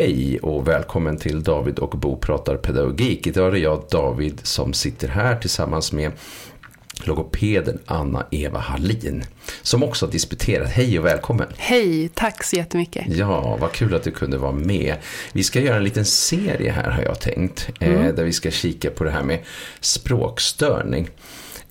Hej 0.00 0.38
och 0.42 0.68
välkommen 0.68 1.18
till 1.18 1.42
David 1.42 1.78
och 1.78 1.90
Bo 1.90 2.16
pratar 2.16 2.56
pedagogik. 2.56 3.26
Idag 3.26 3.48
är 3.48 3.52
det 3.52 3.58
jag, 3.58 3.84
David, 3.90 4.40
som 4.42 4.72
sitter 4.72 5.08
här 5.08 5.36
tillsammans 5.36 5.92
med 5.92 6.12
logopeden 7.04 7.78
Anna-Eva 7.86 8.58
Hallin. 8.58 9.24
Som 9.62 9.82
också 9.82 10.06
har 10.06 10.12
disputerat. 10.12 10.68
Hej 10.68 10.98
och 10.98 11.04
välkommen. 11.04 11.46
Hej, 11.56 12.08
tack 12.14 12.44
så 12.44 12.56
jättemycket. 12.56 13.04
Ja, 13.08 13.56
vad 13.60 13.72
kul 13.72 13.94
att 13.94 14.02
du 14.02 14.10
kunde 14.10 14.38
vara 14.38 14.52
med. 14.52 14.96
Vi 15.32 15.44
ska 15.44 15.60
göra 15.60 15.76
en 15.76 15.84
liten 15.84 16.04
serie 16.04 16.70
här 16.70 16.90
har 16.90 17.02
jag 17.02 17.20
tänkt. 17.20 17.68
Eh, 17.80 17.88
mm. 17.88 18.16
där 18.16 18.24
vi 18.24 18.32
ska 18.32 18.50
kika 18.50 18.90
på 18.90 19.04
det 19.04 19.10
här 19.10 19.22
med 19.22 19.38
språkstörning. 19.80 21.08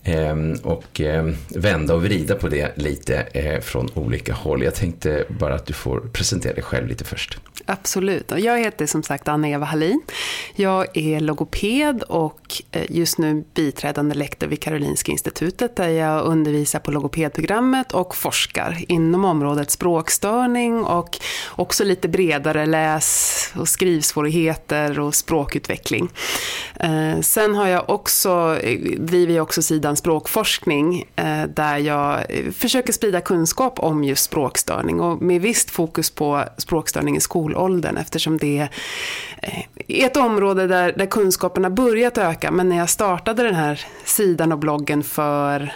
Ehm, 0.08 0.56
och 0.64 1.02
ehm, 1.02 1.36
vända 1.56 1.94
och 1.94 2.04
vrida 2.04 2.36
på 2.36 2.50
det 2.50 2.78
lite 2.78 3.16
eh, 3.34 3.62
från 3.62 3.90
olika 3.94 4.34
håll. 4.34 4.64
Jag 4.64 4.76
tänkte 4.76 5.26
bara 5.30 5.56
att 5.56 5.66
du 5.66 5.74
får 5.74 6.00
presentera 6.00 6.54
dig 6.54 6.64
själv 6.64 6.88
lite 6.88 7.04
först. 7.04 7.38
Absolut. 7.66 8.32
Jag 8.38 8.60
heter 8.60 8.86
som 8.86 9.04
sagt 9.04 9.28
Anna-Eva 9.28 9.66
Hallin. 9.66 10.02
Jag 10.56 10.98
är 10.98 11.20
logoped 11.20 12.04
och 12.04 12.62
eh, 12.72 12.84
just 12.90 13.18
nu 13.18 13.44
biträdande 13.54 14.16
lektor 14.16 14.48
vid 14.48 14.62
Karolinska 14.62 15.12
institutet 15.12 15.76
där 15.76 15.90
jag 15.90 16.26
undervisar 16.26 16.80
på 16.80 16.92
logopedprogrammet 16.92 17.92
och 17.94 18.16
forskar 18.16 18.78
inom 18.88 19.26
området 19.26 19.72
språkstörning 19.72 20.84
och 20.84 21.18
också 21.50 21.84
lite 21.84 22.08
bredare 22.08 22.66
läs 22.66 23.34
och 23.56 23.70
skrivsvårigheter 23.70 25.00
och 25.00 25.16
språkutveckling. 25.16 26.10
Eh, 26.80 27.20
sen 27.22 27.56
har 27.56 27.68
jag 27.68 27.90
också, 27.90 28.60
driver 28.98 29.34
jag 29.34 29.44
också 29.44 29.62
sidan 29.62 29.97
språkforskning 29.98 31.06
eh, 31.16 31.44
där 31.44 31.78
jag 31.78 32.26
försöker 32.58 32.94
sprida 32.94 33.22
kunskap 33.22 33.80
om 33.80 34.04
just 34.04 34.24
språkstörning 34.24 35.00
och 35.00 35.22
med 35.22 35.42
visst 35.42 35.70
fokus 35.70 36.12
på 36.12 36.44
språkstörning 36.58 37.18
i 37.18 37.20
skolåldern 37.20 37.98
eftersom 37.98 38.38
det 38.38 38.58
är 38.58 38.70
ett 39.88 40.18
område 40.18 40.68
där, 40.68 40.94
där 40.98 41.06
kunskapen 41.06 41.64
har 41.64 41.72
börjat 41.72 42.18
öka 42.18 42.52
men 42.52 42.70
när 42.70 42.78
jag 42.78 42.90
startade 42.90 43.44
den 43.44 43.56
här 43.56 43.86
sidan 44.06 44.52
och 44.52 44.60
bloggen 44.60 45.04
för 45.04 45.74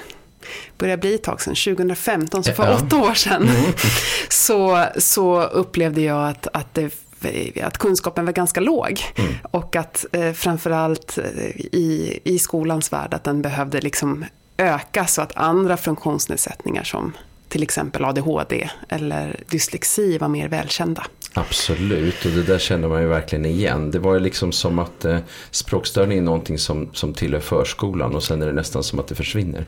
börjar 0.78 0.98
bli 0.98 1.16
ett 1.16 1.24
tag 1.24 1.42
sedan, 1.42 1.56
2015, 1.56 2.44
så 2.44 2.54
för 2.54 2.66
ja. 2.66 2.76
åtta 2.76 2.98
år 2.98 3.14
sedan, 3.14 3.42
mm. 3.42 3.72
så, 4.30 4.86
så 4.98 5.44
upplevde 5.44 6.02
jag 6.02 6.30
att, 6.30 6.48
att 6.54 6.74
det 6.74 6.90
att 7.64 7.78
kunskapen 7.78 8.26
var 8.26 8.34
ganska 8.34 8.60
låg. 8.60 9.02
Mm. 9.16 9.34
Och 9.52 9.76
att 9.76 10.06
eh, 10.12 10.32
framförallt 10.32 11.18
eh, 11.18 11.50
i, 11.58 12.20
i 12.24 12.40
skolans 12.40 12.94
värld 12.94 13.14
att 13.14 13.24
den 13.24 13.42
behövde 13.42 13.82
liksom 13.82 14.26
öka 14.58 15.06
så 15.06 15.22
att 15.22 15.32
andra 15.36 15.78
funktionsnedsättningar 15.78 16.84
som 16.84 17.14
till 17.52 17.64
exempel 17.64 18.06
ADHD 18.06 18.70
eller 18.90 19.40
dyslexi 19.50 20.18
var 20.18 20.28
mer 20.28 20.48
välkända. 20.48 21.06
Absolut, 21.34 22.26
och 22.26 22.32
det 22.32 22.44
där 22.44 22.60
känner 22.60 22.88
man 22.88 23.02
ju 23.02 23.08
verkligen 23.08 23.46
igen. 23.46 23.92
Det 23.92 24.00
var 24.00 24.14
ju 24.14 24.20
liksom 24.20 24.52
som 24.52 24.80
att 24.80 25.06
eh, 25.06 25.18
språkstörning 25.52 26.18
är 26.18 26.22
någonting 26.22 26.58
som, 26.58 26.90
som 26.94 27.14
tillhör 27.14 27.40
förskolan 27.40 28.16
och 28.16 28.24
sen 28.24 28.42
är 28.42 28.46
det 28.46 28.54
nästan 28.54 28.84
som 28.84 29.00
att 29.00 29.08
det 29.08 29.16
försvinner. 29.16 29.66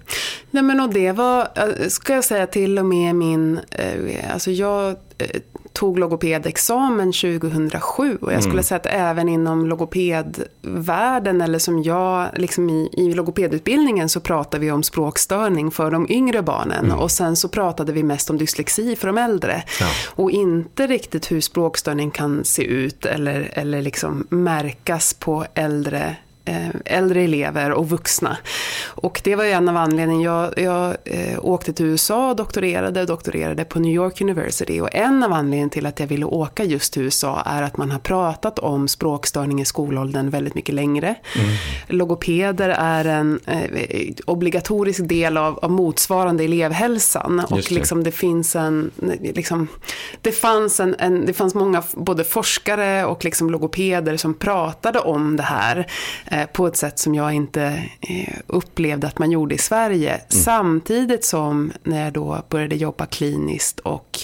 Nej 0.52 0.64
men 0.64 0.80
och 0.80 0.94
det 0.94 1.12
var, 1.12 1.48
eh, 1.56 1.88
ska 1.88 2.14
jag 2.14 2.24
säga 2.24 2.48
till 2.48 2.80
och 2.80 2.86
med 2.86 3.16
min, 3.16 3.59
eh, 3.72 4.34
alltså 4.34 4.52
jag 4.52 4.96
eh, 5.18 5.28
tog 5.73 5.99
logopedexamen 5.99 7.11
2007 7.11 8.17
och 8.21 8.33
jag 8.33 8.41
skulle 8.41 8.53
mm. 8.53 8.63
säga 8.63 8.77
att 8.77 8.85
även 8.85 9.29
inom 9.29 9.66
logopedvärlden 9.66 11.41
eller 11.41 11.59
som 11.59 11.83
jag, 11.83 12.27
liksom 12.35 12.69
i, 12.69 12.89
i 12.93 13.13
logopedutbildningen 13.13 14.09
så 14.09 14.19
pratar 14.19 14.59
vi 14.59 14.71
om 14.71 14.83
språkstörning 14.83 15.71
för 15.71 15.91
de 15.91 16.11
yngre 16.11 16.41
barnen 16.41 16.85
mm. 16.85 16.99
och 16.99 17.11
sen 17.11 17.35
så 17.35 17.47
pratade 17.47 17.94
vi 17.94 18.03
mest 18.03 18.29
om 18.29 18.38
dyslexi 18.38 18.95
för 18.95 19.07
de 19.07 19.17
äldre. 19.17 19.63
Ja. 19.79 19.88
Och 20.06 20.31
inte 20.31 20.88
riktigt 20.88 21.31
hur 21.31 21.41
språkstörning 21.41 22.12
kan 22.12 22.44
se 22.44 22.63
ut 22.63 23.06
eller, 23.06 23.51
eller 23.53 23.81
liksom 23.81 24.28
märkas 24.29 25.13
på 25.13 25.45
äldre 25.53 26.16
äldre 26.86 27.22
elever 27.22 27.72
och 27.72 27.90
vuxna. 27.90 28.38
Och 28.86 29.22
det 29.24 29.36
var 29.36 29.44
ju 29.44 29.52
en 29.52 29.70
av 29.70 29.78
anledningarna. 29.78 30.24
Jag, 30.24 30.66
jag 30.66 30.98
eh, 31.06 31.46
åkte 31.46 31.74
till 31.74 31.86
USA 31.86 32.30
och 32.30 32.36
doktorerade 32.36 33.02
och 33.02 33.08
doktorerade 33.08 33.66
på 33.66 33.80
New 33.80 33.94
York 33.94 34.22
University. 34.22 34.81
Och 34.81 34.96
en 34.96 35.24
av 35.24 35.34
anledningarna 35.34 35.70
till 35.70 35.86
att 35.86 36.00
jag 36.00 36.08
ville 36.08 36.26
åka 36.26 36.64
just 36.64 36.94
till 36.94 37.02
USA 37.02 37.42
är 37.46 37.62
att 37.62 37.78
man 37.78 37.92
har 37.92 38.00
pratat 38.00 38.59
om 38.59 38.88
språkstörning 38.88 39.62
i 39.62 39.66
skolåldern 39.66 40.30
väldigt 40.30 40.56
mycket 40.56 40.76
längre. 40.76 41.16
Mm. 41.36 41.56
Logopeder 41.88 42.70
är 42.70 43.06
en 43.06 43.40
eh, 43.48 44.14
obligatorisk 44.25 45.08
del 45.08 45.38
av, 45.38 45.60
av 45.60 45.72
motsvarande 45.72 46.44
elevhälsan. 46.44 47.40
och 47.40 47.58
det. 47.58 47.72
Liksom 47.72 48.04
det 48.04 48.12
finns 48.12 48.56
en, 48.56 48.92
liksom, 49.22 49.68
det 50.22 50.31
fanns 50.31 50.80
en, 50.80 50.96
en, 51.00 51.25
det 51.25 51.34
fanns 51.34 51.56
många 51.56 51.84
både 51.94 52.24
forskare 52.24 53.06
och 53.06 53.24
liksom 53.24 53.50
logopeder 53.50 54.18
som 54.18 54.34
pratade 54.34 55.00
om 55.00 55.36
det 55.36 55.44
här 55.44 55.88
Eh, 56.32 56.32
på 56.53 56.67
ett 56.67 56.77
sätt 56.77 56.99
som 56.99 57.16
jag 57.16 57.33
inte 57.33 57.89
eh, 58.01 58.38
upplevde 58.47 59.07
att 59.07 59.19
man 59.19 59.31
gjorde 59.31 59.55
i 59.55 59.57
Sverige. 59.57 60.09
Mm. 60.09 60.25
Samtidigt 60.29 61.25
som 61.25 61.71
när 61.83 62.03
jag 62.03 62.13
då 62.13 62.41
började 62.49 62.75
jobba 62.75 63.05
kliniskt 63.05 63.79
och 63.79 64.19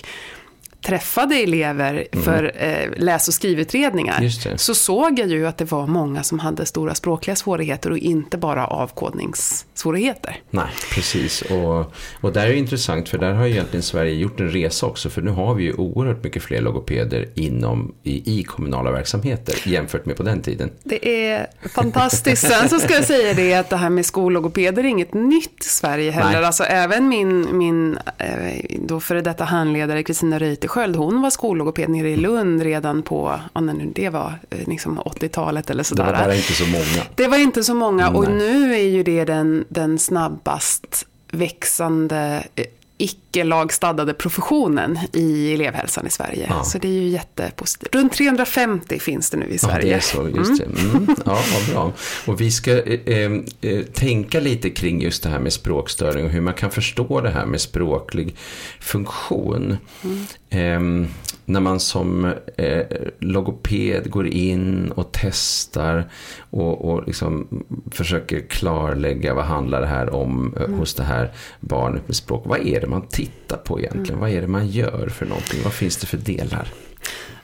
träffade 0.82 1.36
elever 1.36 2.08
mm. 2.12 2.26
för 2.26 2.52
eh, 2.58 2.90
läs 2.98 3.28
och 3.28 3.34
skrivutredningar 3.34 4.58
så 4.58 4.76
såg 4.76 5.20
jag 5.20 5.28
ju 5.28 5.48
att 5.48 5.58
det 5.58 5.72
var 5.72 5.88
många 5.88 6.24
som 6.24 6.40
hade 6.40 6.66
stora 6.66 6.96
språkliga 6.96 7.36
svårigheter 7.36 7.92
och 7.92 7.98
inte 7.98 8.38
bara 8.38 8.68
avkodningssvårigheter. 8.68 10.42
Nej, 10.50 10.68
precis. 10.94 11.42
Och, 11.42 11.94
och 12.22 12.34
där 12.34 12.46
är 12.46 12.50
det 12.50 12.58
intressant 12.58 13.10
för 13.10 13.18
där 13.18 13.34
har 13.34 13.46
ju 13.46 13.52
egentligen 13.52 13.84
Sverige 13.84 14.14
gjort 14.14 14.40
en 14.40 14.50
resa 14.50 14.86
också 14.86 15.10
för 15.10 15.22
nu 15.22 15.32
har 15.32 15.54
vi 15.54 15.64
ju 15.64 15.74
oerhört 15.74 16.24
mycket 16.24 16.44
fler 16.44 16.62
logopeder 16.62 17.30
inom, 17.36 17.94
i, 18.04 18.40
i 18.40 18.44
kommunala 18.44 18.92
verksamheter 18.92 19.56
jämfört 19.66 20.06
med 20.06 20.18
på 20.18 20.24
den 20.24 20.42
tiden. 20.42 20.72
Det 20.84 21.28
är 21.28 21.48
fantastiskt. 21.74 22.48
Sen 22.48 22.70
så 22.70 22.80
ska 22.80 22.94
jag 22.94 23.06
säga 23.06 23.34
det 23.34 23.54
att 23.54 23.70
det 23.70 23.78
här 23.78 23.90
med 23.90 24.06
skollogopeder 24.06 24.84
är 24.84 24.88
inget 24.88 25.14
nytt 25.14 25.66
i 25.66 25.70
Sverige 25.70 26.12
heller. 26.12 26.32
Nej. 26.32 26.46
Alltså 26.46 26.64
även 26.64 27.08
min, 27.08 27.58
min 27.58 27.98
eh, 28.18 28.66
då 28.88 29.00
före 29.00 29.22
detta 29.22 29.44
handledare 29.44 30.04
Kristina 30.04 30.40
Reuter 30.40 30.69
Sköld, 30.70 30.96
hon 30.96 31.22
var 31.22 31.30
skollogoped 31.30 31.90
nere 31.90 32.10
i 32.10 32.16
Lund 32.16 32.62
redan 32.62 33.02
på, 33.02 33.40
ja, 33.54 33.62
nu 33.62 33.92
det 33.96 34.10
var 34.10 34.34
eh, 34.50 34.68
liksom 34.68 35.00
80-talet 35.00 35.70
eller 35.70 35.84
sådär. 35.84 36.06
Det 36.06 36.12
var 36.12 36.20
bara 36.20 36.36
inte 36.36 36.54
så 36.54 36.66
många. 36.66 37.06
Det 37.16 37.28
var 37.28 37.38
inte 37.38 37.64
så 37.64 37.74
många 37.74 38.10
och 38.10 38.32
nu 38.32 38.74
är 38.74 38.90
ju 38.90 39.04
det 39.04 39.26
den, 39.26 39.66
den 39.70 40.00
snabbast 40.00 41.06
växande 41.32 42.44
eh, 42.56 42.66
icke-lagstadgade 43.00 44.14
professionen 44.14 45.00
i 45.14 45.54
elevhälsan 45.54 46.08
i 46.08 46.10
Sverige. 46.10 46.46
Ja. 46.50 46.64
Så 46.64 46.78
det 46.78 46.88
är 46.88 46.92
ju 46.92 47.08
jättepositivt. 47.08 47.96
Runt 47.96 48.14
350 48.14 49.00
finns 49.00 49.30
det 49.30 49.38
nu 49.38 49.48
i 49.48 49.58
Sverige. 49.58 49.88
Ja, 49.88 49.92
det 49.92 49.94
är 49.94 50.00
så. 50.00 50.38
Just 50.38 50.62
mm. 50.62 50.76
det. 50.76 50.82
Mm. 50.82 51.16
Ja, 51.26 51.40
vad 51.54 51.74
bra. 51.74 51.94
Och 52.26 52.42
vi 52.42 52.52
ska 52.52 52.84
eh, 52.84 53.32
eh, 53.62 53.82
tänka 53.94 54.40
lite 54.40 54.70
kring 54.70 55.02
just 55.02 55.24
det 55.24 55.30
här 55.30 55.40
med 55.40 55.54
språkstörning 55.54 56.26
och 56.26 56.32
hur 56.32 56.42
man 56.42 56.54
kan 56.54 56.72
förstå 56.72 57.22
det 57.22 57.30
här 57.30 57.46
med 57.46 57.62
språklig 57.62 58.36
funktion. 58.80 59.78
Mm. 60.04 61.04
Eh, 61.04 61.10
när 61.50 61.60
man 61.60 61.80
som 61.80 62.34
eh, 62.58 62.86
logoped 63.20 64.12
går 64.12 64.28
in 64.28 64.92
och 64.92 65.10
testar 65.12 66.10
och, 66.50 66.90
och 66.90 67.08
liksom 67.08 67.64
försöker 67.92 68.40
klarlägga 68.40 69.34
vad 69.34 69.46
handlar 69.46 69.82
det 69.82 69.88
här 69.88 70.16
om 70.16 70.54
eh, 70.58 70.64
mm. 70.64 70.80
hos 70.80 70.94
det 70.94 71.04
här 71.04 71.32
barnet 71.60 72.08
med 72.08 72.16
språk. 72.16 72.44
Vad 72.46 72.68
är 72.68 72.82
det 72.82 72.88
man 72.88 73.08
tittar 73.08 73.58
på 73.58 73.80
egentligen? 73.80 74.10
Mm. 74.10 74.20
Vad 74.20 74.30
är 74.30 74.42
det 74.42 74.48
man 74.48 74.68
gör 74.68 75.10
för 75.10 75.26
någonting? 75.26 75.60
Vad 75.64 75.74
finns 75.74 75.98
det 75.98 76.08
för 76.08 76.18
delar? 76.18 76.68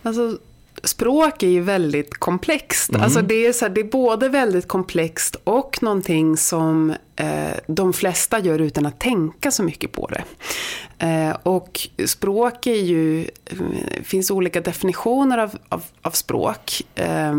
Alltså, 0.03 0.37
språk 0.85 1.43
är 1.43 1.47
ju 1.47 1.61
väldigt 1.61 2.13
komplext. 2.13 2.89
Mm. 2.89 3.01
Alltså 3.01 3.21
det, 3.21 3.45
är 3.45 3.53
så 3.53 3.65
här, 3.65 3.69
det 3.69 3.81
är 3.81 3.85
både 3.85 4.29
väldigt 4.29 4.67
komplext 4.67 5.35
och 5.43 5.83
någonting 5.83 6.37
som 6.37 6.95
eh, 7.15 7.57
de 7.67 7.93
flesta 7.93 8.39
gör 8.39 8.59
utan 8.59 8.85
att 8.85 8.99
tänka 8.99 9.51
så 9.51 9.63
mycket 9.63 9.91
på 9.91 10.07
det. 10.07 10.23
Eh, 11.05 11.37
och 11.43 11.79
språk 12.05 12.67
är 12.67 12.81
ju, 12.81 13.29
det 13.43 13.95
eh, 13.95 14.03
finns 14.03 14.31
olika 14.31 14.61
definitioner 14.61 15.37
av, 15.37 15.57
av, 15.69 15.83
av 16.01 16.11
språk. 16.11 16.81
Eh, 16.95 17.05
Eh, 17.05 17.33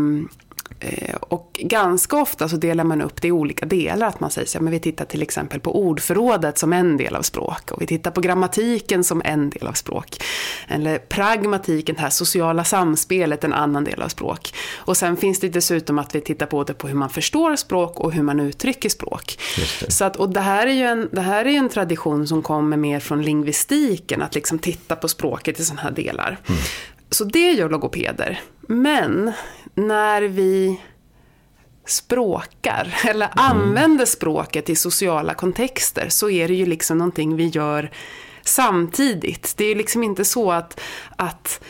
och 1.19 1.59
ganska 1.63 2.17
ofta 2.17 2.49
så 2.49 2.55
delar 2.57 2.83
man 2.83 3.01
upp 3.01 3.21
det 3.21 3.27
i 3.27 3.31
olika 3.31 3.65
delar. 3.65 4.07
Att 4.07 4.19
man 4.19 4.31
säger 4.31 4.47
så 4.47 4.59
men 4.59 4.71
vi 4.71 4.79
tittar 4.79 5.05
till 5.05 5.21
exempel 5.21 5.59
på 5.59 5.79
ordförrådet 5.79 6.57
som 6.57 6.73
en 6.73 6.97
del 6.97 7.15
av 7.15 7.21
språk. 7.21 7.71
Och 7.71 7.81
vi 7.81 7.87
tittar 7.87 8.11
på 8.11 8.21
grammatiken 8.21 9.03
som 9.03 9.21
en 9.25 9.49
del 9.49 9.67
av 9.67 9.73
språk. 9.73 10.23
Eller 10.67 10.97
pragmatiken, 10.97 11.95
det 11.95 12.01
här 12.01 12.09
sociala 12.09 12.63
samspelet, 12.63 13.43
en 13.43 13.53
annan 13.53 13.83
del 13.83 14.01
av 14.01 14.07
språk. 14.07 14.53
Och 14.75 14.97
sen 14.97 15.17
finns 15.17 15.39
det 15.39 15.49
dessutom 15.49 15.99
att 15.99 16.15
vi 16.15 16.21
tittar 16.21 16.47
både 16.47 16.73
på 16.73 16.87
hur 16.87 16.95
man 16.95 17.09
förstår 17.09 17.55
språk 17.55 17.99
och 17.99 18.13
hur 18.13 18.23
man 18.23 18.39
uttrycker 18.39 18.89
språk. 18.89 19.39
Så 19.87 20.05
att, 20.05 20.15
och 20.15 20.29
det 20.29 20.39
här 20.39 20.67
är 20.67 20.71
ju 20.71 20.83
en, 20.83 21.09
det 21.11 21.21
här 21.21 21.45
är 21.45 21.57
en 21.57 21.69
tradition 21.69 22.27
som 22.27 22.41
kommer 22.41 22.77
mer 22.77 22.99
från 22.99 23.21
lingvistiken, 23.21 24.21
att 24.21 24.35
liksom 24.35 24.59
titta 24.59 24.95
på 24.95 25.07
språket 25.07 25.59
i 25.59 25.65
sådana 25.65 25.81
här 25.81 25.91
delar. 25.91 26.39
Mm. 26.47 26.61
Så 27.09 27.23
det 27.23 27.51
gör 27.51 27.69
logopeder. 27.69 28.41
Men 28.67 29.31
när 29.77 30.21
vi 30.21 30.81
språkar 31.85 32.95
eller 33.07 33.25
mm. 33.25 33.37
använder 33.37 34.05
språket 34.05 34.69
i 34.69 34.75
sociala 34.75 35.33
kontexter 35.33 36.09
så 36.09 36.29
är 36.29 36.47
det 36.47 36.53
ju 36.53 36.65
liksom 36.65 36.97
någonting 36.97 37.35
vi 37.35 37.47
gör 37.47 37.91
samtidigt. 38.41 39.53
Det 39.57 39.65
är 39.65 39.75
liksom 39.75 40.03
inte 40.03 40.25
så 40.25 40.51
att, 40.51 40.79
att 41.15 41.63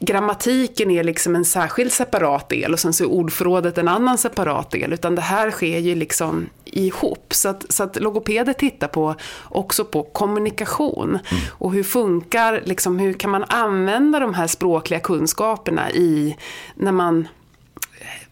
grammatiken 0.00 0.90
är 0.90 1.04
liksom 1.04 1.36
en 1.36 1.44
särskild 1.44 1.92
separat 1.92 2.48
del 2.48 2.72
och 2.72 2.80
sen 2.80 2.92
så 2.92 3.04
är 3.04 3.08
ordförrådet 3.08 3.78
en 3.78 3.88
annan 3.88 4.18
separat 4.18 4.70
del. 4.70 4.92
Utan 4.92 5.14
det 5.14 5.22
här 5.22 5.50
sker 5.50 5.78
ju 5.78 5.94
liksom 5.94 6.48
ihop. 6.64 7.34
Så 7.34 7.48
att, 7.48 7.72
så 7.72 7.82
att 7.82 8.00
logopeder 8.00 8.52
tittar 8.52 8.88
på, 8.88 9.14
också 9.42 9.84
på 9.84 10.02
kommunikation. 10.02 11.08
Mm. 11.08 11.42
Och 11.48 11.72
hur 11.72 11.82
funkar, 11.82 12.62
liksom, 12.64 12.98
hur 12.98 13.12
kan 13.12 13.30
man 13.30 13.44
använda 13.48 14.20
de 14.20 14.34
här 14.34 14.46
språkliga 14.46 15.00
kunskaperna 15.00 15.90
i, 15.90 16.36
när 16.74 16.92
man 16.92 17.28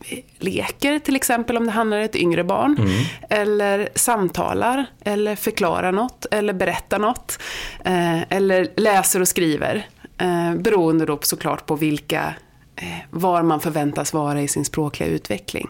eh, 0.08 0.18
leker 0.38 0.98
till 0.98 1.16
exempel 1.16 1.56
om 1.56 1.66
det 1.66 1.72
handlar 1.72 1.96
om 1.98 2.04
ett 2.04 2.16
yngre 2.16 2.44
barn. 2.44 2.76
Mm. 2.78 3.04
Eller 3.30 3.88
samtalar, 3.94 4.86
eller 5.04 5.36
förklarar 5.36 5.92
något, 5.92 6.26
eller 6.30 6.52
berättar 6.52 6.98
något. 6.98 7.38
Eh, 7.84 8.22
eller 8.22 8.68
läser 8.76 9.20
och 9.20 9.28
skriver. 9.28 9.86
Eh, 10.20 10.54
beroende 10.54 11.06
då 11.06 11.18
såklart 11.22 11.66
på 11.66 11.76
vilka, 11.76 12.34
eh, 12.76 12.98
var 13.10 13.42
man 13.42 13.60
förväntas 13.60 14.12
vara 14.12 14.42
i 14.42 14.48
sin 14.48 14.64
språkliga 14.64 15.08
utveckling. 15.08 15.68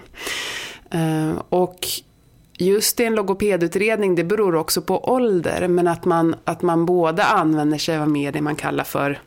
Eh, 0.91 1.43
och 1.49 1.87
just 2.59 3.01
i 3.01 3.05
en 3.05 3.15
logopedutredning, 3.15 4.15
det 4.15 4.25
beror 4.25 4.55
också 4.55 4.83
på 4.83 5.05
ålder, 5.13 5.69
men 5.69 5.89
att 5.89 6.05
man, 6.05 6.35
att 6.45 6.63
man 6.63 6.87
både 6.87 7.25
använder 7.25 7.79
sig 7.79 7.99
av 7.99 8.09
mer 8.09 8.33
det 8.33 8.41
man 8.41 8.57
kallar 8.57 8.85
för 8.85 9.21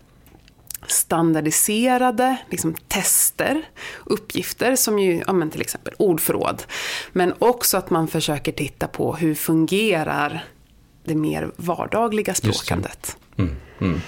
standardiserade 0.87 2.37
liksom, 2.49 2.73
tester, 2.87 3.61
uppgifter 4.05 4.75
som 4.75 4.99
ju, 4.99 5.23
ja, 5.27 5.33
men 5.33 5.49
till 5.49 5.61
exempel 5.61 5.93
ordförråd. 5.97 6.63
Men 7.11 7.33
också 7.39 7.77
att 7.77 7.89
man 7.89 8.07
försöker 8.07 8.51
titta 8.51 8.87
på 8.87 9.15
hur 9.15 9.35
fungerar 9.35 10.45
det 11.03 11.15
mer 11.15 11.51
vardagliga 11.55 12.33
språkandet. 12.33 13.17
Mm, 13.37 13.55
mm. 13.81 14.01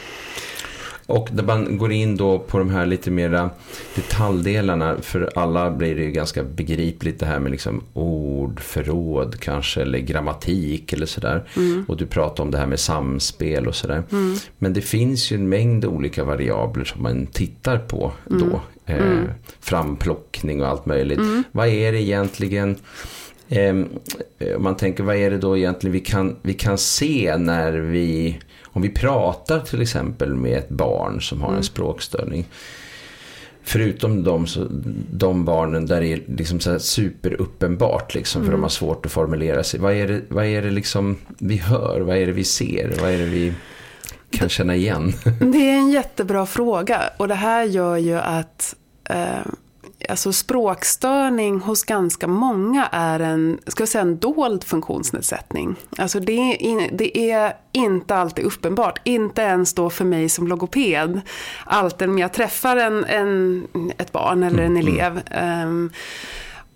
Och 1.07 1.33
när 1.33 1.43
man 1.43 1.77
går 1.77 1.91
in 1.91 2.17
då 2.17 2.39
på 2.39 2.57
de 2.57 2.69
här 2.69 2.85
lite 2.85 3.11
mera 3.11 3.49
detaljdelarna, 3.95 4.95
för 5.01 5.29
alla 5.35 5.71
blir 5.71 5.95
det 5.95 6.01
ju 6.01 6.11
ganska 6.11 6.43
begripligt 6.43 7.19
det 7.19 7.25
här 7.25 7.39
med 7.39 7.51
liksom 7.51 7.83
ord, 7.93 8.59
förråd 8.59 9.39
kanske, 9.39 9.81
eller 9.81 9.99
grammatik 9.99 10.93
eller 10.93 11.05
sådär. 11.05 11.43
Mm. 11.55 11.85
Och 11.87 11.97
du 11.97 12.05
pratar 12.05 12.43
om 12.43 12.51
det 12.51 12.57
här 12.57 12.67
med 12.67 12.79
samspel 12.79 13.67
och 13.67 13.75
sådär. 13.75 14.03
Mm. 14.11 14.35
Men 14.57 14.73
det 14.73 14.81
finns 14.81 15.31
ju 15.31 15.35
en 15.35 15.49
mängd 15.49 15.85
olika 15.85 16.23
variabler 16.23 16.85
som 16.85 17.03
man 17.03 17.27
tittar 17.27 17.77
på 17.77 18.11
då. 18.25 18.61
Mm. 18.85 19.17
Eh, 19.17 19.29
framplockning 19.59 20.61
och 20.61 20.67
allt 20.67 20.85
möjligt. 20.85 21.17
Mm. 21.17 21.43
Vad 21.51 21.67
är 21.67 21.91
det 21.91 22.01
egentligen 22.01 22.75
om 24.55 24.63
man 24.63 24.77
tänker 24.77 25.03
vad 25.03 25.15
är 25.15 25.31
det 25.31 25.37
då 25.37 25.57
egentligen 25.57 25.91
vi 25.93 25.99
kan, 25.99 26.35
vi 26.41 26.53
kan 26.53 26.77
se 26.77 27.37
när 27.37 27.71
vi 27.71 28.39
om 28.63 28.81
vi 28.81 28.89
pratar 28.89 29.59
till 29.59 29.81
exempel 29.81 30.35
med 30.35 30.57
ett 30.57 30.69
barn 30.69 31.21
som 31.21 31.41
har 31.41 31.47
en 31.47 31.53
mm. 31.53 31.63
språkstörning. 31.63 32.45
Förutom 33.63 34.23
de, 34.23 34.45
de 35.11 35.45
barnen 35.45 35.85
där 35.85 36.01
det 36.01 36.13
är 36.13 36.21
liksom 36.27 36.59
så 36.59 36.79
superuppenbart 36.79 38.15
liksom, 38.15 38.41
för 38.41 38.47
mm. 38.47 38.57
de 38.59 38.63
har 38.63 38.69
svårt 38.69 39.05
att 39.05 39.11
formulera 39.11 39.63
sig. 39.63 39.79
Vad 39.79 39.93
är, 39.93 40.07
det, 40.07 40.21
vad 40.27 40.45
är 40.45 40.61
det 40.61 40.71
liksom 40.71 41.17
vi 41.37 41.57
hör? 41.57 42.01
Vad 42.01 42.17
är 42.17 42.25
det 42.25 42.31
vi 42.31 42.43
ser? 42.43 42.93
Vad 43.01 43.11
är 43.11 43.17
det 43.17 43.25
vi 43.25 43.53
kan 44.29 44.49
känna 44.49 44.75
igen? 44.75 45.13
Det 45.39 45.69
är 45.69 45.77
en 45.77 45.91
jättebra 45.91 46.45
fråga 46.45 47.01
och 47.17 47.27
det 47.27 47.35
här 47.35 47.63
gör 47.63 47.97
ju 47.97 48.15
att 48.15 48.75
eh, 49.09 49.45
alltså 50.09 50.33
språkstörning 50.33 51.59
hos 51.59 51.83
ganska 51.83 52.27
många 52.27 52.87
är 52.91 53.19
en, 53.19 53.59
ska 53.67 53.81
jag 53.81 53.89
säga, 53.89 54.01
en 54.01 54.17
dold 54.17 54.63
funktionsnedsättning. 54.63 55.75
Alltså 55.97 56.19
det, 56.19 56.53
är 56.53 56.61
in, 56.61 56.89
det 56.93 57.31
är 57.31 57.53
inte 57.71 58.15
alltid 58.15 58.45
uppenbart, 58.45 58.99
inte 59.03 59.41
ens 59.41 59.73
då 59.73 59.89
för 59.89 60.05
mig 60.05 60.29
som 60.29 60.47
logoped. 60.47 61.21
Alltid 61.65 62.09
när 62.09 62.21
jag 62.21 62.33
träffar 62.33 62.77
en, 62.77 63.05
en, 63.05 63.67
ett 63.97 64.11
barn 64.11 64.43
eller 64.43 64.63
en 64.63 64.77
mm, 64.77 64.87
mm. 64.87 64.95
elev. 64.95 65.21
Um, 65.65 65.91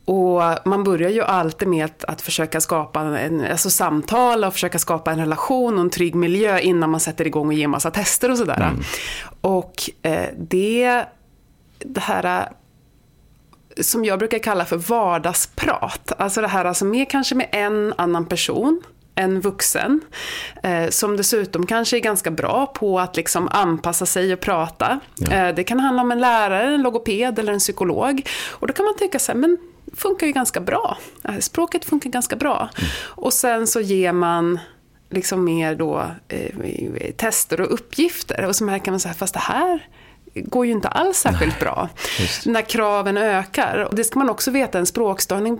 och 0.06 0.42
man 0.66 0.84
börjar 0.84 1.10
ju 1.10 1.22
alltid 1.22 1.68
med 1.68 1.86
att, 1.86 2.04
att 2.04 2.22
försöka 2.22 2.62
skapa 2.62 3.02
en, 3.02 3.46
alltså 3.52 3.70
samtal 3.70 4.44
och 4.44 4.54
försöka 4.54 4.80
skapa 4.80 5.12
en 5.12 5.20
relation 5.20 5.76
och 5.76 5.82
en 5.82 5.90
trygg 5.90 6.16
miljö 6.16 6.60
innan 6.60 6.90
man 6.90 7.00
sätter 7.00 7.28
igång 7.28 7.48
och 7.48 7.54
ger 7.54 7.68
massa 7.68 7.92
tester 7.92 8.32
och 8.32 8.38
sådär. 8.38 8.58
Mm. 8.58 8.84
Och 9.42 9.90
eh, 10.02 10.30
det, 10.38 11.06
det 11.80 12.02
här 12.02 12.50
som 13.82 14.06
jag 14.06 14.20
brukar 14.20 14.40
kalla 14.40 14.66
för 14.66 14.78
vardagsprat. 14.78 16.12
Alltså 16.18 16.42
det 16.42 16.48
här 16.48 16.66
alltså 16.66 16.86
mer 16.86 17.06
kanske 17.06 17.36
med 17.36 17.50
en 17.52 17.94
annan 17.98 18.26
person 18.26 18.82
en 19.20 19.42
vuxen. 19.42 20.02
Eh, 20.64 20.90
som 20.90 21.18
dessutom 21.18 21.66
kanske 21.66 21.98
är 21.98 22.00
ganska 22.00 22.32
bra 22.32 22.66
på 22.66 23.00
att 23.00 23.16
liksom 23.16 23.48
anpassa 23.52 24.06
sig 24.06 24.34
och 24.34 24.40
prata. 24.40 25.00
Ja. 25.18 25.32
Eh, 25.32 25.56
det 25.56 25.64
kan 25.64 25.80
handla 25.80 26.02
om 26.02 26.12
en 26.12 26.20
lärare, 26.20 26.74
en 26.74 26.82
logoped 26.82 27.40
eller 27.40 27.54
en 27.54 27.60
psykolog. 27.60 28.28
Och 28.50 28.68
då 28.68 28.74
kan 28.74 28.86
man 28.86 28.96
tänka 28.96 29.20
här, 29.28 29.36
men 29.36 29.58
funkar 29.98 30.28
ju 30.28 30.34
ganska 30.34 30.60
bra. 30.60 30.98
Eh, 31.24 31.38
språket 31.38 31.86
funkar 31.86 32.10
ganska 32.10 32.36
bra. 32.36 32.70
Mm. 32.78 32.90
Och 33.02 33.34
sen 33.34 33.68
så 33.68 33.82
ger 33.82 34.12
man 34.12 34.60
liksom 35.10 35.44
mer 35.44 35.76
då 35.76 36.06
eh, 36.28 37.12
tester 37.18 37.62
och 37.62 37.74
uppgifter. 37.74 38.46
Och 38.46 38.56
så 38.56 38.64
märker 38.64 38.92
man 38.92 39.00
så 39.00 39.08
här, 39.08 39.16
fast 39.16 39.34
det 39.34 39.40
här 39.40 39.88
går 40.46 40.66
ju 40.66 40.72
inte 40.72 40.88
alls 40.88 41.18
särskilt 41.18 41.62
Nej, 41.62 41.62
bra. 41.62 41.90
Just. 42.20 42.46
När 42.46 42.62
kraven 42.62 43.18
ökar. 43.18 43.88
Och 43.90 43.96
det 43.96 44.04
ska 44.04 44.20
man 44.20 44.30
också 44.30 44.52
veta, 44.52 44.80
en 44.80 44.86
språkstörning 44.86 45.60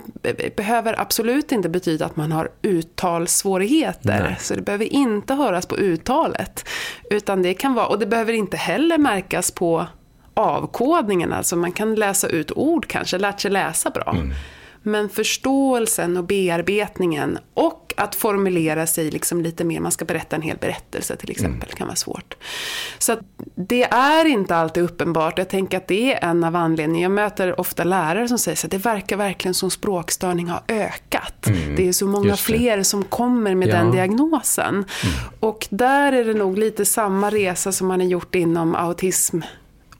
behöver 0.56 1.00
absolut 1.00 1.52
inte 1.52 1.68
betyda 1.68 2.06
att 2.06 2.16
man 2.16 2.32
har 2.32 2.50
uttalssvårigheter. 2.62 4.22
Nej. 4.22 4.36
Så 4.40 4.54
det 4.54 4.62
behöver 4.62 4.84
inte 4.92 5.34
höras 5.34 5.66
på 5.66 5.76
uttalet. 5.76 6.68
Utan 7.10 7.42
det 7.42 7.54
kan 7.54 7.74
vara, 7.74 7.86
och 7.86 7.98
det 7.98 8.06
behöver 8.06 8.32
inte 8.32 8.56
heller 8.56 8.98
märkas 8.98 9.50
på 9.50 9.86
avkodningen. 10.34 11.32
Alltså 11.32 11.56
man 11.56 11.72
kan 11.72 11.94
läsa 11.94 12.28
ut 12.28 12.52
ord 12.52 12.86
kanske, 12.86 13.18
lärt 13.18 13.40
sig 13.40 13.50
läsa 13.50 13.90
bra. 13.90 14.14
Mm. 14.16 14.32
Men 14.82 15.08
förståelsen 15.08 16.16
och 16.16 16.24
bearbetningen 16.24 17.38
och 17.54 17.94
att 17.96 18.14
formulera 18.14 18.86
sig 18.86 19.10
liksom 19.10 19.40
lite 19.40 19.64
mer, 19.64 19.80
man 19.80 19.92
ska 19.92 20.04
berätta 20.04 20.36
en 20.36 20.42
hel 20.42 20.56
berättelse 20.56 21.16
till 21.16 21.30
exempel, 21.30 21.68
mm. 21.68 21.76
kan 21.76 21.86
vara 21.86 21.96
svårt. 21.96 22.36
Så 22.98 23.16
det 23.54 23.82
är 23.82 24.24
inte 24.24 24.56
alltid 24.56 24.82
uppenbart. 24.82 25.38
Jag 25.38 25.48
tänker 25.48 25.76
att 25.76 25.88
det 25.88 26.14
är 26.14 26.30
en 26.30 26.44
av 26.44 26.56
anledningarna. 26.56 27.02
Jag 27.02 27.12
möter 27.24 27.60
ofta 27.60 27.84
lärare 27.84 28.28
som 28.28 28.38
säger 28.38 28.64
att 28.66 28.70
det 28.70 28.78
verkar 28.78 29.16
verkligen 29.16 29.54
som 29.54 29.70
språkstörning 29.70 30.48
har 30.48 30.62
ökat. 30.68 31.46
Mm. 31.46 31.76
Det 31.76 31.88
är 31.88 31.92
så 31.92 32.06
många 32.06 32.36
fler 32.36 32.82
som 32.82 33.04
kommer 33.04 33.54
med 33.54 33.68
ja. 33.68 33.76
den 33.76 33.92
diagnosen. 33.92 34.74
Mm. 34.74 34.84
Och 35.40 35.66
där 35.70 36.12
är 36.12 36.24
det 36.24 36.34
nog 36.34 36.58
lite 36.58 36.84
samma 36.84 37.30
resa 37.30 37.72
som 37.72 37.88
man 37.88 38.00
har 38.00 38.06
gjort 38.06 38.34
inom 38.34 38.74
autism 38.74 39.40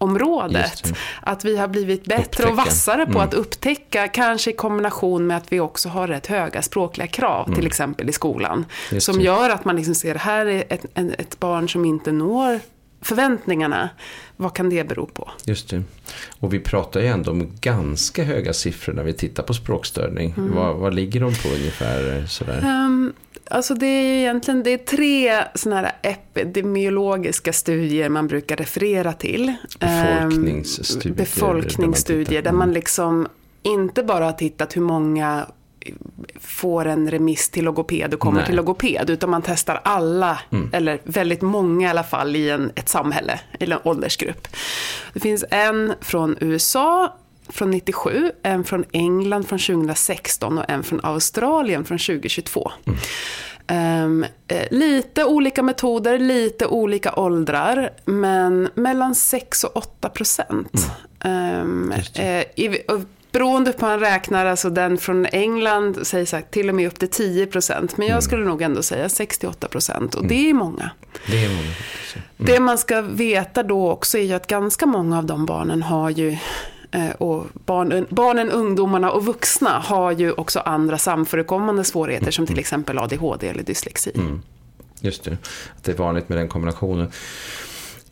området. 0.01 0.93
Att 1.21 1.45
vi 1.45 1.57
har 1.57 1.69
blivit 1.69 2.05
bättre 2.05 2.23
upptäcka. 2.23 2.51
och 2.51 2.57
vassare 2.57 3.07
på 3.07 3.11
mm. 3.11 3.23
att 3.23 3.35
upptäcka, 3.35 4.09
kanske 4.09 4.51
i 4.51 4.55
kombination 4.55 5.27
med 5.27 5.37
att 5.37 5.53
vi 5.53 5.61
också 5.61 5.89
har 5.89 6.09
rätt 6.09 6.27
höga 6.27 6.63
språkliga 6.63 7.07
krav, 7.07 7.47
mm. 7.47 7.59
till 7.59 7.67
exempel 7.67 8.09
i 8.09 8.13
skolan. 8.13 8.65
Just 8.91 9.07
som 9.07 9.21
gör 9.21 9.51
att 9.51 9.65
man 9.65 9.77
liksom 9.77 9.95
ser, 9.95 10.15
här 10.15 10.47
är 10.47 10.65
ett, 10.69 10.85
ett 10.95 11.41
barn 11.41 11.69
som 11.69 11.85
inte 11.85 12.13
når 12.13 12.61
förväntningarna. 13.03 13.89
Vad 14.37 14.55
kan 14.55 14.71
det 14.71 14.89
bero 14.89 15.07
på? 15.07 15.31
Just 15.45 15.71
det. 15.71 15.83
Och 16.39 16.55
vi 16.55 16.61
pratar 16.61 17.01
ju 17.01 17.07
ändå 17.07 17.31
om 17.31 17.53
ganska 17.61 18.25
höga 18.25 18.53
siffror 18.53 18.93
när 18.93 19.03
vi 19.03 19.13
tittar 19.13 19.43
på 19.43 19.55
språkstörning. 19.55 20.35
Mm. 20.37 20.55
Vad, 20.55 20.77
vad 20.77 20.95
ligger 20.95 21.21
de 21.21 21.35
på 21.35 21.49
ungefär? 21.49 22.27
Sådär? 22.27 22.85
Um, 22.87 23.13
Alltså 23.51 23.75
det 23.75 23.87
är 23.87 24.19
egentligen 24.19 24.63
det 24.63 24.71
är 24.71 24.79
tre 24.79 25.45
såna 25.55 25.77
här 25.77 25.93
epidemiologiska 26.03 27.53
studier 27.53 28.09
man 28.09 28.27
brukar 28.27 28.57
referera 28.57 29.13
till. 29.13 29.55
Befolkningsstudier. 29.79 31.15
Befolkningsstudier 31.15 32.43
där 32.43 32.53
man 32.53 32.63
mm. 32.63 32.75
liksom 32.75 33.29
inte 33.63 34.03
bara 34.03 34.25
har 34.25 34.33
tittat 34.33 34.77
hur 34.77 34.83
många 34.83 35.47
får 36.41 36.85
en 36.85 37.11
remiss 37.11 37.49
till 37.49 37.65
logoped 37.65 38.15
och 38.15 38.21
kommer 38.21 38.39
Nej. 38.39 38.47
till 38.47 38.57
logoped. 38.57 39.11
Utan 39.11 39.31
man 39.31 39.43
testar 39.43 39.81
alla, 39.85 40.41
mm. 40.53 40.71
eller 40.73 41.01
väldigt 41.05 41.43
många 41.43 41.87
i 41.87 41.91
alla 41.91 42.03
fall, 42.03 42.37
i 42.37 42.51
en, 42.51 42.73
ett 42.75 42.89
samhälle, 42.89 43.41
eller 43.61 43.77
en 43.77 43.83
åldersgrupp. 43.85 44.49
Det 45.13 45.21
finns 45.21 45.45
en 45.51 45.93
från 46.01 46.37
USA 46.41 47.17
från 47.53 47.71
97, 47.71 48.33
en 48.43 48.65
från 48.65 48.85
England 48.93 49.49
från 49.49 49.59
2016 49.59 50.59
och 50.59 50.71
en 50.71 50.83
från 50.83 51.01
Australien 51.03 51.85
från 51.85 51.99
2022. 51.99 52.71
Mm. 52.85 52.99
Um, 53.71 54.25
lite 54.71 55.25
olika 55.25 55.63
metoder, 55.63 56.19
lite 56.19 56.67
olika 56.67 57.15
åldrar, 57.15 57.91
men 58.05 58.69
mellan 58.75 59.15
6 59.15 59.65
och 59.65 59.77
8 59.77 60.09
procent. 60.09 60.91
Mm. 61.25 61.93
Um, 61.93 61.95
beroende 63.33 63.73
på 63.73 63.87
hur 63.87 63.93
man 63.93 64.01
räknar, 64.01 64.47
alltså 64.47 64.71
den 64.71 64.99
från 64.99 65.27
England 65.27 66.07
säger 66.07 66.27
så 66.27 66.37
här, 66.37 66.45
till 66.51 66.69
och 66.69 66.75
med 66.75 66.87
upp 66.87 66.99
till 66.99 67.11
10 67.11 67.47
procent. 67.47 67.97
Men 67.97 68.07
jag 68.07 68.15
mm. 68.15 68.23
skulle 68.23 68.45
nog 68.45 68.63
ändå 68.63 68.83
säga 68.83 69.09
68 69.09 69.69
procent 69.69 70.15
och 70.15 70.25
mm. 70.25 70.29
det 70.29 70.51
är 70.51 70.55
många. 70.55 70.91
Det 71.27 71.45
är 71.45 71.49
många. 71.49 71.61
Mm. 71.61 71.75
Det 72.37 72.61
man 72.61 72.79
ska 72.79 73.03
veta 73.03 73.63
då 73.63 73.91
också 73.91 74.19
är 74.19 74.23
ju 74.23 74.33
att 74.33 74.47
ganska 74.47 74.87
många 74.87 75.19
av 75.19 75.25
de 75.25 75.47
barnen 75.47 75.83
har 75.83 76.11
ju 76.11 76.37
och 77.19 77.47
barn, 77.53 78.07
barnen, 78.11 78.51
ungdomarna 78.51 79.11
och 79.11 79.25
vuxna 79.25 79.71
har 79.71 80.13
ju 80.13 80.33
också 80.33 80.61
andra 80.61 80.99
samförekommande 80.99 81.85
svårigheter 81.85 82.31
som 82.31 82.47
till 82.47 82.55
mm. 82.55 82.61
exempel 82.61 82.99
ADHD 82.99 83.49
eller 83.49 83.63
dyslexi. 83.63 84.13
Mm. 84.15 84.43
Just 85.01 85.25
det, 85.25 85.33
att 85.77 85.85
det 85.85 85.93
är 85.93 85.97
vanligt 85.97 86.29
med 86.29 86.39
den 86.39 86.49
kombinationen. 86.49 87.11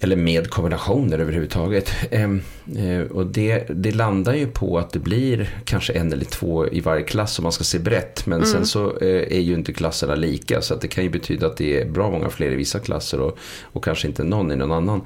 eller 0.01 0.17
med 0.17 0.51
kombinationer 0.51 1.19
överhuvudtaget. 1.19 1.93
Ehm, 2.11 2.43
eh, 2.77 3.01
och 3.01 3.27
det, 3.27 3.67
det 3.71 3.93
landar 3.93 4.35
ju 4.35 4.47
på 4.47 4.79
att 4.79 4.91
det 4.91 4.99
blir 4.99 5.61
kanske 5.65 5.93
en 5.93 6.13
eller 6.13 6.25
två 6.25 6.69
i 6.69 6.81
varje 6.81 7.03
klass 7.03 7.39
om 7.39 7.43
man 7.43 7.53
ska 7.53 7.65
se 7.65 7.79
brett. 7.79 8.27
Men 8.27 8.39
mm. 8.39 8.53
sen 8.53 8.67
så 8.67 8.99
eh, 8.99 9.37
är 9.37 9.41
ju 9.41 9.55
inte 9.55 9.73
klasserna 9.73 10.15
lika 10.15 10.61
så 10.63 10.75
att 10.75 10.81
det 10.81 10.89
kan 10.89 11.05
ju 11.05 11.11
betyda 11.11 11.47
att 11.47 11.57
det 11.57 11.81
är 11.81 11.91
bra 11.91 12.11
många 12.11 12.29
fler 12.29 12.51
i 12.51 12.57
vissa 12.57 12.79
klasser 12.79 13.21
och, 13.21 13.39
och 13.63 13.85
kanske 13.85 14.09
inte 14.09 14.25
någon 14.25 14.53
i 14.53 14.57
någon 14.57 14.73
annan. 14.73 15.03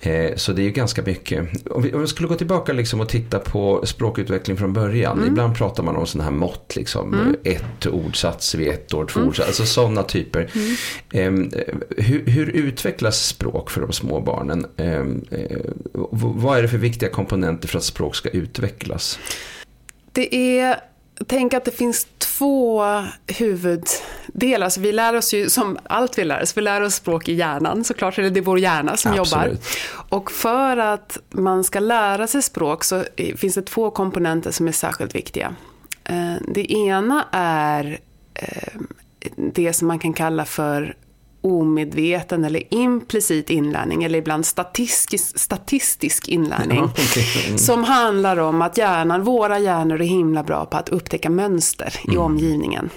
Eh, 0.00 0.34
så 0.36 0.52
det 0.52 0.62
är 0.62 0.64
ju 0.64 0.70
ganska 0.70 1.02
mycket. 1.02 1.68
Om 1.70 1.82
vi, 1.82 1.92
om 1.92 2.00
vi, 2.00 2.06
skulle 2.06 2.28
gå 2.28 2.34
tillbaka 2.34 2.72
liksom 2.72 3.00
och 3.00 3.08
titta 3.08 3.38
på 3.38 3.86
språkutveckling 3.86 4.56
från 4.56 4.72
början. 4.72 5.18
Mm. 5.18 5.28
Ibland 5.28 5.56
pratar 5.56 5.82
man 5.82 5.96
om 5.96 6.06
sådana 6.06 6.30
här 6.30 6.36
mått. 6.36 6.76
Liksom, 6.76 7.14
mm. 7.14 7.36
Ett 7.44 7.86
ordsats 7.86 8.54
vid 8.54 8.68
ett 8.68 8.94
år, 8.94 9.04
två 9.06 9.20
mm. 9.20 9.28
ordsats. 9.28 9.48
Alltså 9.48 9.66
sådana 9.66 10.02
typer. 10.02 10.50
Mm. 11.12 11.50
Eh, 11.52 11.64
hur, 11.96 12.26
hur, 12.26 12.48
utvecklas 12.48 13.26
språk 13.26 13.70
för 13.70 13.80
de 13.80 13.92
små 13.92 14.20
barnen? 14.20 14.66
Ehm, 14.76 15.24
eh, 15.30 15.58
vad 16.20 16.58
är 16.58 16.62
det 16.62 16.68
för 16.68 16.78
viktiga 16.78 17.08
komponenter 17.08 17.68
för 17.68 17.78
att 17.78 17.84
språk 17.84 18.16
ska 18.16 18.28
utvecklas? 18.28 19.18
Det 20.12 20.58
är 20.60 20.80
Tänk 21.26 21.54
att 21.54 21.64
det 21.64 21.70
finns 21.70 22.06
två 22.18 22.84
huvuddelar. 23.26 24.64
Alltså 24.64 24.80
vi 24.80 24.92
lär 24.92 25.16
oss 25.16 25.34
ju, 25.34 25.50
som 25.50 25.78
allt 25.84 26.18
vi 26.18 26.24
lär 26.24 26.42
oss, 26.42 26.56
vi 26.56 26.60
lär 26.60 26.80
oss 26.80 26.94
språk 26.94 27.28
i 27.28 27.32
hjärnan 27.32 27.84
såklart, 27.84 28.18
eller 28.18 28.30
det 28.30 28.40
är 28.40 28.42
vår 28.42 28.58
hjärna 28.58 28.96
som 28.96 29.12
Absolut. 29.12 29.46
jobbar. 29.48 29.56
Och 30.08 30.32
för 30.32 30.76
att 30.76 31.18
man 31.30 31.64
ska 31.64 31.80
lära 31.80 32.26
sig 32.26 32.42
språk 32.42 32.84
så 32.84 33.04
finns 33.36 33.54
det 33.54 33.62
två 33.62 33.90
komponenter 33.90 34.50
som 34.50 34.68
är 34.68 34.72
särskilt 34.72 35.14
viktiga. 35.14 35.54
Eh, 36.04 36.34
det 36.48 36.72
ena 36.72 37.24
är 37.32 37.98
eh, 38.34 38.80
det 39.36 39.72
som 39.72 39.88
man 39.88 39.98
kan 39.98 40.12
kalla 40.12 40.44
för 40.44 40.96
omedveten 41.46 42.44
eller 42.44 42.74
implicit 42.74 43.50
inlärning 43.50 44.04
eller 44.04 44.18
ibland 44.18 44.46
statistisk, 44.46 45.38
statistisk 45.38 46.28
inlärning. 46.28 46.78
Ja, 46.78 46.84
okay. 46.84 47.58
Som 47.58 47.84
handlar 47.84 48.36
om 48.36 48.62
att 48.62 48.78
hjärnan, 48.78 49.24
våra 49.24 49.58
hjärnor 49.58 50.00
är 50.00 50.04
himla 50.04 50.42
bra 50.42 50.64
på 50.64 50.76
att 50.76 50.88
upptäcka 50.88 51.30
mönster 51.30 51.94
mm. 52.04 52.14
i 52.14 52.18
omgivningen. 52.18 52.90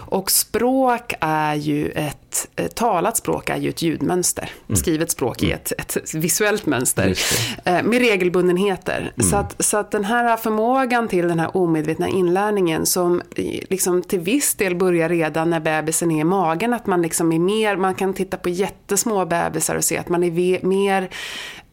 Och 0.00 0.30
språk 0.30 1.14
är 1.20 1.54
ju 1.54 1.90
ett 1.90 2.26
ett 2.56 2.74
talat 2.74 3.16
språk 3.16 3.50
är 3.50 3.56
ju 3.56 3.68
ett 3.68 3.82
ljudmönster. 3.82 4.50
Mm. 4.68 4.76
Skrivet 4.76 5.10
språk 5.10 5.42
är 5.42 5.46
mm. 5.46 5.58
ett, 5.58 5.96
ett 5.96 6.14
visuellt 6.14 6.66
mönster. 6.66 7.18
Eh, 7.64 7.82
med 7.82 7.98
regelbundenheter. 7.98 9.12
Mm. 9.16 9.30
Så, 9.30 9.36
att, 9.36 9.64
så 9.64 9.76
att 9.76 9.90
den 9.90 10.04
här 10.04 10.36
förmågan 10.36 11.08
till 11.08 11.28
den 11.28 11.40
här 11.40 11.56
omedvetna 11.56 12.08
inlärningen 12.08 12.86
som 12.86 13.22
liksom 13.70 14.02
till 14.02 14.20
viss 14.20 14.54
del 14.54 14.76
börjar 14.76 15.08
redan 15.08 15.50
när 15.50 15.60
bebisen 15.60 16.10
är 16.10 16.20
i 16.20 16.24
magen. 16.24 16.72
Att 16.72 16.86
man 16.86 17.02
liksom 17.02 17.32
är 17.32 17.38
mer, 17.38 17.76
man 17.76 17.94
kan 17.96 18.14
titta 18.14 18.36
på 18.36 18.48
jättesmå 18.48 19.24
bebisar 19.24 19.76
och 19.76 19.84
se 19.84 19.98
att 19.98 20.08
man 20.08 20.24
är 20.24 20.66
mer 20.66 21.10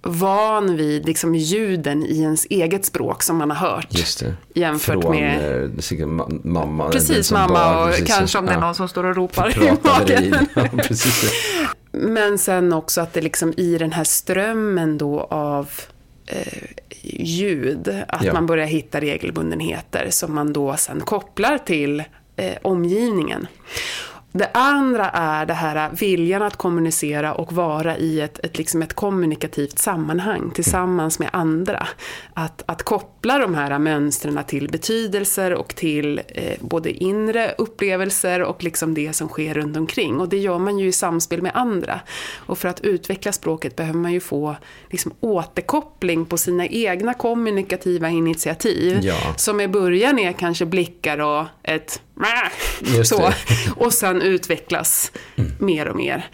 van 0.03 0.77
vid 0.77 1.05
liksom 1.05 1.35
ljuden 1.35 2.05
i 2.05 2.21
ens 2.21 2.45
eget 2.49 2.85
språk 2.85 3.23
som 3.23 3.37
man 3.37 3.51
har 3.51 3.69
hört. 3.69 3.87
Just 3.89 4.19
det. 4.19 4.35
Jämfört 4.53 5.01
Från, 5.01 5.15
med... 5.15 5.63
Eh, 5.63 6.07
mamma. 6.43 6.89
Precis, 6.89 7.31
mamma 7.31 7.53
barn, 7.53 7.83
och 7.83 7.89
precis, 7.89 8.07
kanske 8.07 8.37
om 8.37 8.45
det 8.45 8.51
är 8.51 8.59
någon 8.59 8.75
som 8.75 8.87
står 8.87 9.03
och 9.03 9.15
ropar 9.15 9.63
i 9.63 9.71
magen. 9.83 10.47
Ja, 10.55 10.67
Men 11.91 12.37
sen 12.37 12.73
också 12.73 13.01
att 13.01 13.13
det 13.13 13.21
liksom 13.21 13.53
i 13.57 13.77
den 13.77 13.91
här 13.91 14.03
strömmen 14.03 14.97
då 14.97 15.21
av 15.21 15.69
eh, 16.25 16.63
ljud, 17.03 18.03
att 18.07 18.23
ja. 18.23 18.33
man 18.33 18.45
börjar 18.45 18.65
hitta 18.65 19.01
regelbundenheter 19.01 20.07
som 20.09 20.35
man 20.35 20.53
då 20.53 20.75
sen 20.77 21.01
kopplar 21.01 21.57
till 21.57 22.03
eh, 22.35 22.53
omgivningen. 22.61 23.47
Det 24.35 24.49
andra 24.53 25.09
är 25.09 25.45
det 25.45 25.53
här 25.53 25.89
viljan 25.99 26.41
att 26.41 26.55
kommunicera 26.55 27.33
och 27.33 27.53
vara 27.53 27.97
i 27.97 28.21
ett, 28.21 28.39
ett, 28.39 28.57
liksom 28.57 28.81
ett 28.81 28.93
kommunikativt 28.93 29.79
sammanhang 29.79 30.51
tillsammans 30.55 31.19
med 31.19 31.29
andra. 31.33 31.87
Att, 32.33 32.63
att 32.65 32.83
koppla 32.83 33.37
de 33.37 33.55
här 33.55 33.79
mönstren 33.79 34.43
till 34.47 34.69
betydelser 34.69 35.53
och 35.53 35.75
till 35.75 36.21
eh, 36.27 36.57
både 36.59 36.91
inre 36.91 37.55
upplevelser 37.57 38.41
och 38.41 38.63
liksom 38.63 38.93
det 38.93 39.13
som 39.13 39.27
sker 39.27 39.53
runt 39.53 39.77
omkring. 39.77 40.19
Och 40.19 40.29
det 40.29 40.37
gör 40.37 40.59
man 40.59 40.79
ju 40.79 40.87
i 40.87 40.91
samspel 40.91 41.41
med 41.41 41.51
andra. 41.55 41.99
Och 42.35 42.57
för 42.57 42.67
att 42.67 42.81
utveckla 42.81 43.31
språket 43.31 43.75
behöver 43.75 43.99
man 43.99 44.13
ju 44.13 44.19
få 44.19 44.55
liksom, 44.89 45.11
återkoppling 45.19 46.25
på 46.25 46.37
sina 46.37 46.67
egna 46.67 47.13
kommunikativa 47.13 48.09
initiativ. 48.09 48.99
Ja. 49.01 49.15
Som 49.37 49.61
i 49.61 49.67
början 49.67 50.19
är 50.19 50.31
kanske 50.31 50.65
blickar 50.65 51.19
och 51.19 51.45
ett 51.63 52.01
så. 53.03 53.33
Och 53.75 53.93
sen 53.93 54.21
utvecklas 54.21 55.11
mm. 55.35 55.51
mer 55.59 55.87
och 55.87 55.95
mer. 55.95 56.29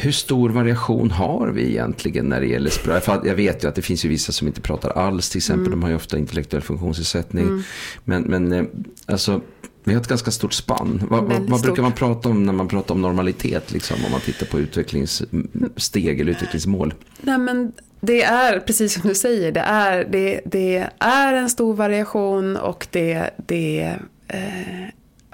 Hur 0.00 0.12
stor 0.12 0.50
variation 0.50 1.10
har 1.10 1.48
vi 1.48 1.68
egentligen 1.68 2.26
när 2.26 2.40
det 2.40 2.46
gäller 2.46 2.70
språk? 2.70 3.02
jag 3.24 3.34
vet 3.34 3.64
ju 3.64 3.68
att 3.68 3.74
det 3.74 3.82
finns 3.82 4.04
ju 4.04 4.08
vissa 4.08 4.32
som 4.32 4.46
inte 4.46 4.60
pratar 4.60 4.90
alls, 4.90 5.30
till 5.30 5.38
exempel. 5.38 5.66
Mm. 5.66 5.70
De 5.70 5.82
har 5.82 5.90
ju 5.90 5.96
ofta 5.96 6.18
intellektuell 6.18 6.62
funktionsnedsättning. 6.62 7.44
Mm. 7.44 7.62
Men, 8.04 8.22
men 8.22 8.52
eh, 8.52 8.64
alltså, 9.06 9.40
vi 9.84 9.94
har 9.94 10.00
ett 10.00 10.08
ganska 10.08 10.30
stort 10.30 10.52
spann. 10.52 11.02
Vad, 11.10 11.24
vad 11.48 11.62
brukar 11.62 11.82
man 11.82 11.92
prata 11.92 12.28
om 12.28 12.46
när 12.46 12.52
man 12.52 12.68
pratar 12.68 12.94
om 12.94 13.02
normalitet? 13.02 13.72
Liksom, 13.72 13.96
om 14.04 14.10
man 14.10 14.20
tittar 14.20 14.46
på 14.46 14.60
utvecklingssteg 14.60 16.20
eller 16.20 16.32
utvecklingsmål? 16.32 16.94
Nej, 17.20 17.38
men 17.38 17.72
det 18.00 18.22
är, 18.22 18.60
precis 18.60 18.92
som 18.92 19.08
du 19.08 19.14
säger, 19.14 19.52
det 19.52 19.60
är, 19.60 20.04
det, 20.04 20.40
det 20.44 20.88
är 20.98 21.32
en 21.32 21.50
stor 21.50 21.74
variation 21.74 22.56
och 22.56 22.86
det, 22.90 23.30
det 23.46 23.96
eh, 24.28 24.88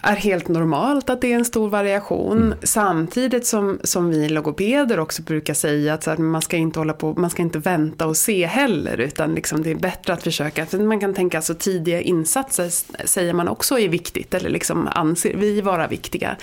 är 0.05 0.17
helt 0.17 0.49
normalt 0.49 1.11
att 1.11 1.21
det 1.21 1.33
är 1.33 1.37
en 1.37 1.45
stor 1.45 1.69
variation. 1.69 2.43
Mm. 2.43 2.59
Samtidigt 2.63 3.47
som, 3.47 3.79
som 3.85 4.11
vi 4.11 4.29
logopeder 4.29 5.01
också 5.01 5.23
brukar 5.23 5.55
säga 5.55 5.95
att 5.95 6.07
här, 6.07 6.17
man 6.17 6.43
ska 6.43 6.57
inte 6.57 6.79
hålla 6.79 6.93
på, 6.93 7.15
man 7.15 7.31
ska 7.31 7.43
inte 7.43 7.59
vänta 7.59 8.07
och 8.07 8.17
se 8.17 8.47
heller. 8.47 9.01
Utan 9.01 9.35
liksom 9.35 9.63
det 9.63 9.71
är 9.71 9.75
bättre 9.75 10.13
att 10.13 10.23
försöka, 10.23 10.67
man 10.79 11.01
kan 11.01 11.15
tänka 11.15 11.39
alltså 11.39 11.55
tidiga 11.55 12.01
insatser 12.01 12.69
säger 13.07 13.33
man 13.33 13.49
också 13.49 13.79
är 13.79 13.89
viktigt. 13.89 14.35
Eller 14.35 14.51
liksom 14.51 14.89
anser 14.89 15.37
vi 15.37 15.61
vara 15.61 15.87
viktiga. 15.87 16.37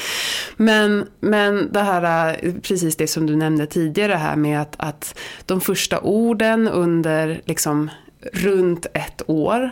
Men, 0.58 1.06
men 1.20 1.72
det 1.72 1.82
här, 1.82 2.38
precis 2.62 2.96
det 2.96 3.08
som 3.08 3.26
du 3.26 3.36
nämnde 3.36 3.66
tidigare 3.66 4.14
här 4.14 4.36
med 4.36 4.62
att, 4.62 4.76
att 4.78 5.20
de 5.46 5.62
första 5.62 6.00
orden 6.00 6.68
under 6.68 7.42
liksom 7.46 7.90
runt 8.34 8.86
ett 8.94 9.22
år 9.28 9.70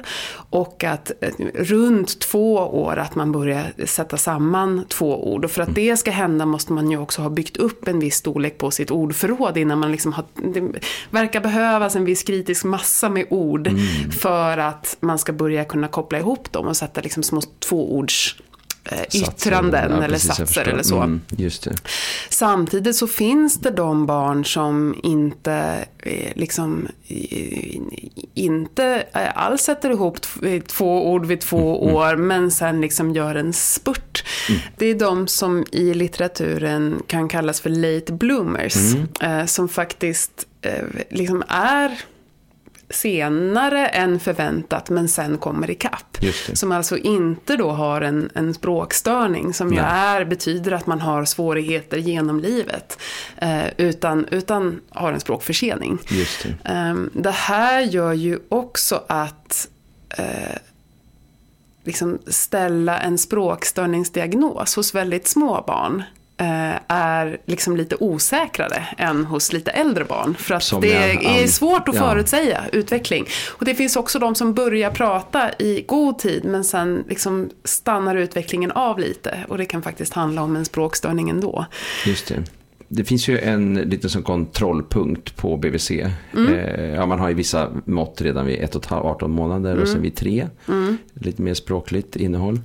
och 0.50 0.84
att 0.84 1.12
runt 1.54 2.20
två 2.20 2.56
år 2.56 2.98
att 2.98 3.16
man 3.16 3.32
börjar 3.32 3.86
sätta 3.86 4.18
samman 4.18 4.86
två 4.88 5.34
ord. 5.34 5.46
Och 5.46 5.52
för 5.52 5.62
att 5.62 5.76
det 5.76 5.98
ska 5.98 6.12
hända 6.12 6.46
måste 6.46 6.74
man 6.74 6.92
ju 6.92 6.98
också 6.98 7.22
ha 7.22 7.30
byggt 7.30 7.58
upp 7.58 7.88
en 7.88 8.00
viss 8.00 8.16
storlek 8.16 8.58
på 8.58 8.72
sitt 8.72 8.92
ordförråd 8.92 9.58
innan 9.58 9.80
man 9.80 9.92
liksom 9.92 10.14
har, 10.14 10.26
det 10.36 10.82
verkar 11.10 11.42
behövas 11.42 11.96
en 11.96 12.06
viss 12.06 12.24
kritisk 12.24 12.64
massa 12.64 13.10
med 13.10 13.26
ord 13.30 13.68
mm. 13.68 14.12
för 14.12 14.58
att 14.58 14.98
man 15.00 15.20
ska 15.20 15.34
börja 15.34 15.66
kunna 15.66 15.88
koppla 15.88 16.20
ihop 16.20 16.52
dem 16.52 16.68
och 16.68 16.78
sätta 16.78 17.02
liksom 17.02 17.24
små 17.24 17.42
tvåords 17.60 18.38
yttranden 19.14 19.92
ja, 19.92 20.04
eller 20.04 20.18
satser 20.18 20.68
eller 20.68 20.84
så. 20.84 20.98
Mm, 20.98 21.22
Samtidigt 22.30 22.96
så 22.96 23.08
finns 23.08 23.60
det 23.60 23.72
de 23.72 24.06
barn 24.06 24.46
som 24.46 24.96
inte, 25.04 25.86
eh, 26.00 26.32
liksom, 26.36 26.88
inte 28.34 29.04
eh, 29.14 29.38
alls 29.38 29.62
sätter 29.62 29.90
ihop 29.90 30.18
två 30.68 31.12
ord 31.12 31.26
vid 31.26 31.42
två 31.42 31.78
mm, 31.78 31.90
mm. 31.90 31.96
år 31.96 32.16
men 32.16 32.52
sen 32.52 32.82
liksom 32.82 33.12
gör 33.12 33.36
en 33.36 33.54
spurt. 33.54 34.24
Mm. 34.50 34.62
Det 34.78 34.86
är 34.86 34.96
de 34.96 35.28
som 35.28 35.66
i 35.72 35.94
litteraturen 35.94 37.04
kan 37.08 37.30
kallas 37.30 37.62
för 37.62 37.70
late 37.70 38.14
bloomers. 38.14 38.76
Mm. 39.22 39.48
Som 39.48 39.70
faktiskt 39.70 40.46
liksom 41.10 41.44
är 41.48 42.00
senare 42.90 43.88
än 43.88 44.20
förväntat 44.20 44.90
men 44.90 45.10
sen 45.10 45.38
kommer 45.38 45.70
ikapp. 45.70 46.18
Som 46.54 46.72
alltså 46.72 46.98
inte 46.98 47.56
då 47.56 47.70
har 47.70 48.02
en, 48.02 48.30
en 48.36 48.54
språkstörning 48.54 49.54
som 49.54 49.74
ju 49.74 49.80
är, 49.80 50.26
betyder 50.26 50.72
att 50.72 50.88
man 50.88 51.02
har 51.02 51.26
svårigheter 51.26 51.98
genom 51.98 52.40
livet. 52.40 52.98
Eh, 53.38 53.66
utan, 53.78 54.26
utan 54.32 54.82
har 54.90 55.14
en 55.14 55.20
språkförsening. 55.20 55.98
Det. 56.10 56.70
Eh, 56.72 56.96
det 57.14 57.32
här 57.32 57.82
gör 57.82 58.14
ju 58.14 58.40
också 58.50 59.04
att 59.08 59.68
eh, 60.18 60.58
liksom 61.84 62.20
ställa 62.28 63.00
en 63.00 63.18
språkstörningsdiagnos 63.18 64.76
hos 64.76 64.96
väldigt 64.96 65.28
små 65.28 65.64
barn 65.68 66.04
är 66.88 67.38
liksom 67.46 67.78
lite 67.78 67.96
osäkrare 68.00 68.88
än 68.98 69.26
hos 69.26 69.54
lite 69.54 69.72
äldre 69.72 70.06
barn. 70.06 70.36
För 70.36 70.56
att 70.56 70.64
som 70.64 70.82
det 70.82 70.94
är 71.42 71.48
svårt 71.48 71.90
att 71.90 71.96
ja. 71.96 72.02
förutsäga 72.02 72.64
utveckling. 72.72 73.26
Och 73.48 73.66
det 73.66 73.76
finns 73.76 73.96
också 73.96 74.20
de 74.20 74.36
som 74.36 74.54
börjar 74.54 74.92
prata 74.92 75.52
i 75.60 75.86
god 75.88 76.20
tid 76.20 76.46
men 76.46 76.64
sen 76.64 77.04
liksom 77.10 77.50
stannar 77.64 78.16
utvecklingen 78.16 78.72
av 78.72 79.00
lite. 79.00 79.46
Och 79.48 79.58
det 79.58 79.66
kan 79.66 79.82
faktiskt 79.82 80.14
handla 80.14 80.42
om 80.42 80.56
en 80.56 80.66
språkstörning 80.66 81.30
ändå. 81.30 81.66
Just 82.06 82.28
det. 82.28 82.44
Det 82.92 83.04
finns 83.04 83.28
ju 83.28 83.40
en 83.40 83.74
liten 83.74 84.10
sån 84.10 84.24
kontrollpunkt 84.24 85.36
på 85.36 85.58
BVC. 85.58 85.92
Mm. 85.92 86.54
Eh, 86.54 86.86
ja, 86.86 87.06
man 87.06 87.20
har 87.20 87.30
ju 87.30 87.36
vissa 87.36 87.72
mått 87.86 88.22
redan 88.22 88.46
vid 88.46 88.60
1 88.60 88.92
18 88.92 89.32
månader 89.32 89.72
mm. 89.72 89.82
och 89.82 89.90
sen 89.90 90.02
vid 90.02 90.16
3. 90.16 90.48
Mm. 90.68 90.98
Lite 91.14 91.42
mer 91.42 91.54
språkligt 91.54 92.16
innehåll. 92.16 92.60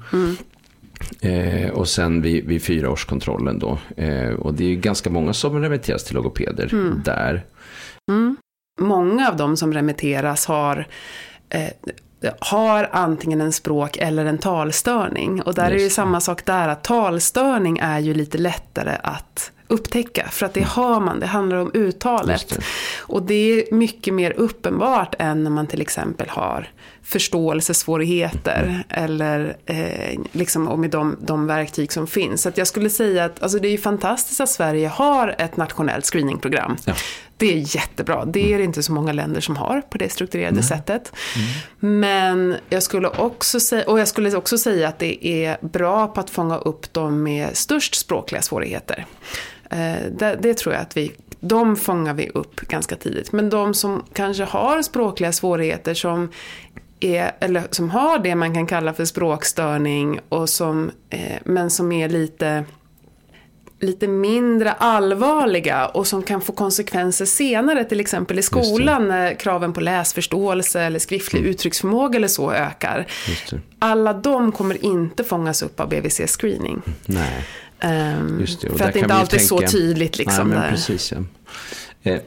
Eh, 1.21 1.71
och 1.71 1.89
sen 1.89 2.23
vid, 2.23 2.45
vid 2.47 2.63
fyraårskontrollen 2.63 3.59
då. 3.59 3.79
Eh, 3.97 4.31
och 4.31 4.55
det 4.55 4.65
är 4.65 4.69
ju 4.69 4.77
ganska 4.77 5.11
många 5.11 5.33
som 5.33 5.63
remitteras 5.63 6.05
till 6.05 6.15
logopeder 6.15 6.75
mm. 6.75 7.03
där. 7.05 7.45
Mm. 8.11 8.37
Många 8.81 9.29
av 9.29 9.37
dem 9.37 9.57
som 9.57 9.73
remitteras 9.73 10.47
har 10.47 10.87
eh, 11.49 11.71
har 12.39 12.89
antingen 12.93 13.41
en 13.41 13.53
språk 13.53 13.97
eller 13.97 14.25
en 14.25 14.39
talstörning. 14.39 15.43
Och 15.43 15.55
där 15.55 15.63
Just. 15.63 15.73
är 15.73 15.77
det 15.77 15.83
ju 15.83 15.91
samma 15.91 16.21
sak 16.21 16.45
där, 16.45 16.69
att 16.69 16.85
talstörning 16.85 17.79
är 17.83 17.99
ju 17.99 18.15
lite 18.15 18.39
lättare 18.39 18.97
att 19.03 19.53
upptäcka. 19.69 20.29
För 20.31 20.47
att 20.47 20.55
det 20.55 20.63
har 20.63 21.01
man, 21.01 21.21
det 21.21 21.27
handlar 21.27 21.57
om 21.57 21.71
uttalet. 21.75 22.49
Det. 22.49 22.65
Och 22.99 23.23
det 23.23 23.35
är 23.35 23.75
mycket 23.75 24.15
mer 24.15 24.33
uppenbart 24.37 25.15
än 25.19 25.45
när 25.45 25.51
man 25.51 25.67
till 25.67 25.81
exempel 25.81 26.29
har 26.29 26.69
förståelsesvårigheter. 27.03 28.63
Mm. 28.63 28.83
Eller 28.89 29.57
eh, 29.67 30.21
liksom, 30.33 30.69
och 30.69 30.79
med 30.79 30.91
de, 30.91 31.17
de 31.21 31.47
verktyg 31.47 31.93
som 31.93 32.07
finns. 32.07 32.43
Så 32.43 32.53
jag 32.55 32.67
skulle 32.67 32.91
säga 32.91 33.25
att 33.25 33.43
alltså, 33.43 33.59
det 33.59 33.69
är 33.69 33.73
ju 33.73 33.79
fantastiskt 33.79 34.41
att 34.41 34.49
Sverige 34.49 34.89
har 34.89 35.35
ett 35.39 35.57
nationellt 35.57 36.07
screeningprogram. 36.07 36.77
Ja. 36.85 36.95
Det 37.37 37.53
är 37.53 37.77
jättebra. 37.77 38.25
Det 38.25 38.41
är 38.41 38.49
det 38.49 38.55
mm. 38.55 38.65
inte 38.65 38.83
så 38.83 38.93
många 38.93 39.13
länder 39.13 39.41
som 39.41 39.57
har 39.57 39.81
på 39.81 39.99
det 39.99 40.13
strukturerade 40.13 40.51
mm. 40.51 40.63
sättet. 40.63 41.13
Mm. 41.37 42.01
Men 42.03 42.57
jag 42.69 42.83
skulle 42.83 43.09
också 43.09 43.61
säga, 43.61 43.85
och 43.87 44.01
jag 44.01 44.09
skulle 44.09 44.37
också 44.37 44.59
säga 44.59 44.89
att 44.89 44.99
det 44.99 45.27
är 45.27 45.57
bra 45.61 46.07
på 46.07 46.21
att 46.21 46.31
fånga 46.31 46.57
upp 46.57 46.93
de 46.93 47.23
med 47.23 47.57
störst 47.57 47.95
språkliga 47.95 48.43
svårigheter. 48.43 49.07
Eh, 49.75 50.11
det, 50.11 50.39
det, 50.43 50.55
tror 50.55 50.75
jag 50.75 50.83
att 50.83 50.97
vi, 50.97 51.13
de 51.41 51.77
fångar 51.77 52.15
vi 52.15 52.29
upp 52.29 52.61
ganska 52.61 52.97
tidigt. 52.97 53.33
Men 53.33 53.51
de 53.51 53.75
som 53.75 54.05
kanske 54.13 54.45
har 54.45 54.83
språkliga 54.83 55.33
svårigheter 55.33 55.95
som 55.95 56.31
är, 57.01 57.33
eller 57.41 57.63
som 57.71 57.91
har 57.91 58.19
det 58.19 58.35
man 58.35 58.55
kan 58.55 58.67
kalla 58.67 58.95
för 58.95 59.05
språkstörning 59.05 60.21
och 60.29 60.49
som, 60.49 60.91
eh, 61.11 61.39
men 61.45 61.71
som 61.71 61.93
är 61.93 62.09
lite 62.09 62.65
lite 63.81 64.09
mindre 64.09 64.73
allvarliga 64.73 65.87
och 65.87 66.07
som 66.07 66.23
kan 66.23 66.41
få 66.41 66.53
konsekvenser 66.53 67.25
senare, 67.25 67.85
till 67.85 68.01
exempel 68.01 68.39
i 68.39 68.43
skolan 68.43 69.09
när 69.09 69.35
kraven 69.35 69.73
på 69.73 69.81
läsförståelse 69.81 70.81
eller 70.81 70.99
skriftlig 70.99 71.41
mm. 71.41 71.51
uttrycksförmåga 71.51 72.17
eller 72.17 72.29
så 72.29 72.53
ökar. 72.53 73.07
Alla 73.79 74.13
de 74.13 74.53
kommer 74.53 74.85
inte 74.85 75.25
fångas 75.25 75.63
upp 75.63 75.81
av 75.81 75.89
BVC-screening. 75.89 76.83
Nej. 77.07 77.47
Um, 77.85 78.47
för 78.47 78.85
att 78.85 78.93
det 78.93 78.99
inte 78.99 79.15
alltid 79.15 79.41
är 79.41 79.45
så 79.45 79.61
tydligt. 79.61 80.19
Liksom, 80.19 80.51
Nej, 80.51 80.71
precis, 80.71 81.13
ja. 81.13 81.19
eh, 82.11 82.21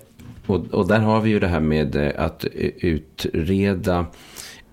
och, 0.45 0.65
och, 0.65 0.87
där 0.87 0.99
har 0.99 1.21
vi 1.21 1.29
ju 1.29 1.39
det 1.39 1.47
här 1.47 1.59
med 1.59 1.95
eh, 1.95 2.11
att 2.17 2.45
utreda 2.79 4.05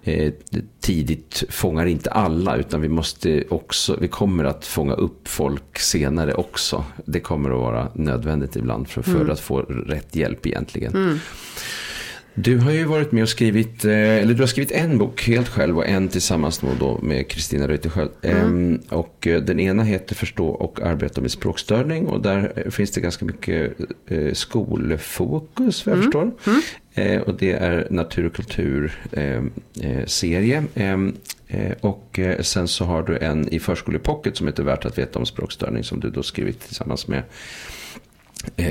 eh, 0.03 0.33
tidigt 0.81 1.45
fångar 1.49 1.87
inte 1.87 2.11
alla 2.11 2.57
utan 2.57 2.81
vi 2.81 2.89
måste 2.89 3.45
också, 3.49 3.97
vi 4.01 4.09
kommer 4.09 4.45
att 4.45 4.67
fånga 4.67 4.95
upp 4.95 5.29
folk 5.29 5.79
senare 5.79 6.35
också. 6.35 6.85
Det 7.05 7.21
kommer 7.21 7.51
att 7.51 7.61
vara 7.61 7.89
nödvändigt 7.95 8.57
ibland 8.57 8.89
för, 8.89 9.03
för 9.03 9.21
mm. 9.21 9.31
att 9.31 9.41
få 9.41 9.61
rätt 9.61 10.17
hjälp 10.17 10.47
egentligen. 10.47 10.95
Mm. 10.95 11.19
Du 12.35 12.59
har 12.59 12.71
ju 12.71 12.85
varit 12.85 13.13
med 13.13 13.23
och 13.23 13.29
skrivit, 13.29 13.85
eh, 13.85 13.93
eller 13.93 14.35
du 14.35 14.43
har 14.43 14.47
skrivit 14.47 14.73
en 14.73 14.99
bok 14.99 15.23
helt 15.23 15.49
själv 15.49 15.79
och 15.79 15.87
en 15.87 16.09
tillsammans 16.09 16.61
då 16.81 16.99
med 17.03 17.29
Kristina 17.29 17.69
Reuterskiöld. 17.69 18.11
Mm. 18.23 18.39
Ehm, 18.39 18.81
och 18.89 19.27
eh, 19.27 19.43
den 19.43 19.61
ena 19.61 19.83
heter 19.83 20.15
Förstå 20.15 20.49
och 20.49 20.81
arbeta 20.81 21.21
med 21.21 21.31
språkstörning 21.31 22.07
och 22.07 22.23
där 22.23 22.53
eh, 22.57 22.71
finns 22.71 22.91
det 22.91 23.01
ganska 23.01 23.25
mycket 23.25 23.73
skolfokus 24.33 25.87
vad 25.87 25.93
jag 25.93 25.99
mm. 25.99 26.05
förstår. 26.05 26.31
Mm. 26.97 27.23
Och 27.23 27.35
det 27.35 27.53
är 27.53 27.87
natur 27.91 28.27
och 28.27 28.35
kultur-serie. 28.35 30.65
Ehm, 30.75 31.17
och 31.81 32.21
sen 32.41 32.69
så 32.69 32.85
har 32.85 33.03
du 33.03 33.19
en 33.19 33.49
i 33.49 33.61
Förskolepocket 33.61 34.37
som 34.37 34.47
heter 34.47 34.63
Värt 34.63 34.85
att 34.85 34.99
veta 34.99 35.19
om 35.19 35.27
språkstörning 35.27 35.85
som 35.85 36.01
du 36.01 36.11
då 36.11 36.23
skrivit 36.23 36.61
tillsammans 36.61 37.09
med 37.09 37.23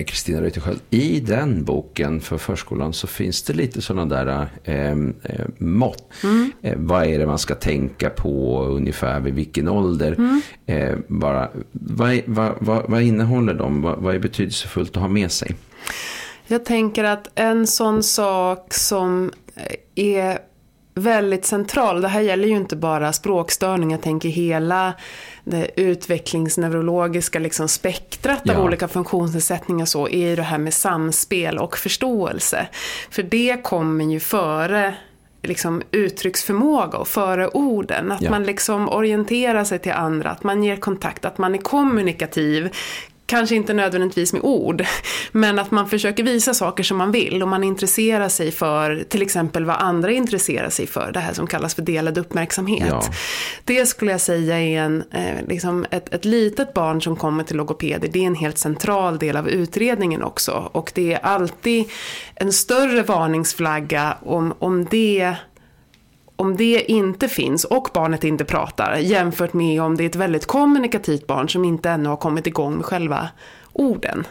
Kristina 0.07 0.41
Reuterskiöld. 0.41 0.79
I 0.89 1.19
den 1.19 1.63
boken 1.63 2.21
för 2.21 2.37
förskolan 2.37 2.93
så 2.93 3.07
finns 3.07 3.43
det 3.43 3.53
lite 3.53 3.81
sådana 3.81 4.25
där 4.25 4.47
ehm, 4.63 5.15
eh, 5.23 5.45
mått. 5.57 6.03
Mm. 6.23 6.51
Eh, 6.61 6.73
vad 6.77 7.05
är 7.05 7.19
det 7.19 7.25
man 7.25 7.39
ska 7.39 7.55
tänka 7.55 8.09
på 8.09 8.63
ungefär 8.65 9.19
vid 9.19 9.33
vilken 9.33 9.69
ålder? 9.69 10.11
Mm. 10.11 10.41
Eh, 10.65 10.97
bara, 11.07 11.49
vad, 11.71 12.19
vad, 12.25 12.53
vad, 12.59 12.89
vad, 12.89 13.01
innehåller 13.01 13.53
de? 13.53 13.81
Vad, 13.81 13.99
vad 13.99 14.15
är 14.15 14.19
betydelsefullt 14.19 14.95
att 14.95 15.01
ha 15.01 15.09
med 15.09 15.31
sig? 15.31 15.55
Jag 16.47 16.65
tänker 16.65 17.03
att 17.03 17.27
en 17.35 17.67
sån 17.67 18.03
sak 18.03 18.73
som 18.73 19.31
är 19.95 20.39
väldigt 20.95 21.45
central. 21.45 22.01
Det 22.01 22.07
här 22.07 22.21
gäller 22.21 22.47
ju 22.47 22.55
inte 22.55 22.75
bara 22.75 23.13
språkstörning, 23.13 23.91
jag 23.91 24.01
tänker 24.01 24.29
hela 24.29 24.93
det 25.43 25.81
utvecklingsneurologiska 25.81 27.39
liksom 27.39 27.67
spektrat 27.67 28.41
ja. 28.43 28.57
av 28.57 28.65
olika 28.65 28.87
funktionsnedsättningar 28.87 29.85
så, 29.85 30.09
är 30.09 30.29
ju 30.29 30.35
det 30.35 30.43
här 30.43 30.57
med 30.57 30.73
samspel 30.73 31.57
och 31.57 31.77
förståelse. 31.77 32.67
För 33.09 33.23
det 33.23 33.63
kommer 33.63 34.05
ju 34.05 34.19
före 34.19 34.95
liksom 35.41 35.81
uttrycksförmåga 35.91 36.97
och 36.97 37.07
före 37.07 37.47
orden. 37.47 38.11
Att 38.11 38.21
ja. 38.21 38.29
man 38.29 38.43
liksom 38.43 38.89
orienterar 38.89 39.63
sig 39.63 39.79
till 39.79 39.91
andra, 39.91 40.29
att 40.29 40.43
man 40.43 40.63
ger 40.63 40.75
kontakt, 40.75 41.25
att 41.25 41.37
man 41.37 41.55
är 41.55 41.59
kommunikativ 41.59 42.69
kanske 43.33 43.55
inte 43.55 43.73
nödvändigtvis 43.73 44.33
med 44.33 44.41
ord, 44.43 44.85
men 45.31 45.59
att 45.59 45.71
man 45.71 45.89
försöker 45.89 46.23
visa 46.23 46.53
saker 46.53 46.83
som 46.83 46.97
man 46.97 47.11
vill 47.11 47.41
och 47.41 47.47
man 47.47 47.63
intresserar 47.63 48.29
sig 48.29 48.51
för 48.51 49.03
till 49.09 49.21
exempel 49.21 49.65
vad 49.65 49.75
andra 49.75 50.11
intresserar 50.11 50.69
sig 50.69 50.87
för, 50.87 51.11
det 51.11 51.19
här 51.19 51.33
som 51.33 51.47
kallas 51.47 51.75
för 51.75 51.81
delad 51.81 52.17
uppmärksamhet. 52.17 52.87
Ja. 52.89 53.03
Det 53.63 53.85
skulle 53.85 54.11
jag 54.11 54.21
säga 54.21 54.59
är 54.59 54.79
en, 54.79 55.03
eh, 55.11 55.47
liksom 55.47 55.85
ett, 55.91 56.13
ett 56.13 56.25
litet 56.25 56.73
barn 56.73 57.01
som 57.01 57.15
kommer 57.15 57.43
till 57.43 57.57
logopeder, 57.57 58.07
det 58.07 58.19
är 58.19 58.27
en 58.27 58.35
helt 58.35 58.57
central 58.57 59.17
del 59.17 59.37
av 59.37 59.49
utredningen 59.49 60.23
också 60.23 60.69
och 60.71 60.91
det 60.95 61.13
är 61.13 61.19
alltid 61.19 61.85
en 62.35 62.53
större 62.53 63.03
varningsflagga 63.03 64.17
om, 64.21 64.53
om 64.59 64.85
det 64.85 65.35
om 66.43 66.57
det 66.57 66.91
inte 66.91 67.27
finns 67.27 67.65
och 67.65 67.87
barnet 67.93 68.23
inte 68.23 68.45
pratar 68.45 68.95
jämfört 68.97 69.53
med 69.53 69.81
om 69.81 69.97
det 69.97 70.03
är 70.03 70.09
ett 70.09 70.15
väldigt 70.15 70.45
kommunikativt 70.45 71.27
barn 71.27 71.49
som 71.49 71.65
inte 71.65 71.89
ännu 71.89 72.09
har 72.09 72.17
kommit 72.17 72.47
igång 72.47 72.75
med 72.75 72.85
själva 72.85 73.29
orden. 73.73 74.23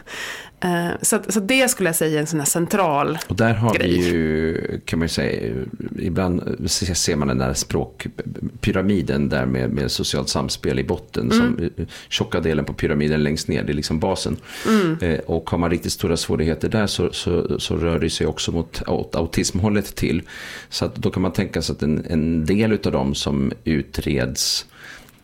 Eh, 0.63 0.91
så, 1.01 1.19
så 1.29 1.39
det 1.39 1.69
skulle 1.69 1.89
jag 1.89 1.95
säga 1.95 2.15
är 2.15 2.19
en 2.19 2.27
sån 2.27 2.39
här 2.39 2.47
central 2.47 3.17
Och 3.27 3.35
där 3.35 3.53
har 3.53 3.73
grej. 3.73 3.89
vi 3.89 4.09
ju, 4.09 4.81
kan 4.85 4.99
man 4.99 5.05
ju 5.05 5.09
säga, 5.09 5.53
ibland 5.99 6.69
ser 6.69 7.15
man 7.15 7.27
den 7.27 7.37
där 7.37 7.53
språkpyramiden 7.53 9.29
där 9.29 9.45
med, 9.45 9.69
med 9.69 9.91
socialt 9.91 10.29
samspel 10.29 10.79
i 10.79 10.83
botten. 10.83 11.31
Mm. 11.31 11.37
Som 11.37 11.69
tjocka 12.09 12.39
delen 12.39 12.65
på 12.65 12.73
pyramiden 12.73 13.23
längst 13.23 13.47
ner, 13.47 13.63
det 13.63 13.71
är 13.71 13.75
liksom 13.75 13.99
basen. 13.99 14.37
Mm. 14.67 14.97
Eh, 15.01 15.19
och 15.19 15.49
har 15.49 15.57
man 15.57 15.69
riktigt 15.69 15.91
stora 15.91 16.17
svårigheter 16.17 16.69
där 16.69 16.87
så, 16.87 17.11
så, 17.11 17.59
så 17.59 17.75
rör 17.75 17.99
det 17.99 18.09
sig 18.09 18.27
också 18.27 18.51
mot 18.51 18.81
autismhållet 19.15 19.95
till. 19.95 20.21
Så 20.69 20.85
att 20.85 20.95
då 20.95 21.11
kan 21.11 21.21
man 21.21 21.33
tänka 21.33 21.61
sig 21.61 21.73
att 21.73 21.83
en, 21.83 22.05
en 22.09 22.45
del 22.45 22.71
av 22.71 22.91
dem 22.91 23.15
som 23.15 23.51
utreds 23.63 24.65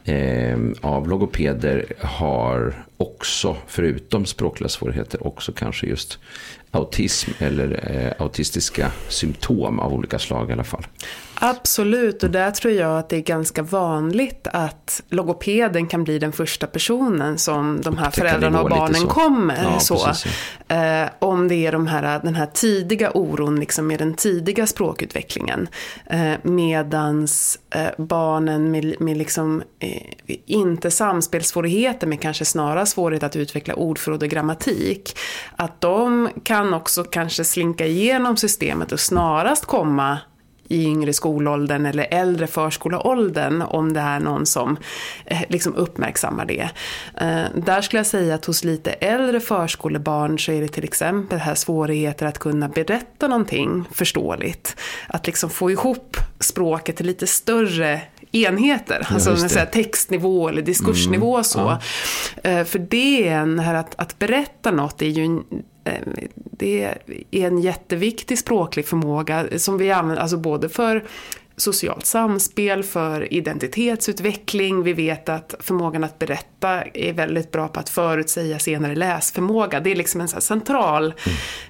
eh, 0.05 0.57
av 0.81 1.07
logopeder 1.09 1.85
har 1.99 2.85
också, 2.97 3.55
förutom 3.67 4.25
språkliga 4.25 4.69
svårigheter, 4.69 5.27
också 5.27 5.51
kanske 5.51 5.87
just 5.87 6.19
autism 6.71 7.31
eller 7.39 7.91
eh, 7.91 8.23
autistiska 8.23 8.91
symptom 9.07 9.79
av 9.79 9.93
olika 9.93 10.19
slag 10.19 10.49
i 10.49 10.53
alla 10.53 10.63
fall. 10.63 10.85
Absolut, 11.39 12.23
och 12.23 12.29
där 12.29 12.51
tror 12.51 12.73
jag 12.73 12.99
att 12.99 13.09
det 13.09 13.15
är 13.15 13.21
ganska 13.21 13.63
vanligt 13.63 14.47
att 14.53 15.01
logopeden 15.09 15.87
kan 15.87 16.03
bli 16.03 16.19
den 16.19 16.31
första 16.31 16.67
personen 16.67 17.37
som 17.37 17.81
de 17.81 17.97
här 17.97 18.11
föräldrarna 18.11 18.61
och 18.61 18.69
barnen 18.69 19.07
kommer. 19.07 19.63
Ja, 19.63 19.79
så. 19.79 20.05
Precis, 20.05 20.33
ja. 20.67 20.75
eh, 20.75 21.09
om 21.19 21.47
det 21.47 21.55
är 21.55 21.71
de 21.71 21.87
här, 21.87 22.19
den 22.23 22.35
här 22.35 22.45
tidiga 22.45 23.11
oron 23.13 23.59
liksom 23.59 23.87
med 23.87 23.99
den 23.99 24.13
tidiga 24.13 24.67
språkutvecklingen. 24.67 25.67
Eh, 26.05 26.33
medans 26.43 27.59
eh, 27.75 27.87
barnen 27.97 28.71
med, 28.71 28.95
med 29.01 29.17
liksom, 29.17 29.63
eh, 29.79 30.01
inte 30.45 30.91
samspelssvårigheter 30.91 32.07
men 32.07 32.17
kanske 32.17 32.45
snarare 32.45 32.85
svårighet 32.85 33.23
att 33.23 33.35
utveckla 33.35 33.73
ordförråd 33.73 34.23
och 34.23 34.29
grammatik. 34.29 35.17
Att 35.55 35.81
de 35.81 36.29
kan 36.43 36.73
också 36.73 37.03
kanske 37.03 37.43
slinka 37.43 37.85
igenom 37.85 38.37
systemet 38.37 38.91
och 38.91 38.99
snarast 38.99 39.65
komma 39.65 40.17
i 40.69 40.85
yngre 40.85 41.13
skolåldern 41.13 41.85
eller 41.85 42.07
äldre 42.11 42.47
förskoleåldern 42.47 43.61
om 43.61 43.93
det 43.93 43.99
är 43.99 44.19
någon 44.19 44.45
som 44.45 44.77
eh, 45.25 45.41
liksom 45.49 45.75
uppmärksammar 45.75 46.45
det. 46.45 46.69
Eh, 47.21 47.43
där 47.55 47.81
skulle 47.81 47.99
jag 47.99 48.07
säga 48.07 48.35
att 48.35 48.45
hos 48.45 48.63
lite 48.63 48.91
äldre 48.91 49.39
förskolebarn 49.39 50.39
så 50.39 50.51
är 50.51 50.61
det 50.61 50.67
till 50.67 50.83
exempel 50.83 51.39
här 51.39 51.55
svårigheter 51.55 52.25
att 52.25 52.39
kunna 52.39 52.67
berätta 52.67 53.27
någonting 53.27 53.85
förståeligt. 53.91 54.75
Att 55.07 55.27
liksom 55.27 55.49
få 55.49 55.71
ihop 55.71 56.17
språket 56.39 56.97
till 56.97 57.05
lite 57.05 57.27
större 57.27 58.01
enheter, 58.31 59.07
ja, 59.09 59.13
alltså 59.13 59.37
säga, 59.37 59.65
textnivå 59.65 60.49
eller 60.49 60.61
diskursnivå 60.61 61.33
mm, 61.33 61.43
så. 61.43 61.59
Ja. 62.43 62.49
Eh, 62.49 62.65
för 62.65 62.79
det 62.79 63.27
är 63.27 63.35
en, 63.35 63.59
här 63.59 63.73
att, 63.73 63.95
att 63.97 64.19
berätta 64.19 64.71
något 64.71 65.01
är 65.01 65.05
ju 65.05 65.25
en, 65.25 65.43
Eh, 65.89 66.27
det 66.35 66.83
är 67.31 67.47
en 67.47 67.59
jätteviktig 67.59 68.39
språklig 68.39 68.85
förmåga 68.85 69.45
som 69.57 69.77
vi 69.77 69.91
använder, 69.91 70.21
alltså 70.21 70.37
både 70.37 70.69
för 70.69 71.03
socialt 71.61 72.05
samspel, 72.05 72.83
för 72.83 73.33
identitetsutveckling. 73.33 74.83
Vi 74.83 74.93
vet 74.93 75.29
att 75.29 75.55
förmågan 75.59 76.03
att 76.03 76.19
berätta 76.19 76.81
är 76.81 77.13
väldigt 77.13 77.51
bra 77.51 77.67
på 77.67 77.79
att 77.79 77.89
förutsäga 77.89 78.59
senare 78.59 78.95
läsförmåga. 78.95 79.79
Det 79.79 79.91
är 79.91 79.95
liksom 79.95 80.21
en 80.21 80.27
så 80.27 80.41
central 80.41 81.13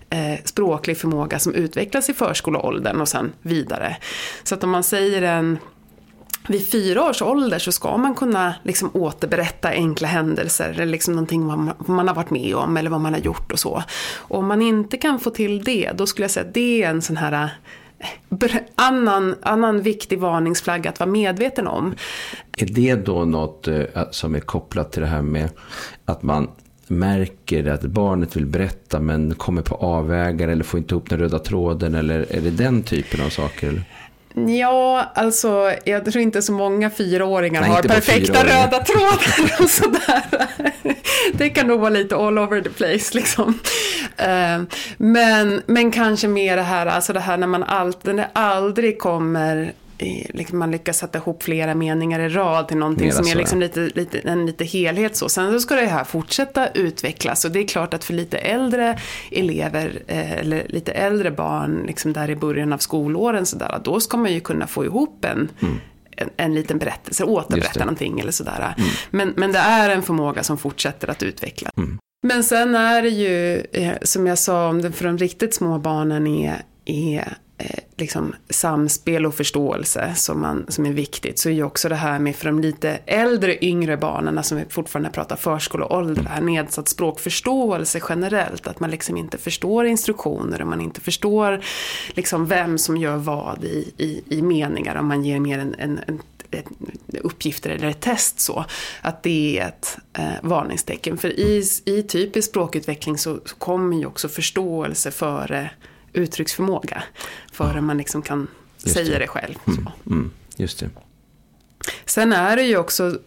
eh, 0.09 0.43
språklig 0.43 0.97
förmåga 0.97 1.39
som 1.39 1.53
utvecklas 1.53 2.09
i 2.09 2.13
förskoleåldern 2.13 3.01
och 3.01 3.07
sen 3.07 3.31
vidare. 3.41 3.97
Så 4.43 4.55
att 4.55 4.63
om 4.63 4.69
man 4.69 4.83
säger 4.83 5.21
en 5.21 5.57
vid 6.47 6.71
fyra 6.71 7.09
års 7.09 7.21
ålder 7.21 7.59
så 7.59 7.71
ska 7.71 7.97
man 7.97 8.15
kunna 8.15 8.55
liksom 8.63 8.91
återberätta 8.93 9.69
enkla 9.69 10.07
händelser 10.07 10.69
eller 10.69 10.85
liksom 10.85 11.13
någonting 11.13 11.45
man, 11.45 11.71
man 11.77 12.07
har 12.07 12.15
varit 12.15 12.29
med 12.29 12.55
om 12.55 12.77
eller 12.77 12.89
vad 12.89 13.01
man 13.01 13.13
har 13.13 13.21
gjort 13.21 13.51
och 13.51 13.59
så. 13.59 13.83
Och 14.17 14.37
om 14.37 14.47
man 14.47 14.61
inte 14.61 14.97
kan 14.97 15.19
få 15.19 15.29
till 15.29 15.63
det, 15.63 15.91
då 15.95 16.07
skulle 16.07 16.23
jag 16.23 16.31
säga 16.31 16.45
att 16.45 16.53
det 16.53 16.83
är 16.83 16.89
en 16.89 17.01
sån 17.01 17.17
här 17.17 17.49
eh, 18.41 18.55
annan, 18.75 19.35
annan 19.41 19.81
viktig 19.81 20.19
varningsflagga 20.19 20.89
att 20.89 20.99
vara 20.99 21.09
medveten 21.09 21.67
om. 21.67 21.95
Är 22.57 22.65
det 22.65 22.95
då 22.95 23.25
något 23.25 23.67
eh, 23.67 23.83
som 24.11 24.35
är 24.35 24.39
kopplat 24.39 24.91
till 24.91 25.01
det 25.01 25.07
här 25.07 25.21
med 25.21 25.49
att 26.05 26.23
man 26.23 26.47
märker 26.87 27.65
att 27.65 27.81
barnet 27.81 28.35
vill 28.35 28.45
berätta 28.45 28.99
men 28.99 29.35
kommer 29.35 29.61
på 29.61 29.75
avvägar 29.75 30.47
eller 30.47 30.63
får 30.63 30.77
inte 30.77 30.93
ihop 30.93 31.09
den 31.09 31.19
röda 31.19 31.39
tråden 31.39 31.95
eller 31.95 32.19
är 32.29 32.41
det 32.41 32.51
den 32.51 32.83
typen 32.83 33.21
av 33.21 33.29
saker? 33.29 33.83
Ja, 34.33 35.11
alltså 35.15 35.73
jag 35.83 36.05
tror 36.05 36.17
inte 36.17 36.41
så 36.41 36.51
många 36.51 36.89
fyraåringar 36.89 37.61
Nej, 37.61 37.69
har 37.69 37.83
perfekta 37.83 38.45
röda 38.45 38.83
trådar 38.83 39.61
och 39.63 39.69
sådär. 39.69 40.23
Det 41.33 41.49
kan 41.49 41.67
nog 41.67 41.79
vara 41.79 41.89
lite 41.89 42.15
all 42.15 42.39
over 42.39 42.61
the 42.61 42.69
place 42.69 43.15
liksom. 43.15 43.59
Eh, 44.17 44.61
men, 44.97 45.61
men 45.65 45.91
kanske 45.91 46.27
mer 46.27 46.55
det 46.55 46.63
här, 46.63 46.85
alltså 46.85 47.13
det 47.13 47.19
här 47.19 47.37
när 47.37 47.47
man 47.47 47.63
alltid, 47.63 48.23
aldrig 48.33 48.99
kommer 48.99 49.73
liksom 50.29 50.59
man 50.59 50.71
lyckas 50.71 50.97
sätta 50.97 51.17
ihop 51.17 51.43
flera 51.43 51.75
meningar 51.75 52.19
i 52.19 52.29
rad 52.29 52.67
till 52.67 52.77
någonting 52.77 53.05
Mera 53.05 53.15
som 53.15 53.27
är 53.27 53.35
liksom 53.35 53.59
lite, 53.59 53.79
lite, 53.79 54.19
en 54.19 54.45
lite 54.45 54.65
helhet. 54.65 55.15
Så. 55.15 55.29
Sen 55.29 55.51
så 55.51 55.59
ska 55.59 55.75
det 55.75 55.85
här 55.85 56.03
fortsätta 56.03 56.67
utvecklas 56.67 57.45
och 57.45 57.51
det 57.51 57.59
är 57.59 57.67
klart 57.67 57.93
att 57.93 58.03
för 58.03 58.13
lite 58.13 58.37
äldre 58.37 58.99
elever 59.31 60.01
eh, 60.07 60.31
eller 60.31 60.65
lite 60.69 60.91
äldre 60.91 61.31
barn, 61.31 61.83
liksom 61.87 62.13
där 62.13 62.29
i 62.29 62.35
början 62.35 62.73
av 62.73 62.77
skolåren, 62.77 63.45
så 63.45 63.57
där, 63.57 63.81
då 63.83 63.99
ska 63.99 64.17
man 64.17 64.33
ju 64.33 64.39
kunna 64.39 64.67
få 64.67 64.85
ihop 64.85 65.25
en 65.25 65.49
mm 65.61 65.79
en, 66.19 66.29
en 66.37 66.53
liten 66.55 66.77
berättelse, 66.77 67.23
återberätta 67.23 67.79
någonting 67.79 68.19
eller 68.19 68.31
sådär. 68.31 68.73
Mm. 68.77 68.89
Men, 69.09 69.33
men 69.37 69.51
det 69.51 69.59
är 69.59 69.89
en 69.89 70.03
förmåga 70.03 70.43
som 70.43 70.57
fortsätter 70.57 71.09
att 71.09 71.23
utvecklas. 71.23 71.73
Mm. 71.77 71.97
Men 72.27 72.43
sen 72.43 72.75
är 72.75 73.01
det 73.01 73.09
ju, 73.09 73.65
eh, 73.71 73.93
som 74.01 74.27
jag 74.27 74.37
sa, 74.37 74.69
om 74.69 74.81
det 74.81 74.91
för 74.91 75.05
de 75.05 75.17
riktigt 75.17 75.53
små 75.53 75.79
barnen 75.79 76.27
är, 76.27 76.61
är 76.85 77.37
Eh, 77.61 77.79
liksom, 77.97 78.35
samspel 78.49 79.25
och 79.25 79.35
förståelse 79.35 80.13
som, 80.15 80.41
man, 80.41 80.65
som 80.67 80.85
är 80.85 80.93
viktigt 80.93 81.39
så 81.39 81.49
är 81.49 81.53
ju 81.53 81.63
också 81.63 81.89
det 81.89 81.95
här 81.95 82.19
med 82.19 82.35
för 82.35 82.45
de 82.45 82.59
lite 82.59 82.99
äldre 83.05 83.65
yngre 83.65 83.97
barnen, 83.97 84.43
som 84.43 84.57
vi 84.57 84.65
fortfarande 84.69 85.09
pratar 85.09 85.35
förskoleålder, 85.35 86.23
här 86.23 86.41
nedsatt 86.41 86.87
språkförståelse 86.87 88.01
generellt, 88.09 88.67
att 88.67 88.79
man 88.79 88.91
liksom 88.91 89.17
inte 89.17 89.37
förstår 89.37 89.85
instruktioner 89.85 90.61
och 90.61 90.67
man 90.67 90.81
inte 90.81 91.01
förstår 91.01 91.61
liksom 92.13 92.45
vem 92.45 92.77
som 92.77 92.97
gör 92.97 93.17
vad 93.17 93.63
i, 93.63 93.93
i, 93.97 94.23
i 94.37 94.41
meningar 94.41 94.95
om 94.95 95.07
man 95.07 95.25
ger 95.25 95.39
mer 95.39 95.59
en, 95.59 95.75
en, 95.77 95.99
en 96.07 96.19
uppgifter 97.21 97.69
eller 97.69 97.87
ett 97.87 98.01
test 98.01 98.39
så, 98.39 98.65
att 99.01 99.23
det 99.23 99.59
är 99.59 99.67
ett 99.67 99.97
eh, 100.13 100.31
varningstecken. 100.41 101.17
För 101.17 101.39
i, 101.39 101.63
i 101.85 102.03
typisk 102.03 102.49
språkutveckling 102.49 103.17
så, 103.17 103.39
så 103.45 103.55
kommer 103.55 103.97
ju 103.97 104.05
också 104.05 104.29
förståelse 104.29 105.11
före 105.11 105.69
uttrycksförmåga 106.13 107.03
före 107.51 107.81
man 107.81 107.97
liksom 107.97 108.21
kan 108.21 108.47
Just 108.77 108.95
säga 108.95 109.13
det, 109.13 109.19
det 109.19 109.27
själv. 109.27 109.55
Mm, 109.67 109.87
mm, 110.05 110.31
just 110.57 110.79
det. 110.79 110.89
Sen 112.05 112.33
är 112.33 112.55
det 112.55 112.63
ju 112.63 112.77
också, 112.77 113.17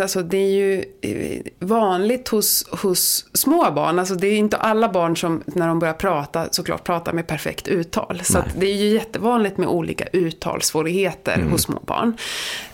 alltså 0.00 0.22
det 0.22 0.36
är 0.36 0.50
ju 0.50 0.84
eh, 1.00 1.42
vanligt 1.58 2.28
hos, 2.28 2.68
hos 2.68 3.26
små 3.32 3.70
barn, 3.70 3.98
alltså 3.98 4.14
det 4.14 4.26
är 4.26 4.36
inte 4.36 4.56
alla 4.56 4.88
barn 4.88 5.16
som 5.16 5.42
när 5.46 5.68
de 5.68 5.78
börjar 5.78 5.94
prata 5.94 6.48
såklart 6.50 6.84
pratar 6.84 7.12
med 7.12 7.26
perfekt 7.26 7.68
uttal. 7.68 8.20
Så 8.24 8.44
det 8.58 8.66
är 8.66 8.76
ju 8.76 8.88
jättevanligt 8.88 9.58
med 9.58 9.68
olika 9.68 10.04
uttalssvårigheter 10.12 11.34
mm. 11.34 11.50
hos 11.50 11.62
små 11.62 11.80
barn. 11.86 12.16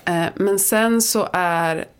Eh, 0.04 0.26
men 0.34 0.58
sen 0.58 1.02
så 1.02 1.28
är 1.32 1.76
Eh, 1.76 1.97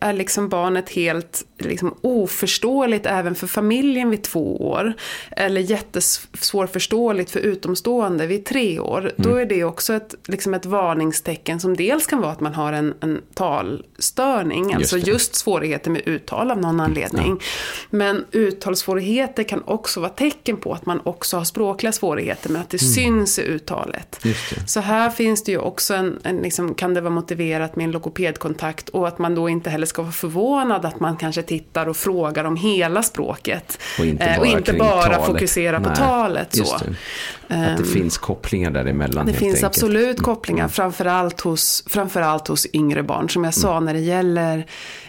är 0.00 0.12
liksom 0.12 0.48
barnet 0.48 0.90
helt 0.90 1.44
liksom 1.58 1.94
oförståeligt 2.00 3.06
även 3.06 3.34
för 3.34 3.46
familjen 3.46 4.10
vid 4.10 4.22
två 4.22 4.70
år. 4.70 4.94
Eller 5.30 5.60
jättesvårförståeligt 5.60 7.30
för 7.30 7.40
utomstående 7.40 8.26
vid 8.26 8.44
tre 8.44 8.78
år. 8.78 9.00
Mm. 9.00 9.12
Då 9.16 9.36
är 9.36 9.46
det 9.46 9.64
också 9.64 9.92
ett, 9.94 10.14
liksom 10.24 10.54
ett 10.54 10.66
varningstecken 10.66 11.60
som 11.60 11.76
dels 11.76 12.06
kan 12.06 12.20
vara 12.20 12.32
att 12.32 12.40
man 12.40 12.54
har 12.54 12.72
en, 12.72 12.94
en 13.00 13.20
talstörning. 13.34 14.64
Just 14.64 14.76
alltså 14.76 14.96
det. 14.96 15.02
just 15.02 15.34
svårigheter 15.34 15.90
med 15.90 16.02
uttal 16.04 16.50
av 16.50 16.60
någon 16.60 16.80
anledning. 16.80 17.36
Ja. 17.40 17.46
Men 17.90 18.24
uttalssvårigheter 18.32 19.42
kan 19.42 19.62
också 19.64 20.00
vara 20.00 20.10
tecken 20.10 20.56
på 20.56 20.72
att 20.72 20.86
man 20.86 21.00
också 21.04 21.36
har 21.36 21.44
språkliga 21.44 21.92
svårigheter. 21.92 22.50
Men 22.50 22.60
att 22.60 22.70
det 22.70 22.82
mm. 22.82 22.92
syns 22.92 23.38
i 23.38 23.42
uttalet. 23.42 24.26
Så 24.66 24.80
här 24.80 25.10
finns 25.10 25.44
det 25.44 25.52
ju 25.52 25.58
också 25.58 25.94
en, 25.94 26.18
en 26.22 26.36
liksom, 26.36 26.74
kan 26.74 26.94
det 26.94 27.00
vara 27.00 27.14
motiverat 27.14 27.76
med 27.76 27.84
en 27.84 27.90
logopedkontakt. 27.90 28.88
Och 28.88 29.08
att 29.08 29.18
man 29.18 29.34
då 29.34 29.48
inte 29.48 29.69
inte 29.70 29.74
heller 29.74 29.86
ska 29.86 30.02
vara 30.02 30.12
förvånad 30.12 30.84
att 30.84 31.00
man 31.00 31.16
kanske 31.16 31.42
tittar 31.42 31.88
och 31.88 31.96
frågar 31.96 32.44
om 32.44 32.56
hela 32.56 33.02
språket. 33.02 33.78
Och 33.98 34.06
inte 34.06 34.24
bara, 34.24 34.34
eh, 34.34 34.40
och 34.40 34.46
inte 34.46 34.72
bara 34.72 35.26
fokusera 35.26 35.78
Nej, 35.78 35.90
på 35.90 35.96
talet. 35.96 36.54
Så. 36.54 36.62
Det. 36.62 37.54
Att 37.54 37.76
det 37.76 37.82
um, 37.82 37.88
finns 37.88 38.18
kopplingar 38.18 38.70
däremellan. 38.70 39.26
Det 39.26 39.32
finns 39.32 39.54
enkelt. 39.54 39.64
absolut 39.64 40.18
mm. 40.18 40.24
kopplingar, 40.24 40.64
mm. 40.64 40.70
framförallt, 40.70 41.40
hos, 41.40 41.84
framförallt 41.86 42.48
hos 42.48 42.66
yngre 42.72 43.02
barn. 43.02 43.28
Som 43.28 43.44
jag 43.44 43.54
sa, 43.54 43.72
mm. 43.72 43.84
när 43.84 43.94
det 43.94 44.00
gäller 44.00 44.66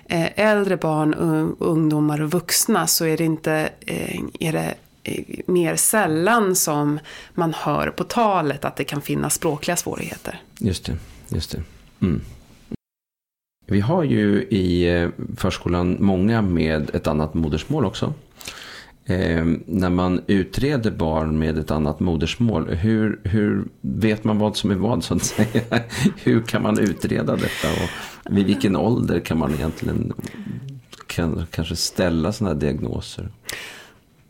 eh, 0.10 0.40
äldre 0.40 0.78
barn, 0.78 1.14
ungdomar 1.60 2.22
och 2.22 2.32
vuxna 2.32 2.88
så 2.88 3.06
är 3.06 3.18
det 3.18 3.24
inte 3.24 3.70
eh, 3.80 4.20
är 4.40 4.54
det 4.54 4.74
mer 5.46 5.76
sällan 5.76 6.56
som 6.56 7.00
man 7.34 7.54
hör 7.54 7.90
på 7.90 8.04
talet 8.04 8.66
att 8.66 8.76
det 8.76 8.84
kan 8.84 9.02
finnas 9.02 9.34
språkliga 9.34 9.78
svårigheter. 9.78 10.42
Just 10.60 10.86
det, 10.86 10.98
just 11.30 11.52
det. 11.52 11.64
Mm. 12.02 12.22
Vi 13.72 13.80
har 13.80 14.04
ju 14.04 14.44
i 14.44 14.96
eh, 15.02 15.10
förskolan 15.38 15.98
många 16.00 16.42
med 16.42 16.96
ett 16.96 17.08
annat 17.08 17.34
modersmål 17.34 17.86
också. 17.86 18.14
Eh, 19.06 19.46
när 19.66 19.90
man 19.90 20.22
utreder 20.28 20.92
barn 20.92 21.40
med 21.40 21.58
ett 21.58 21.72
annat 21.72 22.00
modersmål, 22.00 22.70
hur, 22.70 23.20
hur 23.24 23.66
vet 23.82 24.24
man 24.24 24.40
vad 24.40 24.58
som 24.58 24.72
är 24.72 24.76
vad 24.76 25.04
så 25.04 25.16
att 25.16 25.24
säga? 25.24 25.62
hur 26.24 26.42
kan 26.42 26.64
man 26.64 26.80
utreda 26.80 27.36
detta 27.36 27.68
och 27.84 27.90
vid 28.36 28.46
vilken 28.46 28.76
ålder 28.76 29.20
kan 29.20 29.38
man 29.38 29.54
egentligen 29.54 30.14
kan, 31.08 31.46
kanske 31.52 31.76
ställa 31.76 32.32
sådana 32.32 32.54
här 32.54 32.62
diagnoser? 32.62 33.30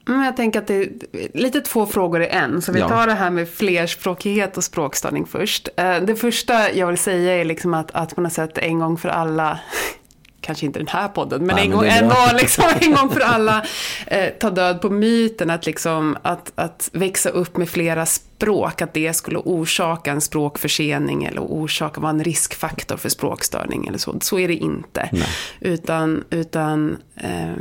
Men 0.05 0.23
jag 0.23 0.37
tänker 0.37 0.59
att 0.59 0.67
det 0.67 0.75
är 0.75 0.89
lite 1.37 1.61
två 1.61 1.85
frågor 1.85 2.21
i 2.21 2.27
en. 2.27 2.61
Så 2.61 2.71
vi 2.71 2.79
tar 2.79 3.07
det 3.07 3.13
här 3.13 3.29
med 3.29 3.49
flerspråkighet 3.49 4.57
och 4.57 4.63
språkstörning 4.63 5.25
först. 5.25 5.69
Eh, 5.77 6.01
det 6.01 6.15
första 6.15 6.71
jag 6.71 6.87
vill 6.87 6.97
säga 6.97 7.33
är 7.33 7.45
liksom 7.45 7.73
att, 7.73 7.91
att 7.91 8.15
på 8.15 8.21
något 8.21 8.33
sätt 8.33 8.57
en 8.57 8.79
gång 8.79 8.97
för 8.97 9.09
alla 9.09 9.59
kanske 10.41 10.65
inte 10.65 10.79
den 10.79 10.87
här 10.87 11.07
podden, 11.07 11.45
men, 11.45 11.55
Nej, 11.55 11.65
en, 11.65 11.71
gång, 11.71 11.85
ändå, 11.85 12.15
liksom, 12.33 12.63
en 12.81 12.93
gång 12.93 13.09
för 13.09 13.19
alla 13.19 13.65
eh, 14.07 14.29
ta 14.39 14.49
död 14.49 14.81
på 14.81 14.89
myten 14.89 15.49
att, 15.49 15.65
liksom, 15.65 16.17
att, 16.21 16.51
att 16.55 16.89
växa 16.93 17.29
upp 17.29 17.57
med 17.57 17.69
flera 17.69 18.05
språk, 18.05 18.81
att 18.81 18.93
det 18.93 19.13
skulle 19.13 19.37
orsaka 19.37 20.11
en 20.11 20.21
språkförsening 20.21 21.23
eller 21.23 21.41
orsaka, 21.41 22.01
vara 22.01 22.09
en 22.09 22.23
riskfaktor 22.23 22.97
för 22.97 23.09
språkstörning 23.09 23.87
eller 23.87 23.97
så. 23.97 24.19
Så 24.21 24.39
är 24.39 24.47
det 24.47 24.55
inte. 24.55 25.09
Nej. 25.11 25.27
Utan, 25.59 26.23
utan 26.29 26.97
eh, 27.15 27.55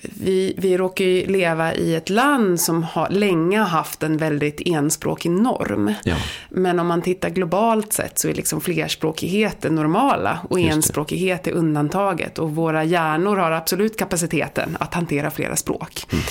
vi, 0.00 0.54
vi 0.58 0.78
råkar 0.78 1.04
ju 1.04 1.26
leva 1.26 1.74
i 1.74 1.94
ett 1.94 2.10
land 2.10 2.60
som 2.60 2.82
har, 2.82 3.08
länge 3.08 3.60
haft 3.60 4.02
en 4.02 4.16
väldigt 4.16 4.60
enspråkig 4.64 5.30
norm. 5.30 5.94
Ja. 6.04 6.16
Men 6.50 6.78
om 6.78 6.86
man 6.86 7.02
tittar 7.02 7.30
globalt 7.30 7.92
sett 7.92 8.18
så 8.18 8.28
är 8.28 8.34
liksom 8.34 8.60
flerspråkighet 8.60 9.56
det 9.60 9.70
normala 9.70 10.38
och 10.50 10.60
enspråkighet 10.60 11.46
är 11.46 11.52
undantaget. 11.52 12.38
Och 12.38 12.54
våra 12.54 12.84
hjärnor 12.84 13.36
har 13.36 13.50
absolut 13.50 13.98
kapaciteten 13.98 14.76
att 14.80 14.94
hantera 14.94 15.30
flera 15.30 15.56
språk. 15.56 16.06
Mm. 16.10 16.24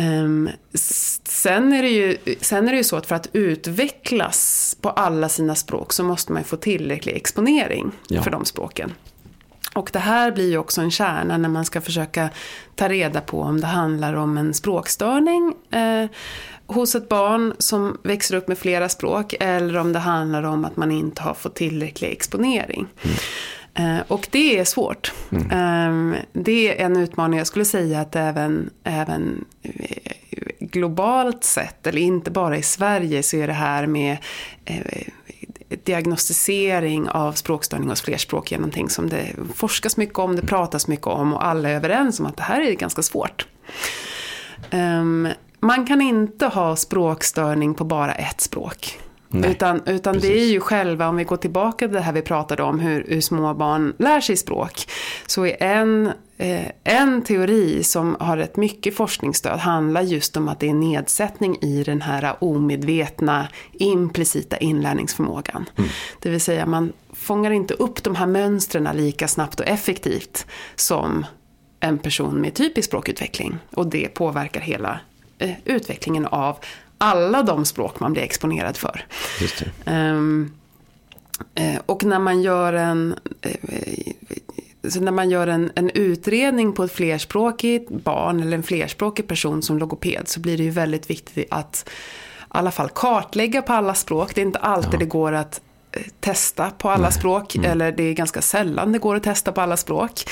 Um, 0.00 0.50
sen, 1.24 1.72
är 1.72 1.82
det 1.82 1.88
ju, 1.88 2.16
sen 2.40 2.68
är 2.68 2.72
det 2.72 2.78
ju 2.78 2.84
så 2.84 2.96
att 2.96 3.06
för 3.06 3.14
att 3.14 3.28
utvecklas 3.32 4.76
på 4.80 4.90
alla 4.90 5.28
sina 5.28 5.54
språk 5.54 5.92
så 5.92 6.04
måste 6.04 6.32
man 6.32 6.42
ju 6.42 6.46
få 6.46 6.56
tillräcklig 6.56 7.16
exponering 7.16 7.90
ja. 8.08 8.22
för 8.22 8.30
de 8.30 8.44
språken. 8.44 8.92
Och 9.74 9.90
det 9.92 9.98
här 9.98 10.32
blir 10.32 10.50
ju 10.50 10.58
också 10.58 10.80
en 10.80 10.90
kärna 10.90 11.38
när 11.38 11.48
man 11.48 11.64
ska 11.64 11.80
försöka 11.80 12.30
ta 12.74 12.88
reda 12.88 13.20
på 13.20 13.40
om 13.40 13.60
det 13.60 13.66
handlar 13.66 14.14
om 14.14 14.38
en 14.38 14.54
språkstörning 14.54 15.54
eh, 15.70 16.10
hos 16.66 16.94
ett 16.94 17.08
barn 17.08 17.54
som 17.58 17.98
växer 18.02 18.36
upp 18.36 18.48
med 18.48 18.58
flera 18.58 18.88
språk 18.88 19.34
eller 19.40 19.76
om 19.76 19.92
det 19.92 19.98
handlar 19.98 20.42
om 20.42 20.64
att 20.64 20.76
man 20.76 20.90
inte 20.90 21.22
har 21.22 21.34
fått 21.34 21.54
tillräcklig 21.54 22.12
exponering. 22.12 22.86
Mm. 23.02 23.16
Eh, 23.78 24.02
och 24.08 24.28
det 24.30 24.58
är 24.58 24.64
svårt. 24.64 25.12
Mm. 25.30 26.12
Eh, 26.12 26.20
det 26.32 26.80
är 26.80 26.84
en 26.84 26.96
utmaning. 26.96 27.38
Jag 27.38 27.46
skulle 27.46 27.64
säga 27.64 28.00
att 28.00 28.16
även, 28.16 28.70
även 28.84 29.44
eh, 29.62 29.72
globalt 30.60 31.44
sett, 31.44 31.86
eller 31.86 32.00
inte 32.00 32.30
bara 32.30 32.56
i 32.56 32.62
Sverige, 32.62 33.22
så 33.22 33.36
är 33.36 33.46
det 33.46 33.52
här 33.52 33.86
med 33.86 34.16
diagnostisering 35.84 37.08
av 37.08 37.32
språkstörning 37.32 37.88
hos 37.88 38.02
flerspråkiga 38.02 38.56
är 38.56 38.60
någonting 38.60 38.88
som 38.88 39.08
det 39.08 39.34
forskas 39.54 39.96
mycket 39.96 40.18
om, 40.18 40.36
det 40.36 40.42
pratas 40.42 40.88
mycket 40.88 41.06
om 41.06 41.34
och 41.34 41.46
alla 41.46 41.68
är 41.68 41.74
överens 41.74 42.20
om 42.20 42.26
att 42.26 42.36
det 42.36 42.42
här 42.42 42.60
är 42.60 42.72
ganska 42.72 43.02
svårt. 43.02 43.46
Um, 44.72 45.28
man 45.60 45.86
kan 45.86 46.00
inte 46.00 46.46
ha 46.46 46.76
språkstörning 46.76 47.74
på 47.74 47.84
bara 47.84 48.14
ett 48.14 48.40
språk. 48.40 48.98
Nej, 49.28 49.50
utan 49.50 49.82
utan 49.86 50.18
det 50.18 50.40
är 50.40 50.46
ju 50.46 50.60
själva, 50.60 51.08
om 51.08 51.16
vi 51.16 51.24
går 51.24 51.36
tillbaka 51.36 51.86
till 51.86 51.94
det 51.94 52.00
här 52.00 52.12
vi 52.12 52.22
pratade 52.22 52.62
om, 52.62 52.80
hur, 52.80 53.06
hur 53.08 53.20
små 53.20 53.54
barn 53.54 53.94
lär 53.98 54.20
sig 54.20 54.36
språk. 54.36 54.90
Så 55.26 55.46
är 55.46 55.62
en, 55.62 56.12
en 56.84 57.22
teori 57.22 57.82
som 57.82 58.16
har 58.20 58.38
ett 58.38 58.56
mycket 58.56 58.96
forskningsstöd 58.96 59.58
handlar 59.58 60.02
just 60.02 60.36
om 60.36 60.48
att 60.48 60.60
det 60.60 60.68
är 60.68 60.74
nedsättning 60.74 61.56
i 61.60 61.84
den 61.84 62.02
här 62.02 62.36
omedvetna, 62.40 63.48
implicita 63.72 64.56
inlärningsförmågan. 64.56 65.70
Mm. 65.76 65.90
Det 66.20 66.30
vill 66.30 66.40
säga 66.40 66.66
man 66.66 66.92
fångar 67.12 67.50
inte 67.50 67.74
upp 67.74 68.02
de 68.02 68.14
här 68.14 68.26
mönstren 68.26 68.96
lika 68.96 69.28
snabbt 69.28 69.60
och 69.60 69.66
effektivt 69.66 70.46
som 70.76 71.26
en 71.80 71.98
person 71.98 72.40
med 72.40 72.54
typisk 72.54 72.88
språkutveckling. 72.88 73.58
Och 73.70 73.86
det 73.86 74.08
påverkar 74.08 74.60
hela 74.60 75.00
eh, 75.38 75.54
utvecklingen 75.64 76.26
av 76.26 76.56
alla 76.98 77.42
de 77.42 77.64
språk 77.64 78.00
man 78.00 78.12
blir 78.12 78.22
exponerad 78.22 78.76
för. 78.76 79.06
Um, 79.86 80.52
och 81.86 82.04
när 82.04 82.18
man 82.18 82.42
gör 82.42 82.72
en 82.72 83.14
eh, 83.40 84.12
så 84.88 85.00
när 85.00 85.12
man 85.12 85.30
gör 85.30 85.46
en, 85.46 85.70
en 85.74 85.90
utredning 85.90 86.72
på 86.72 86.84
ett 86.84 86.92
flerspråkigt 86.92 87.90
barn 87.90 88.40
eller 88.42 88.56
en 88.56 88.62
flerspråkig 88.62 89.28
person 89.28 89.62
som 89.62 89.78
logoped 89.78 90.28
så 90.28 90.40
blir 90.40 90.56
det 90.56 90.62
ju 90.62 90.70
väldigt 90.70 91.10
viktigt 91.10 91.48
att 91.50 91.88
i 91.88 92.44
alla 92.48 92.70
fall 92.70 92.88
kartlägga 92.88 93.62
på 93.62 93.72
alla 93.72 93.94
språk. 93.94 94.34
Det 94.34 94.40
är 94.40 94.46
inte 94.46 94.58
alltid 94.58 94.94
ja. 94.94 94.98
det 94.98 95.04
går 95.04 95.32
att 95.32 95.60
testa 96.20 96.70
på 96.70 96.90
alla 96.90 97.02
Nej. 97.02 97.12
språk, 97.12 97.56
mm. 97.56 97.70
eller 97.70 97.92
det 97.92 98.02
är 98.02 98.12
ganska 98.12 98.42
sällan 98.42 98.92
det 98.92 98.98
går 98.98 99.16
att 99.16 99.22
testa 99.22 99.52
på 99.52 99.60
alla 99.60 99.76
språk. 99.76 100.24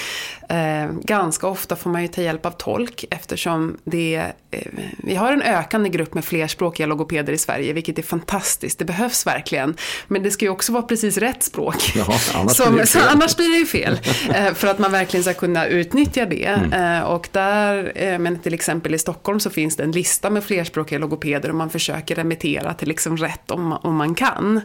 Eh, 0.48 0.92
ganska 1.02 1.46
ofta 1.46 1.76
får 1.76 1.90
man 1.90 2.02
ju 2.02 2.08
ta 2.08 2.22
hjälp 2.22 2.46
av 2.46 2.50
tolk 2.50 3.04
eftersom 3.10 3.76
det, 3.84 4.32
eh, 4.50 4.60
vi 4.98 5.14
har 5.14 5.32
en 5.32 5.42
ökande 5.42 5.88
grupp 5.88 6.14
med 6.14 6.24
flerspråkiga 6.24 6.86
logopeder 6.86 7.32
i 7.32 7.38
Sverige, 7.38 7.72
vilket 7.72 7.98
är 7.98 8.02
fantastiskt, 8.02 8.78
det 8.78 8.84
behövs 8.84 9.26
verkligen. 9.26 9.76
Men 10.08 10.22
det 10.22 10.30
ska 10.30 10.44
ju 10.44 10.50
också 10.50 10.72
vara 10.72 10.82
precis 10.82 11.16
rätt 11.18 11.42
språk. 11.42 11.92
Jaha, 11.94 12.18
annars, 12.34 12.56
Som, 12.56 12.72
blir 12.72 12.80
det 12.80 12.86
fel. 12.86 13.02
annars 13.08 13.36
blir 13.36 13.50
det 13.50 13.58
ju 13.58 13.66
fel. 13.66 14.00
Eh, 14.26 14.54
för 14.54 14.68
att 14.68 14.78
man 14.78 14.92
verkligen 14.92 15.24
ska 15.24 15.34
kunna 15.34 15.66
utnyttja 15.66 16.26
det. 16.26 16.44
Mm. 16.44 16.96
Eh, 16.96 17.02
och 17.02 17.28
där, 17.32 17.92
eh, 17.94 18.18
men 18.18 18.38
till 18.38 18.54
exempel 18.54 18.94
i 18.94 18.98
Stockholm 18.98 19.40
så 19.40 19.50
finns 19.50 19.76
det 19.76 19.82
en 19.82 19.92
lista 19.92 20.30
med 20.30 20.44
flerspråkiga 20.44 20.98
logopeder 20.98 21.48
och 21.48 21.54
man 21.54 21.70
försöker 21.70 22.14
remittera 22.14 22.74
till 22.74 22.88
liksom 22.88 23.16
rätt 23.16 23.50
om, 23.50 23.72
om 23.72 23.96
man 23.96 24.14
kan. 24.14 24.60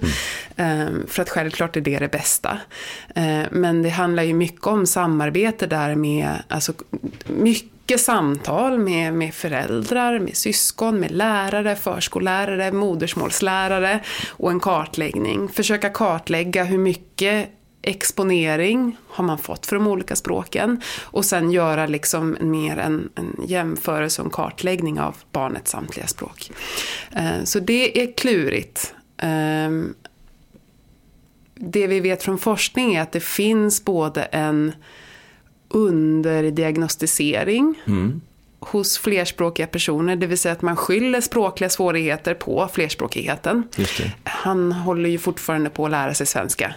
Mm. 0.56 0.91
För 1.08 1.22
att 1.22 1.30
självklart 1.30 1.78
är 1.78 1.82
det 1.82 2.00
det 2.00 2.12
bästa. 2.12 2.58
Eh, 3.16 3.44
men 3.52 3.84
det 3.84 3.90
handlar 3.90 4.24
ju 4.24 4.34
mycket 4.34 4.68
om 4.68 4.86
samarbete 4.86 5.68
där 5.68 5.96
med, 5.96 6.44
alltså 6.48 6.74
mycket 7.28 8.02
samtal 8.02 8.80
med, 8.80 9.14
med 9.14 9.34
föräldrar, 9.34 10.20
med 10.20 10.36
syskon, 10.36 11.00
med 11.00 11.12
lärare, 11.12 11.76
förskollärare, 11.76 12.72
modersmålslärare 12.72 14.00
och 14.30 14.52
en 14.52 14.60
kartläggning. 14.60 15.50
Försöka 15.50 15.90
kartlägga 15.90 16.64
hur 16.64 16.78
mycket 16.78 17.50
exponering 17.82 18.98
har 19.08 19.24
man 19.24 19.38
fått 19.38 19.66
för 19.66 19.76
de 19.76 19.88
olika 19.88 20.16
språken 20.16 20.82
och 21.04 21.26
sen 21.26 21.52
göra 21.52 21.86
liksom 21.86 22.38
mer 22.40 22.78
en, 22.78 23.10
en 23.16 23.36
jämförelse 23.48 24.22
och 24.22 24.26
en 24.26 24.32
kartläggning 24.32 25.00
av 25.00 25.16
barnets 25.32 25.72
samtliga 25.72 26.08
språk. 26.08 26.52
Eh, 27.16 27.44
så 27.44 27.60
det 27.60 28.04
är 28.04 28.14
klurigt. 28.18 28.94
Ehm, 29.18 29.94
det 31.64 31.88
vi 31.88 32.00
vet 32.00 32.24
från 32.24 32.38
forskning 32.38 32.96
är 32.96 33.02
att 33.02 33.12
det 33.12 33.20
finns 33.20 33.86
både 33.86 34.24
en 34.24 34.72
underdiagnostisering 35.70 37.82
mm. 37.88 38.22
hos 38.60 38.98
flerspråkiga 38.98 39.68
personer, 39.68 40.16
det 40.16 40.28
vill 40.28 40.38
säga 40.38 40.54
att 40.54 40.62
man 40.62 40.76
skyller 40.76 41.22
språkliga 41.22 41.70
svårigheter 41.70 42.34
på 42.34 42.70
flerspråkigheten. 42.74 43.64
Han 44.24 44.72
håller 44.72 45.10
ju 45.10 45.18
fortfarande 45.18 45.70
på 45.70 45.86
att 45.86 45.92
lära 45.92 46.14
sig 46.14 46.28
svenska. 46.28 46.76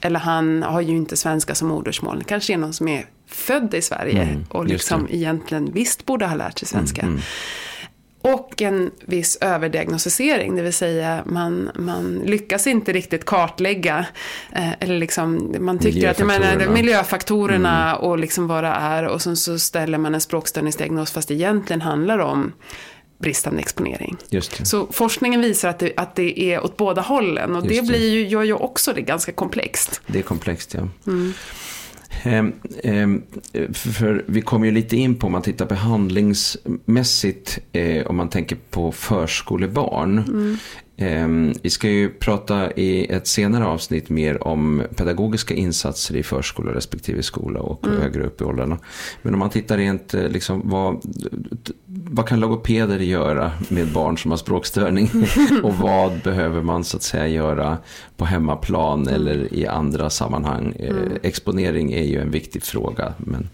Eller 0.00 0.20
han 0.20 0.62
har 0.62 0.80
ju 0.80 0.96
inte 0.96 1.16
svenska 1.16 1.54
som 1.54 1.68
modersmål. 1.68 2.18
Det 2.18 2.24
kanske 2.24 2.52
är 2.52 2.58
någon 2.58 2.72
som 2.72 2.88
är 2.88 3.06
född 3.26 3.74
i 3.74 3.82
Sverige 3.82 4.22
mm, 4.22 4.44
och 4.48 4.66
liksom 4.66 5.08
egentligen 5.10 5.72
visst 5.72 6.06
borde 6.06 6.26
ha 6.26 6.34
lärt 6.34 6.58
sig 6.58 6.68
svenska. 6.68 7.02
Mm, 7.02 7.12
mm. 7.12 7.24
Och 8.34 8.62
en 8.62 8.90
viss 9.00 9.38
överdiagnostisering, 9.40 10.56
det 10.56 10.62
vill 10.62 10.72
säga 10.72 11.22
man, 11.26 11.70
man 11.74 12.22
lyckas 12.24 12.66
inte 12.66 12.92
riktigt 12.92 13.24
kartlägga, 13.24 14.06
eh, 14.52 14.72
eller 14.80 14.98
liksom, 14.98 15.54
man 15.60 15.78
tycker 15.78 16.10
att 16.10 16.18
menar, 16.18 16.68
miljöfaktorerna 16.68 17.90
mm. 17.90 18.02
och 18.02 18.18
liksom 18.18 18.46
vad 18.46 18.64
det 18.64 18.68
är 18.68 19.06
och 19.06 19.22
sen 19.22 19.36
så 19.36 19.58
ställer 19.58 19.98
man 19.98 20.14
en 20.14 20.20
språkstörningsdiagnos 20.20 21.12
fast 21.12 21.28
det 21.28 21.34
egentligen 21.34 21.80
handlar 21.80 22.18
om 22.18 22.52
bristande 23.18 23.60
exponering. 23.60 24.16
Så 24.66 24.86
forskningen 24.92 25.40
visar 25.40 25.68
att 25.68 25.78
det, 25.78 25.92
att 25.96 26.16
det 26.16 26.40
är 26.40 26.64
åt 26.64 26.76
båda 26.76 27.02
hållen 27.02 27.56
och 27.56 27.66
Just 27.66 27.80
det 27.80 27.88
blir 27.88 28.10
ju, 28.10 28.28
gör 28.28 28.42
ju 28.42 28.52
också 28.52 28.92
det 28.92 29.02
ganska 29.02 29.32
komplext. 29.32 30.00
Det 30.06 30.18
är 30.18 30.22
komplext, 30.22 30.74
ja. 30.74 30.88
Mm. 31.06 31.34
Ehm, 32.22 32.52
ehm, 32.82 33.22
för 33.72 34.24
vi 34.26 34.40
kommer 34.40 34.66
ju 34.66 34.72
lite 34.72 34.96
in 34.96 35.14
på 35.14 35.26
om 35.26 35.32
man 35.32 35.42
tittar 35.42 35.66
behandlingsmässigt 35.66 37.58
eh, 37.72 38.06
om 38.06 38.16
man 38.16 38.28
tänker 38.28 38.56
på 38.70 38.92
förskolebarn. 38.92 40.18
Mm. 40.18 40.56
Ehm, 41.00 41.52
vi 41.62 41.70
ska 41.70 41.88
ju 41.88 42.10
prata 42.10 42.72
i 42.72 43.06
ett 43.06 43.26
senare 43.26 43.64
avsnitt 43.64 44.08
mer 44.08 44.46
om 44.46 44.82
pedagogiska 44.96 45.54
insatser 45.54 46.16
i 46.16 46.22
förskola 46.22 46.74
respektive 46.74 47.22
skola 47.22 47.60
och 47.60 47.86
mm. 47.86 48.00
högre 48.00 48.22
upp 48.22 48.40
i 48.40 48.44
åldrarna. 48.44 48.78
Men 49.22 49.34
om 49.34 49.40
man 49.40 49.50
tittar 49.50 49.76
rent, 49.76 50.14
eh, 50.14 50.28
liksom, 50.28 50.62
vad, 50.64 51.02
vad 51.86 52.28
kan 52.28 52.40
logopeder 52.40 52.98
göra 52.98 53.52
med 53.68 53.92
barn 53.92 54.18
som 54.18 54.30
har 54.30 54.38
språkstörning? 54.38 55.10
och 55.62 55.74
vad 55.74 56.22
behöver 56.24 56.62
man 56.62 56.84
så 56.84 56.96
att 56.96 57.02
säga 57.02 57.28
göra 57.28 57.78
på 58.16 58.24
hemmaplan 58.24 59.02
mm. 59.02 59.14
eller 59.14 59.54
i 59.54 59.66
andra 59.66 60.10
sammanhang? 60.10 60.72
Eh, 60.78 60.90
mm. 60.90 61.12
Exponering 61.22 61.92
är 61.92 62.04
ju 62.04 62.20
en 62.20 62.30
viktig 62.30 62.62
fråga. 62.62 63.14
Men... 63.18 63.48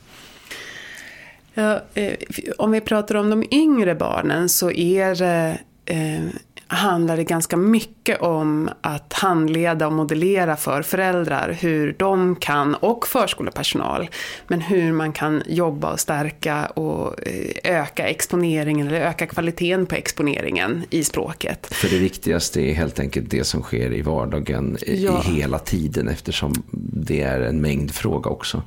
Ja, 1.55 1.83
eh, 1.95 2.15
om 2.59 2.71
vi 2.71 2.81
pratar 2.81 3.15
om 3.15 3.31
de 3.31 3.45
yngre 3.51 3.95
barnen 3.95 4.49
så 4.49 4.71
är 4.71 5.15
det 5.15 5.59
eh, 5.85 6.25
handlar 6.66 7.16
det 7.16 7.24
ganska 7.24 7.57
mycket 7.57 8.20
om 8.20 8.70
att 8.81 9.12
handleda 9.12 9.87
och 9.87 9.92
modellera 9.92 10.57
för 10.57 10.83
föräldrar 10.83 11.57
hur 11.61 11.94
de 11.98 12.37
kan, 12.37 12.74
och 12.74 13.07
förskolepersonal, 13.07 14.09
men 14.48 14.61
hur 14.61 14.92
man 14.92 15.12
kan 15.12 15.42
jobba 15.46 15.92
och 15.92 16.00
stärka 16.00 16.66
och 16.66 17.27
eh, 17.27 17.81
öka 17.81 18.09
exponeringen 18.09 18.88
eller 18.88 19.00
öka 19.00 19.27
kvaliteten 19.27 19.87
på 19.87 19.94
exponeringen 19.94 20.83
i 20.90 21.05
språket. 21.05 21.74
För 21.74 21.88
det 21.88 21.98
viktigaste 21.98 22.61
är 22.61 22.74
helt 22.74 23.00
enkelt 23.00 23.31
det 23.31 23.44
som 23.44 23.62
sker 23.62 23.92
i 23.92 24.03
vardagen 24.03 24.77
ja. 24.87 25.22
i 25.27 25.31
hela 25.31 25.59
tiden 25.59 26.09
eftersom 26.09 26.53
det 26.92 27.20
är 27.20 27.40
en 27.40 27.61
mängdfråga 27.61 28.31
också. 28.31 28.62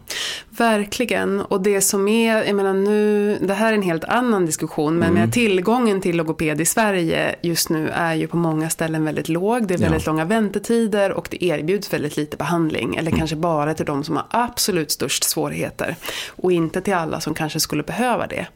Verkligen, 0.49 1.41
och 1.41 1.61
det 1.61 1.81
som 1.81 2.07
är, 2.07 2.43
jag 2.43 2.55
menar 2.55 2.73
nu, 2.73 3.37
det 3.41 3.53
här 3.53 3.71
är 3.71 3.77
en 3.77 3.81
helt 3.81 4.03
annan 4.03 4.45
diskussion, 4.45 4.95
men 4.99 5.17
mm. 5.17 5.31
tillgången 5.31 6.01
till 6.01 6.17
logoped 6.17 6.61
i 6.61 6.65
Sverige 6.65 7.35
just 7.41 7.69
nu 7.69 7.86
är 7.89 8.13
ju 8.13 8.27
på 8.27 8.37
många 8.37 8.69
ställen 8.69 9.05
väldigt 9.05 9.29
låg. 9.29 9.67
Det 9.67 9.73
är 9.73 9.77
väldigt 9.77 10.05
ja. 10.05 10.11
långa 10.11 10.25
väntetider 10.25 11.11
och 11.11 11.27
det 11.31 11.43
erbjuds 11.43 11.93
väldigt 11.93 12.17
lite 12.17 12.37
behandling. 12.37 12.95
Eller 12.95 13.11
mm. 13.11 13.17
kanske 13.17 13.35
bara 13.35 13.73
till 13.73 13.85
de 13.85 14.03
som 14.03 14.15
har 14.15 14.25
absolut 14.29 14.91
störst 14.91 15.23
svårigheter. 15.23 15.95
Och 16.29 16.51
inte 16.51 16.81
till 16.81 16.93
alla 16.93 17.19
som 17.19 17.33
kanske 17.33 17.59
skulle 17.59 17.83
behöva 17.83 18.27
det. 18.27 18.47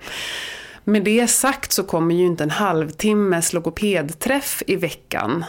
Med 0.83 1.03
det 1.03 1.27
sagt 1.27 1.71
så 1.71 1.83
kommer 1.83 2.15
ju 2.15 2.25
inte 2.25 2.43
en 2.43 2.49
halvtimmes 2.49 3.53
logopedträff 3.53 4.63
i 4.67 4.75
veckan 4.75 5.45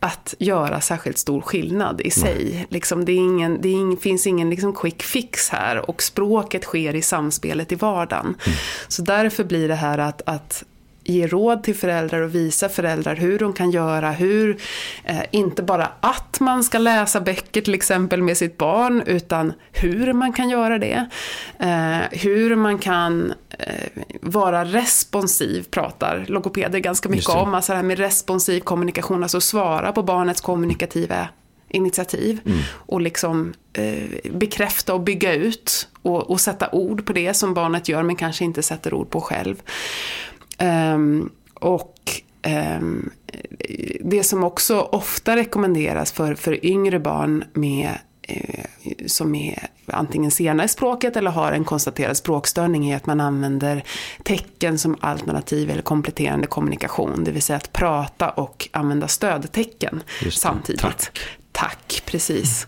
att 0.00 0.34
göra 0.38 0.80
särskilt 0.80 1.18
stor 1.18 1.40
skillnad 1.40 2.00
i 2.00 2.10
sig. 2.10 2.66
Liksom, 2.70 3.04
det, 3.04 3.12
ingen, 3.12 3.60
det 3.60 3.68
ing, 3.68 3.96
finns 3.96 4.26
ingen 4.26 4.50
liksom 4.50 4.72
quick 4.72 5.02
fix 5.02 5.48
här 5.48 5.90
och 5.90 6.02
språket 6.02 6.64
sker 6.64 6.94
i 6.94 7.02
samspelet 7.02 7.72
i 7.72 7.74
vardagen. 7.74 8.26
Mm. 8.26 8.58
Så 8.88 9.02
därför 9.02 9.44
blir 9.44 9.68
det 9.68 9.74
här 9.74 9.98
att, 9.98 10.22
att 10.26 10.64
ge 11.08 11.26
råd 11.26 11.62
till 11.62 11.74
föräldrar 11.74 12.20
och 12.20 12.34
visa 12.34 12.68
föräldrar 12.68 13.16
hur 13.16 13.38
de 13.38 13.52
kan 13.52 13.70
göra, 13.70 14.10
hur, 14.10 14.60
eh, 15.04 15.22
inte 15.30 15.62
bara 15.62 15.88
att 16.00 16.40
man 16.40 16.64
ska 16.64 16.78
läsa 16.78 17.20
böcker 17.20 17.60
till 17.60 17.74
exempel 17.74 18.22
med 18.22 18.36
sitt 18.36 18.58
barn, 18.58 19.02
utan 19.06 19.52
hur 19.72 20.12
man 20.12 20.32
kan 20.32 20.48
göra 20.48 20.78
det. 20.78 21.06
Eh, 21.58 22.18
hur 22.18 22.56
man 22.56 22.78
kan 22.78 23.34
eh, 23.58 24.02
vara 24.20 24.64
responsiv, 24.64 25.66
pratar 25.70 26.24
logopeder 26.28 26.78
ganska 26.78 27.08
mycket 27.08 27.28
om, 27.28 27.54
alltså 27.54 27.72
det 27.72 27.76
här 27.76 27.82
med 27.82 27.98
responsiv 27.98 28.60
kommunikation, 28.60 29.22
alltså 29.22 29.40
svara 29.40 29.92
på 29.92 30.02
barnets 30.02 30.40
kommunikativa 30.40 31.28
initiativ 31.68 32.40
mm. 32.46 32.58
och 32.72 33.00
liksom 33.00 33.54
eh, 33.72 34.30
bekräfta 34.32 34.94
och 34.94 35.00
bygga 35.00 35.34
ut 35.34 35.88
och, 36.02 36.30
och, 36.30 36.40
sätta 36.40 36.68
ord 36.70 37.06
på 37.06 37.12
det 37.12 37.34
som 37.34 37.54
barnet 37.54 37.88
gör 37.88 38.02
men 38.02 38.16
kanske 38.16 38.44
inte 38.44 38.62
sätter 38.62 38.94
ord 38.94 39.10
på 39.10 39.20
själv. 39.20 39.62
Um, 40.58 41.30
och 41.54 42.22
ehm, 42.42 43.10
det 44.00 44.22
som 44.22 44.44
också 44.44 44.80
ofta 44.80 45.36
rekommenderas 45.36 46.12
för, 46.12 46.34
för 46.34 46.66
yngre 46.66 46.98
barn 46.98 47.44
med 47.52 47.90
eh, 48.22 48.64
som 49.06 49.34
är 49.34 49.68
antingen 49.86 50.30
sena 50.30 50.64
i 50.64 50.68
språket 50.68 51.16
eller 51.16 51.30
har 51.30 51.52
en 51.52 51.64
konstaterad 51.64 52.16
språkstörning 52.16 52.90
är 52.90 52.96
att 52.96 53.06
man 53.06 53.20
använder 53.20 53.84
tecken 54.22 54.78
som 54.78 54.96
alternativ 55.00 55.70
eller 55.70 55.82
kompletterande 55.82 56.46
kommunikation. 56.46 57.24
Det 57.24 57.30
vill 57.30 57.42
säga 57.42 57.56
att 57.56 57.72
prata 57.72 58.30
och 58.30 58.68
använda 58.72 59.08
stödtecken 59.08 60.02
samtidigt. 60.30 60.80
Tack. 60.80 61.18
Tack, 61.52 62.02
precis. 62.06 62.66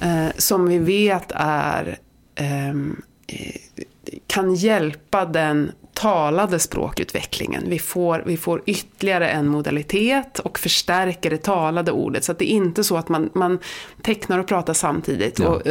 Eh, 0.00 0.26
som 0.36 0.66
vi 0.66 0.78
vet 0.78 1.32
är 1.34 1.98
ehm, 2.34 3.02
eh, 3.26 3.84
kan 4.26 4.54
hjälpa 4.54 5.24
den 5.24 5.72
talade 5.94 6.58
språkutvecklingen. 6.58 7.64
Vi 7.66 7.78
får, 7.78 8.22
vi 8.26 8.36
får 8.36 8.62
ytterligare 8.66 9.28
en 9.28 9.48
modalitet 9.48 10.38
och 10.38 10.58
förstärker 10.58 11.30
det 11.30 11.42
talade 11.42 11.92
ordet. 11.92 12.24
Så 12.24 12.32
att 12.32 12.38
det 12.38 12.52
är 12.52 12.56
inte 12.56 12.84
så 12.84 12.96
att 12.96 13.08
man, 13.08 13.30
man 13.34 13.58
tecknar 14.02 14.38
och 14.38 14.46
pratar 14.46 14.74
samtidigt. 14.74 15.38
Ja. 15.38 15.48
Och 15.48 15.62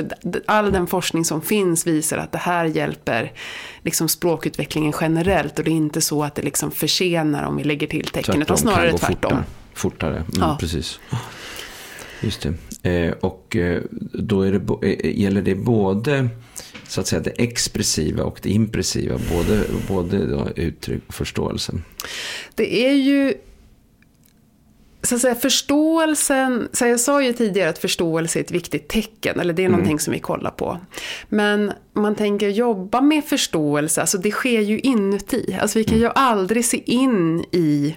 all 0.46 0.72
den 0.72 0.88
forskning 0.88 1.26
som 1.26 1.42
finns 1.42 1.88
visar 1.88 2.18
att 2.18 2.32
det 2.32 2.38
här 2.38 2.66
hjälper 2.66 3.32
liksom 3.82 4.10
språkutvecklingen 4.10 4.94
generellt. 5.02 5.60
Och 5.60 5.66
det 5.66 5.72
är 5.72 5.76
inte 5.76 6.02
så 6.02 6.24
att 6.24 6.36
det 6.36 6.42
liksom 6.42 6.72
försenar 6.72 7.44
om 7.44 7.58
vi 7.58 7.64
lägger 7.64 7.88
till 7.88 8.06
tecken. 8.06 8.24
Tvärtom, 8.24 8.42
utan 8.42 8.58
snarare 8.58 8.98
tvärtom. 8.98 9.32
Fortare. 9.32 9.44
fortare. 9.74 10.16
Mm, 10.16 10.26
ja. 10.40 10.58
Precis. 10.60 11.00
Just 12.22 12.42
det. 12.42 12.54
Eh, 12.84 13.12
och 13.12 13.56
eh, 13.56 13.82
då 14.14 14.42
är 14.42 14.52
det, 14.52 14.88
eh, 14.88 15.20
gäller 15.20 15.42
det 15.42 15.56
både 15.56 16.30
så 16.88 17.02
att 17.02 17.08
säga, 17.08 17.22
det 17.22 17.30
expressiva 17.30 18.24
och 18.24 18.40
det 18.42 18.50
impressiva, 18.50 19.20
både, 19.36 19.64
både 19.88 20.26
då, 20.26 20.48
uttryck 20.56 21.04
och 21.08 21.14
förståelse? 21.14 21.74
Det 22.56 22.88
är 22.88 22.94
ju 22.94 23.34
så 25.04 25.16
att 25.16 25.22
säga, 25.22 25.36
förståelsen, 25.36 26.70
så 26.74 26.86
jag 26.86 27.00
sa 27.00 27.22
ju 27.22 27.34
tidigare 27.34 27.70
att 27.70 27.78
förståelse 27.78 28.40
är 28.40 28.44
ett 28.44 28.52
viktigt 28.52 28.88
tecken, 28.88 29.40
eller 29.40 29.54
det 29.54 29.66
är 29.66 29.70
någonting 29.70 29.92
mm. 29.92 30.00
som 30.00 30.14
vi 30.14 30.20
kollar 30.20 30.52
på. 30.52 30.80
Men 31.30 31.72
man 31.94 32.16
tänker 32.16 32.50
jobba 32.50 33.02
med 33.02 33.26
förståelse, 33.26 34.02
alltså 34.02 34.18
det 34.18 34.32
sker 34.32 34.62
ju 34.62 34.80
inuti. 34.80 35.58
Alltså 35.62 35.80
vi 35.80 35.84
kan 35.84 35.98
mm. 35.98 36.04
ju 36.04 36.12
aldrig 36.16 36.66
se 36.66 36.84
in 36.86 37.46
i 37.52 37.96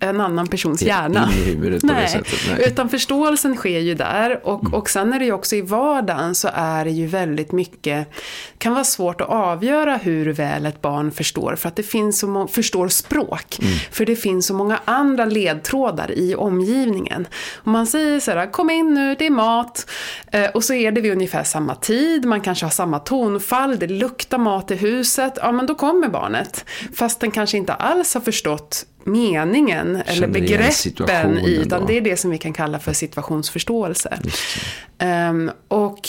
en 0.00 0.20
annan 0.20 0.46
persons 0.46 0.82
hjärna. 0.82 1.30
In 1.32 1.38
i 1.38 1.44
huvudet 1.44 1.82
Nej. 1.82 1.94
på 1.94 2.00
det 2.00 2.08
sättet. 2.08 2.40
Nej. 2.48 2.68
Utan 2.68 2.88
förståelsen 2.88 3.56
sker 3.56 3.78
ju 3.78 3.94
där. 3.94 4.46
Och, 4.46 4.60
mm. 4.60 4.74
och 4.74 4.90
sen 4.90 5.12
är 5.12 5.18
det 5.18 5.24
ju 5.24 5.32
också 5.32 5.56
i 5.56 5.60
vardagen 5.60 6.34
så 6.34 6.48
är 6.54 6.84
det 6.84 6.90
ju 6.90 7.06
väldigt 7.06 7.52
mycket, 7.52 8.08
kan 8.58 8.72
vara 8.72 8.84
svårt 8.84 9.20
att 9.20 9.28
avgöra 9.28 9.96
hur 9.96 10.32
väl 10.32 10.66
ett 10.66 10.82
barn 10.82 11.10
förstår. 11.10 11.56
För 11.56 11.68
att 11.68 11.76
det 11.76 11.82
finns 11.82 12.18
så 12.18 12.26
många, 12.26 12.46
förstår 12.46 12.88
språk. 12.88 13.58
Mm. 13.62 13.72
För 13.90 14.06
det 14.06 14.16
finns 14.16 14.46
så 14.46 14.54
många 14.54 14.80
andra 14.84 15.24
ledtrådar 15.24 16.10
i 16.10 16.34
omgivningen. 16.34 17.26
Om 17.64 17.72
man 17.72 17.86
säger 17.86 18.20
så 18.20 18.30
här, 18.30 18.52
kom 18.52 18.70
in 18.70 18.94
nu, 18.94 19.14
det 19.14 19.26
är 19.26 19.30
mat. 19.30 19.90
Eh, 20.32 20.50
och 20.50 20.64
så 20.64 20.74
är 20.74 20.92
det 20.92 21.00
vid 21.00 21.12
ungefär 21.12 21.44
samma 21.44 21.74
tid, 21.74 22.24
man 22.24 22.40
kanske 22.40 22.64
har 22.64 22.70
samma 22.70 22.98
tonfall, 22.98 23.78
det 23.78 23.86
luktar 23.86 24.38
mat 24.38 24.70
i 24.70 24.74
huset. 24.74 25.38
Ja 25.42 25.52
men 25.52 25.66
då 25.66 25.74
kommer 25.74 26.08
barnet. 26.08 26.64
Fast 26.94 27.20
den 27.20 27.30
kanske 27.30 27.56
inte 27.56 27.72
alls 27.72 28.14
har 28.14 28.20
förstått 28.20 28.86
meningen 29.06 29.96
eller 30.06 30.28
begreppen 30.28 31.38
i, 31.38 31.54
utan 31.54 31.86
det 31.86 31.96
är 31.96 32.00
det 32.00 32.16
som 32.16 32.30
vi 32.30 32.38
kan 32.38 32.52
kalla 32.52 32.78
för 32.78 32.92
situationsförståelse. 32.92 34.18
Um, 34.98 35.50
och 35.68 36.08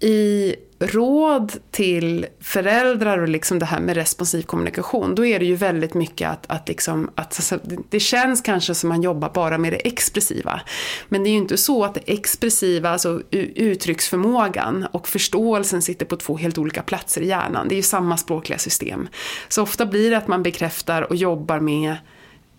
i 0.00 0.54
råd 0.80 1.52
till 1.70 2.26
föräldrar 2.40 3.18
och 3.18 3.28
liksom 3.28 3.58
det 3.58 3.66
här 3.66 3.80
med 3.80 3.96
responsiv 3.96 4.42
kommunikation, 4.42 5.14
då 5.14 5.26
är 5.26 5.38
det 5.38 5.44
ju 5.44 5.54
väldigt 5.54 5.94
mycket 5.94 6.30
att, 6.30 6.44
att, 6.46 6.68
liksom, 6.68 7.10
att 7.14 7.52
det 7.90 8.00
känns 8.00 8.40
kanske 8.40 8.74
som 8.74 8.88
man 8.88 9.02
jobbar 9.02 9.30
bara 9.34 9.58
med 9.58 9.72
det 9.72 9.76
expressiva. 9.76 10.60
Men 11.08 11.22
det 11.22 11.28
är 11.28 11.30
ju 11.30 11.36
inte 11.36 11.56
så 11.56 11.84
att 11.84 11.94
det 11.94 12.00
expressiva, 12.06 12.90
alltså 12.90 13.22
uttrycksförmågan 13.30 14.86
och 14.92 15.08
förståelsen 15.08 15.82
sitter 15.82 16.06
på 16.06 16.16
två 16.16 16.36
helt 16.36 16.58
olika 16.58 16.82
platser 16.82 17.20
i 17.20 17.26
hjärnan. 17.26 17.68
Det 17.68 17.74
är 17.74 17.76
ju 17.76 17.82
samma 17.82 18.16
språkliga 18.16 18.58
system. 18.58 19.08
Så 19.48 19.62
ofta 19.62 19.86
blir 19.86 20.10
det 20.10 20.18
att 20.18 20.28
man 20.28 20.42
bekräftar 20.42 21.02
och 21.02 21.16
jobbar 21.16 21.60
med 21.60 21.96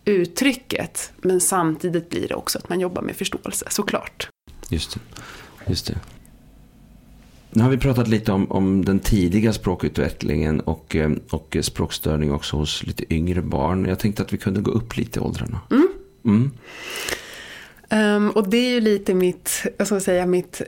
uttrycket. 0.05 1.11
Men 1.17 1.41
samtidigt 1.41 2.09
blir 2.09 2.27
det 2.27 2.35
också 2.35 2.57
att 2.57 2.69
man 2.69 2.79
jobbar 2.79 3.01
med 3.01 3.15
förståelse, 3.15 3.65
såklart. 3.69 4.29
Just 4.69 4.93
det. 4.93 4.99
Just 5.67 5.87
det. 5.87 5.97
Nu 7.51 7.63
har 7.63 7.69
vi 7.69 7.77
pratat 7.77 8.07
lite 8.07 8.31
om, 8.31 8.51
om 8.51 8.85
den 8.85 8.99
tidiga 8.99 9.53
språkutvecklingen 9.53 10.59
och, 10.59 10.95
eh, 10.95 11.11
och 11.29 11.57
språkstörning 11.61 12.31
också 12.31 12.57
hos 12.57 12.83
lite 12.83 13.13
yngre 13.13 13.41
barn. 13.41 13.85
Jag 13.85 13.99
tänkte 13.99 14.23
att 14.23 14.33
vi 14.33 14.37
kunde 14.37 14.61
gå 14.61 14.71
upp 14.71 14.97
lite 14.97 15.19
i 15.19 15.21
åldrarna. 15.21 15.61
Mm. 15.71 15.87
Mm. 16.25 16.51
Um, 17.91 18.29
och 18.29 18.49
det 18.49 18.57
är 18.57 18.69
ju 18.69 18.81
lite 18.81 19.13
mitt, 19.13 19.65
jag 19.77 19.87
ska 19.87 19.99
säga, 19.99 20.25
mitt, 20.25 20.61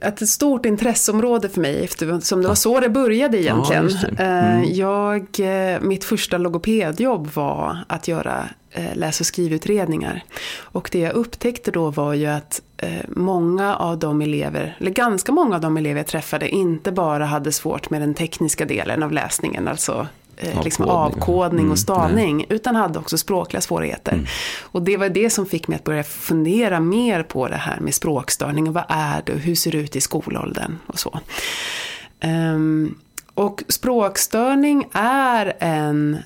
ett 0.00 0.28
stort 0.28 0.66
intresseområde 0.66 1.48
för 1.48 1.60
mig 1.60 1.84
eftersom 1.84 2.42
det 2.42 2.48
var 2.48 2.54
så 2.54 2.80
det 2.80 2.88
började 2.88 3.42
egentligen. 3.42 3.90
Ja, 4.02 4.08
det. 4.08 4.22
Mm. 4.22 4.62
Uh, 4.62 4.72
jag, 4.72 5.26
eh, 5.40 5.80
mitt 5.80 6.04
första 6.04 6.38
logopedjobb 6.38 7.28
var 7.34 7.78
att 7.88 8.08
göra 8.08 8.48
läs 8.94 9.20
och 9.20 9.26
skrivutredningar. 9.26 10.24
Och 10.58 10.88
det 10.92 10.98
jag 10.98 11.12
upptäckte 11.12 11.70
då 11.70 11.90
var 11.90 12.14
ju 12.14 12.26
att 12.26 12.60
uh, 12.82 12.88
många 13.08 13.76
av 13.76 13.98
de 13.98 14.22
elever, 14.22 14.76
eller 14.80 14.90
ganska 14.90 15.32
många 15.32 15.54
av 15.54 15.60
de 15.60 15.76
elever 15.76 16.00
jag 16.00 16.06
träffade 16.06 16.48
inte 16.48 16.92
bara 16.92 17.24
hade 17.24 17.52
svårt 17.52 17.90
med 17.90 18.00
den 18.00 18.14
tekniska 18.14 18.64
delen 18.64 19.02
av 19.02 19.12
läsningen, 19.12 19.68
alltså 19.68 20.06
eh, 20.36 20.64
liksom 20.64 20.84
avkodning 20.84 21.58
och 21.58 21.64
mm, 21.64 21.76
stavning. 21.76 22.30
Mm, 22.30 22.46
utan 22.48 22.76
hade 22.76 22.98
också 22.98 23.18
språkliga 23.18 23.60
svårigheter. 23.60 24.12
Mm. 24.12 24.26
Och 24.60 24.82
det 24.82 24.96
var 24.96 25.08
det 25.08 25.30
som 25.30 25.46
fick 25.46 25.68
mig 25.68 25.76
att 25.76 25.84
börja 25.84 26.04
fundera 26.04 26.80
mer 26.80 27.22
på 27.22 27.48
det 27.48 27.56
här 27.56 27.80
med 27.80 27.94
språkstörning. 27.94 28.68
Och 28.68 28.74
vad 28.74 28.84
är 28.88 29.22
det 29.26 29.32
och 29.32 29.38
hur 29.38 29.54
ser 29.54 29.72
det 29.72 29.78
ut 29.78 29.96
i 29.96 30.00
skolåldern 30.00 30.78
och 30.86 30.98
så. 30.98 31.20
Um, 32.24 32.98
och 33.34 33.64
språkstörning 33.68 34.88
är 34.92 35.56
en 35.58 36.14
eh, 36.14 36.20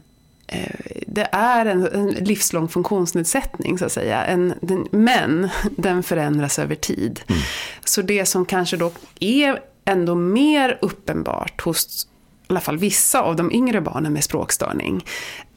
det 1.06 1.28
är 1.32 1.66
en, 1.66 1.86
en, 1.86 2.10
livslång 2.10 2.68
funktionsnedsättning 2.68 3.78
så 3.78 3.84
att 3.84 3.92
säga. 3.92 4.24
En, 4.24 4.54
den, 4.60 4.88
men 4.90 5.48
den 5.76 6.02
förändras 6.02 6.58
över 6.58 6.74
tid. 6.74 7.20
Mm. 7.26 7.42
Så 7.84 8.02
det 8.02 8.26
som 8.26 8.44
kanske 8.44 8.76
då 8.76 8.92
är 9.20 9.60
ändå 9.84 10.14
mer 10.14 10.78
uppenbart 10.82 11.60
hos 11.60 12.06
alla 12.52 12.60
fall 12.60 12.78
vissa 12.78 13.22
av 13.22 13.36
de 13.36 13.52
yngre 13.52 13.80
barnen 13.80 14.12
med 14.12 14.24
språkstörning, 14.24 15.04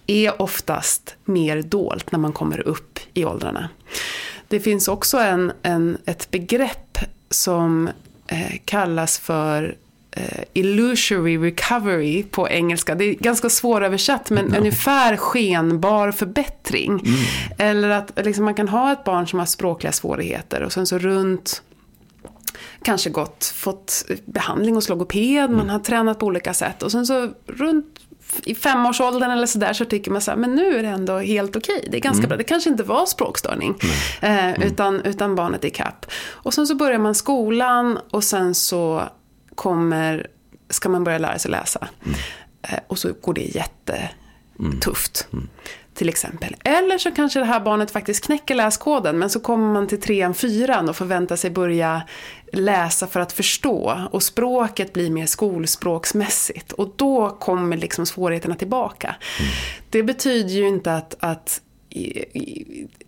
är 0.07 0.41
oftast 0.41 1.15
mer 1.25 1.61
dolt 1.61 2.11
när 2.11 2.19
man 2.19 2.33
kommer 2.33 2.67
upp 2.67 2.99
i 3.13 3.25
åldrarna. 3.25 3.69
Det 4.47 4.59
finns 4.59 4.87
också 4.87 5.17
en, 5.17 5.51
en 5.61 5.97
ett 6.05 6.31
begrepp 6.31 6.97
som 7.29 7.89
eh, 8.27 8.59
kallas 8.65 9.19
för 9.19 9.75
eh, 10.15 10.43
illusory 10.53 11.37
recovery 11.37 12.23
på 12.23 12.49
engelska. 12.49 12.95
Det 12.95 13.05
är 13.05 13.13
ganska 13.13 13.49
svåröversatt 13.49 14.29
men 14.29 14.45
no. 14.45 14.57
ungefär 14.57 15.17
skenbar 15.17 16.11
förbättring. 16.11 16.91
Mm. 16.91 17.19
Eller 17.57 17.89
att 17.89 18.11
liksom, 18.25 18.45
man 18.45 18.53
kan 18.53 18.67
ha 18.67 18.91
ett 18.91 19.03
barn 19.03 19.27
som 19.27 19.39
har 19.39 19.45
språkliga 19.45 19.91
svårigheter 19.91 20.63
och 20.63 20.73
sen 20.73 20.87
så 20.87 20.97
runt 20.97 21.61
kanske 22.81 23.09
gått, 23.09 23.45
fått 23.55 24.05
behandling 24.25 24.75
hos 24.75 24.89
logoped, 24.89 25.45
mm. 25.45 25.57
man 25.57 25.69
har 25.69 25.79
tränat 25.79 26.19
på 26.19 26.25
olika 26.25 26.53
sätt. 26.53 26.83
Och 26.83 26.91
sen 26.91 27.05
så 27.05 27.29
runt 27.47 27.99
i 28.43 28.55
femårsåldern 28.55 29.31
eller 29.31 29.47
sådär 29.47 29.73
så 29.73 29.85
tycker 29.85 30.11
man 30.11 30.21
så 30.21 30.31
här, 30.31 30.37
men 30.37 30.55
nu 30.55 30.77
är 30.77 30.83
det 30.83 30.89
ändå 30.89 31.19
helt 31.19 31.55
okej. 31.55 31.77
Okay. 31.77 31.89
Det 31.91 31.97
är 31.97 32.01
ganska 32.01 32.19
mm. 32.19 32.29
bra. 32.29 32.37
Det 32.37 32.43
kanske 32.43 32.69
inte 32.69 32.83
var 32.83 33.05
språkstörning. 33.05 33.75
Eh, 34.21 34.45
mm. 34.45 34.61
utan, 34.61 35.01
utan 35.01 35.35
barnet 35.35 35.63
är 35.63 35.69
kapp. 35.69 36.05
Och 36.29 36.53
sen 36.53 36.67
så 36.67 36.75
börjar 36.75 36.99
man 36.99 37.15
skolan 37.15 37.99
och 38.11 38.23
sen 38.23 38.55
så 38.55 39.03
kommer, 39.55 40.27
ska 40.69 40.89
man 40.89 41.03
börja 41.03 41.17
lära 41.17 41.39
sig 41.39 41.51
läsa. 41.51 41.87
Mm. 42.05 42.17
Eh, 42.61 42.79
och 42.87 42.99
så 42.99 43.13
går 43.21 43.33
det 43.33 43.41
jättetufft. 43.41 45.27
Mm. 45.31 45.43
mm 45.43 45.49
till 45.95 46.09
exempel. 46.09 46.55
Eller 46.63 46.97
så 46.97 47.11
kanske 47.11 47.39
det 47.39 47.45
här 47.45 47.59
barnet 47.59 47.91
faktiskt 47.91 48.25
knäcker 48.25 48.55
läskoden 48.55 49.19
men 49.19 49.29
så 49.29 49.39
kommer 49.39 49.73
man 49.73 49.87
till 49.87 50.01
trean, 50.01 50.33
fyran 50.33 50.89
och 50.89 50.95
förväntar 50.95 51.35
sig 51.35 51.49
börja 51.49 52.01
läsa 52.53 53.07
för 53.07 53.19
att 53.19 53.31
förstå 53.31 54.07
och 54.11 54.23
språket 54.23 54.93
blir 54.93 55.09
mer 55.09 55.25
skolspråksmässigt 55.25 56.71
och 56.71 56.93
då 56.95 57.29
kommer 57.29 57.77
liksom 57.77 58.05
svårigheterna 58.05 58.55
tillbaka. 58.55 59.15
Mm. 59.39 59.51
Det 59.89 60.03
betyder 60.03 60.49
ju 60.49 60.67
inte 60.67 60.93
att, 60.95 61.15
att 61.19 61.61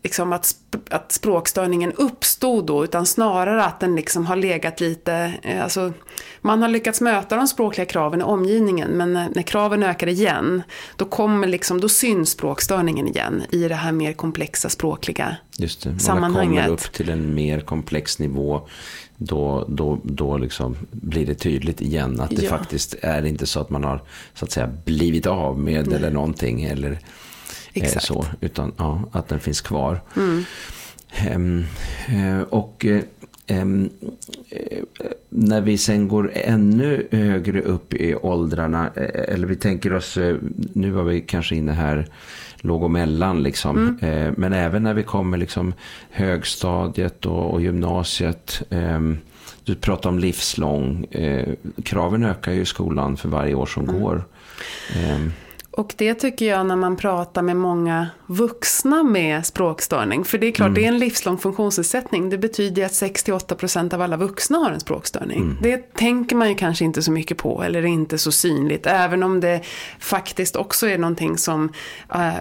liksom 0.04 0.34
att, 0.34 0.56
att 0.90 1.12
språkstörningen 1.12 1.92
uppstod 1.92 2.66
då, 2.66 2.84
utan 2.84 3.06
snarare 3.06 3.64
att 3.64 3.80
den 3.80 3.96
liksom 3.96 4.26
har 4.26 4.36
legat 4.36 4.80
lite, 4.80 5.34
eh, 5.44 5.64
alltså 5.64 5.94
man 6.42 6.62
har 6.62 6.70
lyckats 6.70 7.02
möta 7.02 7.36
de 7.36 7.48
språkliga 7.48 7.86
kraven 7.86 8.22
i 8.22 8.24
omgivningen, 8.24 8.90
men 8.90 9.14
när, 9.14 9.30
när 9.36 9.42
kraven 9.42 9.84
ökar 9.84 10.08
igen, 10.08 10.62
då 10.96 11.06
kommer 11.06 11.48
liksom, 11.48 11.82
då 11.82 11.90
syns 11.90 12.30
språkstörningen 12.30 13.08
igen 13.08 13.44
i 13.52 13.68
det 13.68 13.76
här 13.76 13.92
mer 13.92 14.14
komplexa 14.14 14.70
språkliga 14.70 15.38
Just 15.58 15.84
det, 15.84 16.00
sammanhanget. 16.00 16.56
Man 16.56 16.64
kommer 16.64 16.74
upp 16.74 16.94
till 16.94 17.10
en 17.10 17.36
mer 17.36 17.60
komplex 17.60 18.20
nivå, 18.20 18.68
då, 19.18 19.66
då, 19.68 20.00
då 20.04 20.38
liksom 20.38 20.78
blir 20.92 21.26
det 21.26 21.36
tydligt 21.36 21.82
igen 21.82 22.20
att 22.20 22.30
det 22.30 22.44
ja. 22.44 22.50
faktiskt 22.50 22.96
är 23.02 23.26
inte 23.26 23.46
så 23.46 23.60
att 23.60 23.70
man 23.70 23.84
har 23.84 24.02
så 24.34 24.46
att 24.46 24.52
säga 24.52 24.70
blivit 24.86 25.26
av 25.26 25.60
med 25.60 25.88
Nej. 25.88 25.96
eller 25.96 26.12
någonting, 26.12 26.64
eller 26.64 27.00
Exakt. 27.84 28.06
så, 28.06 28.26
utan 28.42 28.74
ja, 28.78 29.04
att 29.12 29.28
den 29.28 29.40
finns 29.40 29.62
kvar. 29.62 30.02
Mm. 30.16 30.44
Um, 31.36 31.66
och 32.50 32.86
um, 33.50 33.90
när 35.30 35.62
vi 35.62 35.78
sen 35.78 36.08
går 36.08 36.32
ännu 36.34 37.08
högre 37.12 37.62
upp 37.62 37.94
i 37.94 38.16
åldrarna, 38.16 38.90
eller 39.28 39.48
vi 39.48 39.56
tänker 39.56 39.94
oss, 39.94 40.18
nu 40.74 40.92
var 40.92 41.04
vi 41.04 41.22
kanske 41.22 41.56
inne 41.56 41.72
här 41.72 42.08
låg 42.58 42.84
och 42.84 42.92
mellan 42.92 43.44
liksom. 43.44 43.98
Mm. 44.02 44.34
men 44.38 44.54
även 44.54 44.84
när 44.84 44.94
vi 44.94 45.04
kommer 45.04 45.38
liksom 45.38 45.74
högstadiet 46.12 47.26
och, 47.26 47.54
och 47.54 47.62
gymnasiet. 47.62 48.62
Du 49.68 49.76
pratar 49.76 50.10
om 50.10 50.20
livslång. 50.20 51.06
Eh, 51.12 51.54
kraven 51.84 52.24
ökar 52.24 52.52
ju 52.52 52.62
i 52.62 52.66
skolan 52.66 53.18
för 53.18 53.30
varje 53.30 53.54
år 53.54 53.66
som 53.66 53.90
mm. 53.90 54.02
går. 54.02 54.24
Och 55.78 55.94
det 55.98 56.14
tycker 56.14 56.46
jag 56.46 56.66
när 56.66 56.76
man 56.76 56.96
pratar 56.96 57.42
med 57.42 57.56
många 57.56 58.10
vuxna 58.26 59.04
med 59.04 59.46
språkstörning. 59.46 60.26
För 60.26 60.38
det 60.38 60.48
är 60.48 60.52
klart, 60.52 60.68
mm. 60.68 60.74
det 60.74 60.84
är 60.84 60.88
en 60.88 61.00
livslång 61.00 61.38
funktionsnedsättning. 61.38 62.30
Det 62.30 62.38
betyder 62.38 62.86
att 62.86 62.92
68% 62.92 63.94
av 63.94 64.02
alla 64.02 64.18
vuxna 64.18 64.58
har 64.58 64.72
en 64.72 64.80
språkstörning. 64.80 65.38
Mm. 65.42 65.58
Det 65.62 65.94
tänker 65.94 66.36
man 66.36 66.50
ju 66.50 66.56
kanske 66.56 66.86
inte 66.86 67.02
så 67.02 67.12
mycket 67.12 67.38
på 67.38 67.64
eller 67.64 67.80
är 67.80 67.86
inte 67.86 68.18
så 68.18 68.32
synligt. 68.32 68.86
Även 68.86 69.24
om 69.24 69.40
det 69.40 69.62
faktiskt 70.00 70.56
också 70.56 70.88
är 70.88 70.98
någonting 70.98 71.38
som 71.38 71.72
äh, 72.14 72.36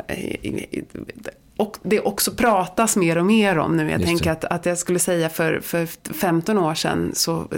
och 1.56 1.76
det 1.82 2.00
också 2.00 2.30
pratas 2.30 2.96
mer 2.96 3.18
och 3.18 3.26
mer 3.26 3.58
om 3.58 3.76
nu. 3.76 3.82
Jag 3.82 4.00
Just 4.00 4.04
tänker 4.04 4.30
att, 4.30 4.44
att 4.44 4.66
jag 4.66 4.78
skulle 4.78 4.98
säga 4.98 5.28
för, 5.28 5.60
för 5.60 5.88
15 6.12 6.58
år 6.58 6.74
sedan 6.74 7.10
så 7.14 7.48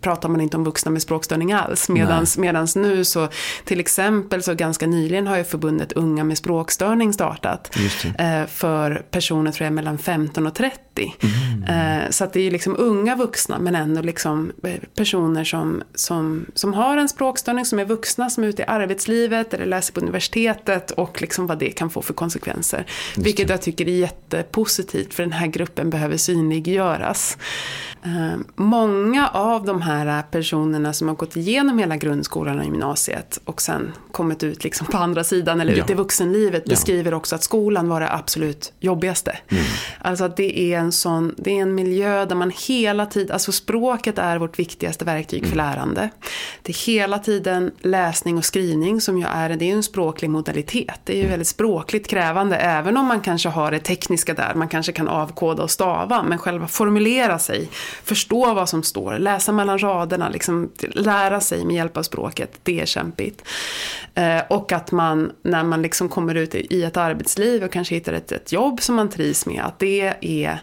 pratar 0.00 0.28
man 0.28 0.40
inte 0.40 0.56
om 0.56 0.64
vuxna 0.64 0.90
med 0.90 1.02
språkstörning 1.02 1.52
alls. 1.52 1.88
Medans, 1.88 2.38
medans 2.38 2.76
nu 2.76 3.04
så 3.04 3.28
till 3.64 3.80
exempel 3.80 4.42
så 4.42 4.54
ganska 4.54 4.86
nyligen 4.86 5.26
har 5.26 5.36
ju 5.36 5.44
förbundet 5.44 5.92
Unga 5.92 6.24
med 6.24 6.38
språkstörning 6.38 7.12
startat. 7.12 7.76
Eh, 8.18 8.46
för 8.46 9.02
personer 9.10 9.52
tror 9.52 9.64
jag 9.64 9.72
mellan 9.72 9.98
15 9.98 10.46
och 10.46 10.54
30. 10.54 11.14
Mm. 11.20 12.02
Eh, 12.02 12.10
så 12.10 12.24
att 12.24 12.32
det 12.32 12.40
är 12.40 12.50
liksom 12.50 12.76
unga 12.78 13.16
vuxna 13.16 13.58
men 13.58 13.74
ändå 13.74 14.02
liksom 14.02 14.52
eh, 14.62 14.74
personer 14.94 15.44
som, 15.44 15.82
som, 15.94 16.46
som 16.54 16.74
har 16.74 16.96
en 16.96 17.08
språkstörning, 17.08 17.64
som 17.64 17.78
är 17.78 17.84
vuxna, 17.84 18.30
som 18.30 18.44
är 18.44 18.48
ute 18.48 18.62
i 18.62 18.64
arbetslivet 18.64 19.54
eller 19.54 19.66
läser 19.66 19.92
på 19.92 20.00
universitetet 20.00 20.90
och 20.90 21.20
liksom 21.20 21.46
vad 21.46 21.58
det 21.58 21.70
kan 21.70 21.90
få 21.90 22.02
för 22.02 22.14
konsekvenser. 22.14 22.86
Vilket 23.40 23.50
jag 23.50 23.62
tycker 23.62 23.88
är 23.88 23.98
jättepositivt 23.98 25.14
för 25.14 25.22
den 25.22 25.32
här 25.32 25.46
gruppen 25.46 25.90
behöver 25.90 26.16
synliggöras. 26.16 27.38
Eh, 28.02 28.38
många 28.56 29.28
av 29.28 29.64
de 29.64 29.82
här 29.82 30.22
personerna 30.22 30.92
som 30.92 31.08
har 31.08 31.14
gått 31.14 31.36
igenom 31.36 31.78
hela 31.78 31.96
grundskolan 31.96 32.58
och 32.58 32.64
gymnasiet 32.64 33.40
och 33.44 33.62
sen 33.62 33.92
kommit 34.12 34.42
ut 34.42 34.64
liksom 34.64 34.86
på 34.86 34.96
andra 34.96 35.24
sidan 35.24 35.60
eller 35.60 35.76
ja. 35.76 35.84
ut 35.84 35.90
i 35.90 35.94
vuxenlivet 35.94 36.64
beskriver 36.64 37.10
ja. 37.10 37.16
också 37.16 37.34
att 37.34 37.42
skolan 37.42 37.88
var 37.88 38.00
det 38.00 38.12
absolut 38.12 38.72
jobbigaste. 38.80 39.38
Mm. 39.48 39.64
Alltså 39.98 40.24
att 40.24 40.36
det 40.36 40.58
är 40.58 40.78
en 40.78 40.92
sån, 40.92 41.34
det 41.38 41.58
är 41.58 41.62
en 41.62 41.74
miljö 41.74 42.24
där 42.24 42.36
man 42.36 42.52
hela 42.68 43.06
tiden, 43.06 43.32
alltså 43.32 43.52
språket 43.52 44.18
är 44.18 44.38
vårt 44.38 44.58
viktigaste 44.58 45.04
verktyg 45.04 45.46
för 45.46 45.52
mm. 45.52 45.66
lärande. 45.66 46.10
Det 46.62 46.72
är 46.72 46.86
hela 46.86 47.18
tiden 47.18 47.70
läsning 47.80 48.38
och 48.38 48.44
skrivning 48.44 49.00
som 49.00 49.18
ju 49.18 49.26
är, 49.26 49.48
det 49.48 49.70
är 49.70 49.74
en 49.74 49.82
språklig 49.82 50.30
modalitet. 50.30 51.00
Det 51.04 51.12
är 51.12 51.16
ju 51.16 51.22
mm. 51.22 51.30
väldigt 51.30 51.48
språkligt 51.48 52.08
krävande 52.08 52.56
även 52.56 52.96
om 52.96 53.06
man 53.06 53.20
kanske 53.30 53.48
har 53.48 53.70
det 53.70 53.78
tekniska 53.78 54.34
där, 54.34 54.54
man 54.54 54.68
kanske 54.68 54.92
kan 54.92 55.08
avkoda 55.08 55.62
och 55.62 55.70
stava, 55.70 56.22
men 56.22 56.38
själva 56.38 56.66
formulera 56.66 57.38
sig 57.38 57.68
förstå 58.04 58.54
vad 58.54 58.68
som 58.68 58.82
står, 58.82 59.18
läsa 59.18 59.52
mellan 59.52 59.78
raderna, 59.78 60.28
liksom, 60.28 60.70
lära 60.80 61.40
sig 61.40 61.64
med 61.64 61.76
hjälp 61.76 61.96
av 61.96 62.02
språket, 62.02 62.60
det 62.62 62.80
är 62.80 62.86
kämpigt. 62.86 63.44
Eh, 64.14 64.40
och 64.48 64.72
att 64.72 64.92
man, 64.92 65.32
när 65.42 65.64
man 65.64 65.82
liksom 65.82 66.08
kommer 66.08 66.34
ut 66.34 66.54
i 66.54 66.82
ett 66.84 66.96
arbetsliv 66.96 67.64
och 67.64 67.72
kanske 67.72 67.94
hittar 67.94 68.12
ett, 68.12 68.32
ett 68.32 68.52
jobb 68.52 68.82
som 68.82 68.96
man 68.96 69.08
trivs 69.08 69.46
med, 69.46 69.64
att 69.64 69.78
det 69.78 70.14
är 70.20 70.58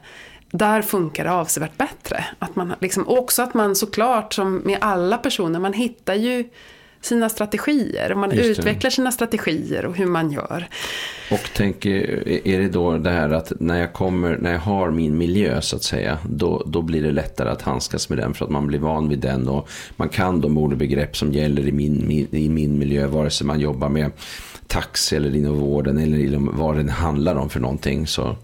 där 0.51 0.81
funkar 0.81 1.23
det 1.23 1.31
avsevärt 1.31 1.77
bättre. 1.77 2.25
Att 2.39 2.55
man 2.55 2.73
liksom, 2.79 3.07
också 3.07 3.41
att 3.41 3.53
man 3.53 3.75
såklart, 3.75 4.33
som 4.33 4.55
med 4.55 4.77
alla 4.81 5.17
personer, 5.17 5.59
man 5.59 5.73
hittar 5.73 6.15
ju 6.15 6.49
sina 7.07 7.29
strategier. 7.29 8.11
Och 8.11 8.17
man 8.17 8.31
utvecklar 8.31 8.89
sina 8.89 9.11
strategier 9.11 9.85
och 9.85 9.97
hur 9.97 10.05
man 10.05 10.31
gör. 10.31 10.67
Och 11.31 11.49
tänk, 11.53 11.85
är 11.85 12.59
det 12.59 12.69
då 12.69 12.97
det 12.97 13.09
här 13.09 13.29
att 13.29 13.51
när 13.59 13.79
jag, 13.79 13.93
kommer, 13.93 14.37
när 14.37 14.51
jag 14.51 14.59
har 14.59 14.91
min 14.91 15.17
miljö 15.17 15.61
så 15.61 15.75
att 15.75 15.83
säga, 15.83 16.17
då, 16.29 16.63
då 16.65 16.81
blir 16.81 17.03
det 17.03 17.11
lättare 17.11 17.49
att 17.49 17.61
handskas 17.61 18.09
med 18.09 18.17
den 18.17 18.33
för 18.33 18.45
att 18.45 18.51
man 18.51 18.67
blir 18.67 18.79
van 18.79 19.09
vid 19.09 19.19
den 19.19 19.47
och 19.47 19.69
man 19.95 20.09
kan 20.09 20.41
de 20.41 20.57
ordbegrepp 20.57 21.17
som 21.17 21.31
gäller 21.31 21.67
i 21.67 21.71
min, 21.71 22.27
i 22.31 22.49
min 22.49 22.79
miljö, 22.79 23.07
vare 23.07 23.29
sig 23.29 23.47
man 23.47 23.59
jobbar 23.59 23.89
med 23.89 24.11
taxi 24.67 25.15
eller 25.15 25.35
inom 25.35 25.59
vården 25.59 25.97
eller 25.97 26.17
inom 26.17 26.49
vad 26.53 26.85
det 26.85 26.91
handlar 26.91 27.35
om 27.35 27.49
för 27.49 27.59
någonting. 27.59 28.07
Så 28.07 28.35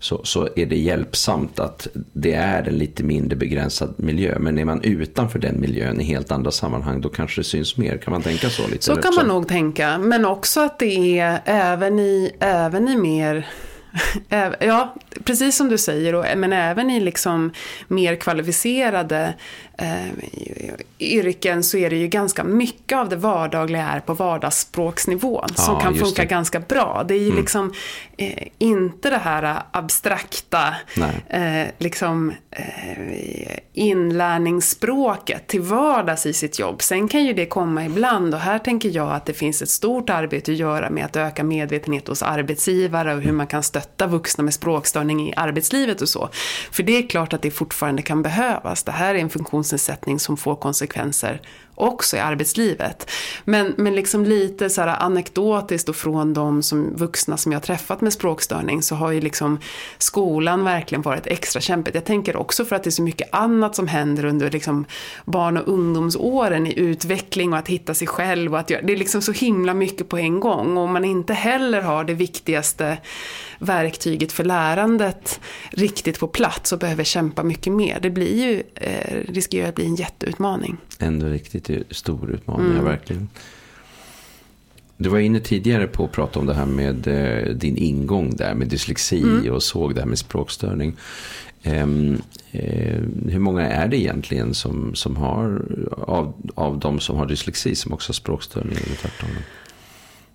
så, 0.00 0.24
så 0.24 0.48
är 0.56 0.66
det 0.66 0.76
hjälpsamt 0.76 1.58
att 1.58 1.88
det 2.12 2.32
är 2.32 2.68
en 2.68 2.74
lite 2.74 3.04
mindre 3.04 3.36
begränsad 3.36 3.94
miljö. 3.96 4.38
Men 4.38 4.58
är 4.58 4.64
man 4.64 4.82
utanför 4.82 5.38
den 5.38 5.60
miljön 5.60 6.00
i 6.00 6.04
helt 6.04 6.32
andra 6.32 6.50
sammanhang 6.50 7.00
då 7.00 7.08
kanske 7.08 7.40
det 7.40 7.44
syns 7.44 7.76
mer. 7.76 7.98
Kan 7.98 8.12
man 8.12 8.22
tänka 8.22 8.50
så? 8.50 8.66
lite? 8.66 8.84
Så 8.84 8.96
kan 8.96 9.14
man 9.14 9.26
nog 9.26 9.48
tänka. 9.48 9.98
Men 9.98 10.24
också 10.24 10.60
att 10.60 10.78
det 10.78 11.18
är 11.18 11.40
även 11.44 11.98
i, 11.98 12.32
även 12.40 12.88
i 12.88 12.96
mer 12.96 13.46
Ja, 14.60 14.94
precis 15.24 15.56
som 15.56 15.68
du 15.68 15.78
säger, 15.78 16.36
men 16.36 16.52
även 16.52 16.90
i 16.90 17.00
liksom 17.00 17.52
mer 17.88 18.16
kvalificerade 18.16 19.34
eh, 19.78 20.08
yrken 20.98 21.62
så 21.62 21.76
är 21.76 21.90
det 21.90 21.96
ju 21.96 22.08
ganska 22.08 22.44
mycket 22.44 22.98
av 22.98 23.08
det 23.08 23.16
vardagliga 23.16 23.88
är 23.88 24.00
på 24.00 24.14
vardagsspråksnivån 24.14 25.48
ja, 25.56 25.62
som 25.62 25.80
kan 25.80 25.94
funka 25.94 26.22
det. 26.22 26.28
ganska 26.28 26.60
bra. 26.60 27.04
Det 27.08 27.14
är 27.14 27.18
ju 27.18 27.26
mm. 27.26 27.38
liksom 27.38 27.72
eh, 28.16 28.48
inte 28.58 29.10
det 29.10 29.18
här 29.18 29.62
abstrakta 29.70 30.74
eh, 31.28 31.66
liksom, 31.78 32.32
eh, 32.50 33.58
inlärningsspråket 33.72 35.46
till 35.46 35.60
vardags 35.60 36.26
i 36.26 36.32
sitt 36.32 36.58
jobb. 36.58 36.82
Sen 36.82 37.08
kan 37.08 37.24
ju 37.24 37.32
det 37.32 37.46
komma 37.46 37.84
ibland 37.84 38.34
och 38.34 38.40
här 38.40 38.58
tänker 38.58 38.88
jag 38.88 39.12
att 39.12 39.26
det 39.26 39.34
finns 39.34 39.62
ett 39.62 39.68
stort 39.68 40.10
arbete 40.10 40.52
att 40.52 40.58
göra 40.58 40.90
med 40.90 41.04
att 41.04 41.16
öka 41.16 41.44
medvetenhet 41.44 42.08
hos 42.08 42.22
arbetsgivare 42.22 43.14
och 43.14 43.20
hur 43.20 43.32
man 43.32 43.46
kan 43.46 43.62
stötta 43.62 44.06
vuxna 44.06 44.44
med 44.44 44.54
språkstörning 44.54 45.28
i 45.28 45.34
arbetslivet 45.36 46.02
och 46.02 46.08
så. 46.08 46.28
För 46.70 46.82
det 46.82 46.98
är 46.98 47.08
klart 47.08 47.32
att 47.32 47.42
det 47.42 47.50
fortfarande 47.50 48.02
kan 48.02 48.22
behövas. 48.22 48.82
Det 48.82 48.92
här 48.92 49.14
är 49.14 49.18
en 49.18 49.30
funktion 49.30 49.64
funktionsnedsättning 49.68 50.18
som 50.18 50.36
får 50.36 50.56
konsekvenser 50.56 51.40
också 51.78 52.16
i 52.16 52.20
arbetslivet. 52.20 53.10
Men, 53.44 53.74
men 53.76 53.94
liksom 53.94 54.24
lite 54.24 54.70
så 54.70 54.80
här 54.80 55.02
anekdotiskt 55.02 55.88
och 55.88 55.96
från 55.96 56.34
de 56.34 56.62
som 56.62 56.96
vuxna 56.96 57.36
som 57.36 57.52
jag 57.52 57.62
träffat 57.62 58.00
med 58.00 58.12
språkstörning 58.12 58.82
så 58.82 58.94
har 58.94 59.12
ju 59.12 59.20
liksom 59.20 59.58
skolan 59.98 60.64
verkligen 60.64 61.02
varit 61.02 61.26
extra 61.26 61.60
kämpigt. 61.60 61.94
Jag 61.94 62.04
tänker 62.04 62.36
också 62.36 62.64
för 62.64 62.76
att 62.76 62.84
det 62.84 62.88
är 62.88 62.92
så 62.92 63.02
mycket 63.02 63.34
annat 63.34 63.76
som 63.76 63.86
händer 63.86 64.24
under 64.24 64.50
liksom 64.50 64.84
barn 65.24 65.56
och 65.56 65.68
ungdomsåren 65.68 66.66
i 66.66 66.78
utveckling 66.78 67.52
och 67.52 67.58
att 67.58 67.68
hitta 67.68 67.94
sig 67.94 68.06
själv 68.08 68.52
och 68.52 68.60
att 68.60 68.70
göra, 68.70 68.82
det 68.82 68.92
är 68.92 68.96
liksom 68.96 69.22
så 69.22 69.32
himla 69.32 69.74
mycket 69.74 70.08
på 70.08 70.18
en 70.18 70.40
gång 70.40 70.76
och 70.76 70.82
om 70.82 70.92
man 70.92 71.04
inte 71.04 71.34
heller 71.34 71.82
har 71.82 72.04
det 72.04 72.14
viktigaste 72.14 72.98
verktyget 73.58 74.32
för 74.32 74.44
lärandet 74.44 75.40
riktigt 75.70 76.18
på 76.18 76.28
plats 76.28 76.72
och 76.72 76.78
behöver 76.78 77.04
kämpa 77.04 77.42
mycket 77.42 77.72
mer. 77.72 77.98
Det 78.02 78.10
blir 78.10 78.44
ju, 78.44 78.62
eh, 78.74 79.16
riskerar 79.28 79.68
att 79.68 79.74
bli 79.74 79.84
en 79.84 79.94
jätteutmaning. 79.94 80.76
Ändå 80.98 81.26
riktigt 81.26 81.70
stor 81.90 82.30
utmaning, 82.30 82.70
mm. 82.70 82.84
verkligen. 82.84 83.28
Du 85.00 85.08
var 85.08 85.18
inne 85.18 85.40
tidigare 85.40 85.86
på 85.86 86.04
att 86.04 86.12
prata 86.12 86.38
om 86.40 86.46
det 86.46 86.54
här 86.54 86.66
med 86.66 87.06
eh, 87.06 87.54
din 87.54 87.76
ingång 87.76 88.36
där 88.36 88.54
med 88.54 88.68
dyslexi 88.68 89.22
mm. 89.22 89.52
och 89.52 89.62
såg 89.62 89.94
det 89.94 90.00
här 90.00 90.08
med 90.08 90.18
språkstörning. 90.18 90.96
Eh, 91.62 91.82
eh, 92.50 93.02
hur 93.28 93.38
många 93.38 93.68
är 93.68 93.88
det 93.88 93.96
egentligen 93.96 94.54
som, 94.54 94.94
som 94.94 95.16
har, 95.16 95.62
av, 96.06 96.32
av 96.54 96.78
de 96.78 97.00
som 97.00 97.16
har 97.16 97.26
dyslexi 97.26 97.74
som 97.74 97.92
också 97.92 98.10
har 98.10 98.14
språkstörning? 98.14 98.76
Eller 98.86 98.96
tvärtom? 98.96 99.28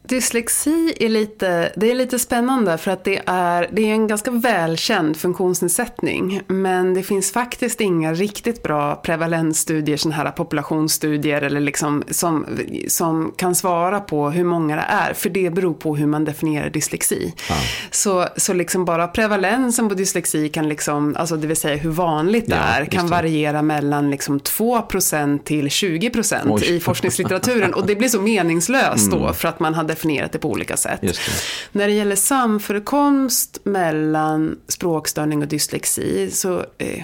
Dyslexi 0.08 0.94
är 1.00 1.10
lite, 1.10 1.72
det 1.76 1.92
är 1.92 1.96
lite 1.96 2.20
spännande 2.20 2.78
för 2.78 2.92
att 2.92 3.04
det 3.04 3.22
är, 3.26 3.70
det 3.72 3.82
är 3.82 3.94
en 3.94 4.08
ganska 4.08 4.32
välkänd 4.32 5.18
funktionsnedsättning. 5.18 6.42
Men 6.48 6.94
det 6.94 7.04
finns 7.04 7.32
faktiskt 7.32 7.82
inga 7.82 8.14
riktigt 8.14 8.64
bra 8.64 8.96
prevalensstudier, 8.96 9.98
sådana 9.98 10.16
här 10.16 10.32
populationsstudier 10.32 11.42
eller 11.42 11.60
liksom, 11.60 12.04
som, 12.10 12.46
som 12.88 13.34
kan 13.36 13.56
svara 13.56 14.00
på 14.00 14.30
hur 14.30 14.44
många 14.44 14.76
det 14.76 14.86
är. 14.88 15.14
För 15.14 15.30
det 15.30 15.50
beror 15.50 15.74
på 15.74 15.96
hur 15.96 16.08
man 16.08 16.26
definierar 16.26 16.70
dyslexi. 16.70 17.34
Ja. 17.50 17.56
Så, 17.92 18.28
så 18.38 18.54
liksom 18.54 18.86
bara 18.86 19.08
prevalensen 19.08 19.90
på 19.90 19.96
dyslexi 19.96 20.50
kan 20.50 20.70
liksom, 20.70 21.16
alltså 21.16 21.36
det 21.38 21.48
vill 21.48 21.58
säga 21.58 21.76
hur 21.76 21.92
vanligt 21.92 22.46
det 22.46 22.56
ja, 22.56 22.62
är, 22.62 22.86
kan 22.86 23.08
variera 23.08 23.62
mellan 23.62 24.12
liksom 24.12 24.40
2% 24.40 25.40
till 25.44 25.68
20% 25.68 26.40
Oj. 26.46 26.76
i 26.76 26.80
forskningslitteraturen. 26.80 27.74
Och 27.74 27.88
det 27.88 27.96
blir 27.96 28.10
så 28.10 28.22
meningslöst 28.22 29.12
då 29.12 29.18
mm. 29.18 29.34
för 29.34 29.48
att 29.48 29.60
man 29.60 29.74
hade 29.74 29.93
definierat 29.96 30.32
det 30.32 30.40
på 30.40 30.50
olika 30.50 30.78
sätt. 30.78 31.02
Det. 31.02 31.20
När 31.72 31.88
det 31.88 31.94
gäller 31.94 32.16
samförekomst 32.16 33.60
mellan 33.64 34.60
språkstörning 34.68 35.42
och 35.42 35.48
dyslexi 35.48 36.32
så 36.32 36.66
eh, 36.78 37.04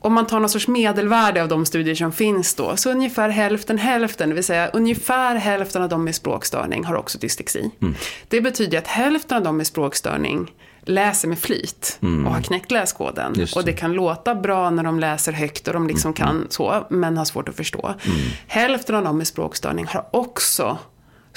om 0.00 0.12
man 0.12 0.26
tar 0.26 0.40
någon 0.40 0.48
sorts 0.48 0.68
medelvärde 0.68 1.42
av 1.42 1.48
de 1.48 1.66
studier 1.66 1.94
som 1.94 2.12
finns 2.12 2.54
då, 2.54 2.76
så 2.76 2.90
ungefär 2.90 3.28
hälften 3.28 3.78
hälften, 3.78 4.28
det 4.28 4.34
vill 4.34 4.44
säga 4.44 4.68
ungefär 4.68 5.36
hälften 5.36 5.82
av 5.82 5.88
de 5.88 6.04
med 6.04 6.14
språkstörning 6.14 6.84
har 6.84 6.94
också 6.94 7.18
dyslexi. 7.18 7.70
Mm. 7.82 7.94
Det 8.28 8.40
betyder 8.40 8.78
att 8.78 8.86
hälften 8.86 9.36
av 9.36 9.42
de 9.44 9.56
med 9.56 9.66
språkstörning 9.66 10.52
läser 10.82 11.28
med 11.28 11.38
flyt 11.38 11.98
mm. 12.02 12.26
och 12.26 12.34
har 12.34 12.42
knäckt 12.42 12.70
läskoden. 12.70 13.32
Det. 13.32 13.56
Och 13.56 13.64
det 13.64 13.72
kan 13.72 13.92
låta 13.92 14.34
bra 14.34 14.70
när 14.70 14.82
de 14.82 15.00
läser 15.00 15.32
högt 15.32 15.68
och 15.68 15.74
de 15.74 15.86
liksom 15.86 16.08
mm. 16.08 16.14
kan 16.14 16.46
så, 16.48 16.86
men 16.90 17.16
har 17.16 17.24
svårt 17.24 17.48
att 17.48 17.56
förstå. 17.56 17.94
Mm. 18.04 18.18
Hälften 18.46 18.94
av 18.94 19.04
de 19.04 19.18
med 19.18 19.26
språkstörning 19.26 19.86
har 19.86 20.06
också 20.12 20.78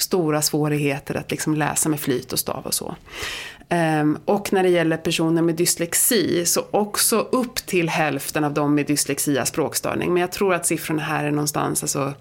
stora 0.02 0.42
svårigheter 0.42 1.14
att 1.14 1.30
liksom 1.30 1.54
läsa 1.54 1.88
med 1.88 2.00
flyt 2.00 2.32
och 2.32 2.38
stav 2.38 2.66
och 2.66 2.74
så. 2.74 2.96
Um, 3.70 4.18
och 4.24 4.52
när 4.52 4.62
det 4.62 4.68
gäller 4.68 4.96
personer 4.96 5.42
med 5.42 5.54
dyslexi 5.54 6.44
så 6.46 6.64
också 6.70 7.28
upp 7.32 7.54
till 7.54 7.88
hälften 7.88 8.44
av 8.44 8.54
dem 8.54 8.74
med 8.74 8.86
dyslexi 8.86 9.38
har 9.38 9.44
språkstörning. 9.44 10.12
Men 10.12 10.20
jag 10.20 10.32
tror 10.32 10.54
att 10.54 10.66
siffrorna 10.66 11.02
här 11.02 11.24
är 11.24 11.30
någonstans 11.30 11.82
alltså 11.82 12.14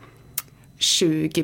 20 0.77 1.43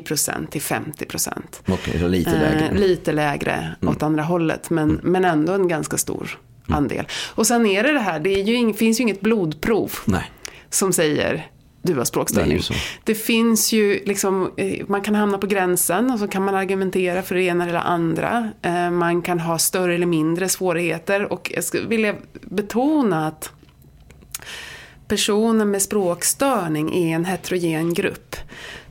till 0.50 0.62
50 0.62 1.04
procent. 1.04 1.62
Så 2.00 2.08
lite 2.08 2.30
lägre. 2.30 2.68
Uh, 2.68 2.80
lite 2.80 3.12
lägre 3.12 3.76
mm. 3.82 3.94
åt 3.94 4.02
andra 4.02 4.22
hållet, 4.22 4.70
men, 4.70 4.90
mm. 4.90 5.00
men 5.02 5.24
ändå 5.24 5.52
en 5.52 5.68
ganska 5.68 5.96
stor 5.96 6.38
mm. 6.66 6.78
andel. 6.78 7.06
Och 7.34 7.46
sen 7.46 7.66
är 7.66 7.82
det 7.82 7.92
det 7.92 8.00
här, 8.00 8.20
det 8.20 8.30
ju, 8.30 8.72
finns 8.74 9.00
ju 9.00 9.02
inget 9.02 9.20
blodprov 9.20 9.92
Nej. 10.04 10.30
som 10.70 10.92
säger 10.92 11.50
du 11.82 11.94
har 11.94 12.04
språkstörning. 12.04 12.58
Det, 12.58 12.74
det, 13.04 13.14
finns 13.14 13.72
ju 13.72 14.04
liksom, 14.04 14.52
eh, 14.56 14.86
man 14.86 15.00
kan 15.00 15.14
hamna 15.14 15.38
på 15.38 15.46
gränsen 15.46 16.10
och 16.10 16.18
så 16.18 16.28
kan 16.28 16.44
man 16.44 16.54
argumentera 16.54 17.22
för 17.22 17.34
det 17.34 17.42
ena 17.42 17.68
eller 17.68 17.78
andra. 17.78 18.50
Eh, 18.62 18.90
man 18.90 19.22
kan 19.22 19.40
ha 19.40 19.58
större 19.58 19.94
eller 19.94 20.06
mindre 20.06 20.48
svårigheter 20.48 21.32
och 21.32 21.52
jag 21.54 21.64
skulle 21.64 21.88
vilja 21.88 22.14
betona 22.42 23.26
att 23.26 23.50
personer 25.08 25.64
med 25.64 25.82
språkstörning 25.82 26.94
är 26.94 27.14
en 27.14 27.24
heterogen 27.24 27.94
grupp. 27.94 28.36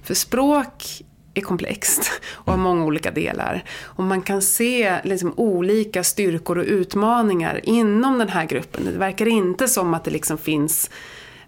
För 0.04 0.14
språk 0.14 1.04
är 1.34 1.42
komplext 1.42 2.12
och 2.32 2.54
har 2.54 2.58
många 2.58 2.86
olika 2.86 3.12
delar. 3.12 3.64
Och 3.82 4.04
man 4.04 4.22
kan 4.22 4.42
se 4.42 4.96
liksom 5.04 5.34
olika 5.38 6.04
styrkor 6.04 6.58
och 6.58 6.66
utmaningar 6.66 7.60
inom 7.64 8.18
den 8.18 8.30
här 8.30 8.46
gruppen. 8.46 8.86
Det 8.86 8.98
verkar 8.98 9.28
inte 9.28 9.68
som 9.68 9.94
att 9.94 10.04
det 10.04 10.12
liksom 10.12 10.38
finns 10.38 10.90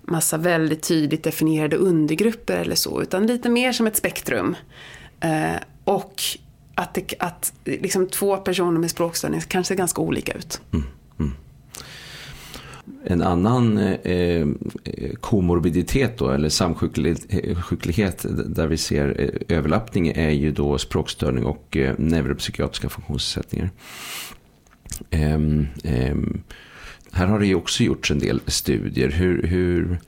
massa 0.10 0.38
väldigt 0.38 0.84
tydligt 0.84 1.24
definierade 1.24 1.76
undergrupper 1.76 2.58
eller 2.58 2.76
så, 2.76 3.02
utan 3.02 3.28
lite 3.28 3.50
mer 3.50 3.72
som 3.72 3.88
ett 3.88 3.96
spektrum. 3.96 4.56
Eh, 5.20 5.56
och 5.84 6.22
att, 6.76 6.94
det, 6.94 7.14
att 7.20 7.54
liksom 7.64 8.08
två 8.08 8.38
personer 8.38 8.80
med 8.80 8.92
språkstörning 8.92 9.42
kanske 9.48 9.68
ser 9.68 9.78
ganska 9.78 10.02
olika 10.02 10.34
ut. 10.34 10.62
Mm, 10.74 10.86
mm. 11.20 11.32
En 13.04 13.22
annan 13.22 13.78
eh, 13.78 13.94
eh 14.04 14.48
komorbiditet 15.20 16.18
då, 16.18 16.30
eller 16.30 16.50
samsjuklighet 16.50 18.26
eh, 18.26 18.32
där 18.32 18.68
vi 18.68 18.78
ser 18.78 19.22
eh, 19.22 19.58
överlappning 19.58 20.08
är 20.08 20.30
ju 20.30 20.52
då 20.52 20.78
språkstörning 20.78 21.46
och 21.46 21.78
eh, 21.78 21.96
neuropsykiatriska 21.98 22.90
funktionsnedsättningar. 22.90 23.70
Eh, 25.10 25.40
här 27.12 27.28
har 27.28 27.40
det 27.40 27.48
ju 27.48 27.56
också 27.56 27.84
gjorts 27.84 28.12
en 28.12 28.20
del 28.20 28.42
studier. 28.48 29.10
Hur, 29.10 29.44
hur, 29.44 30.00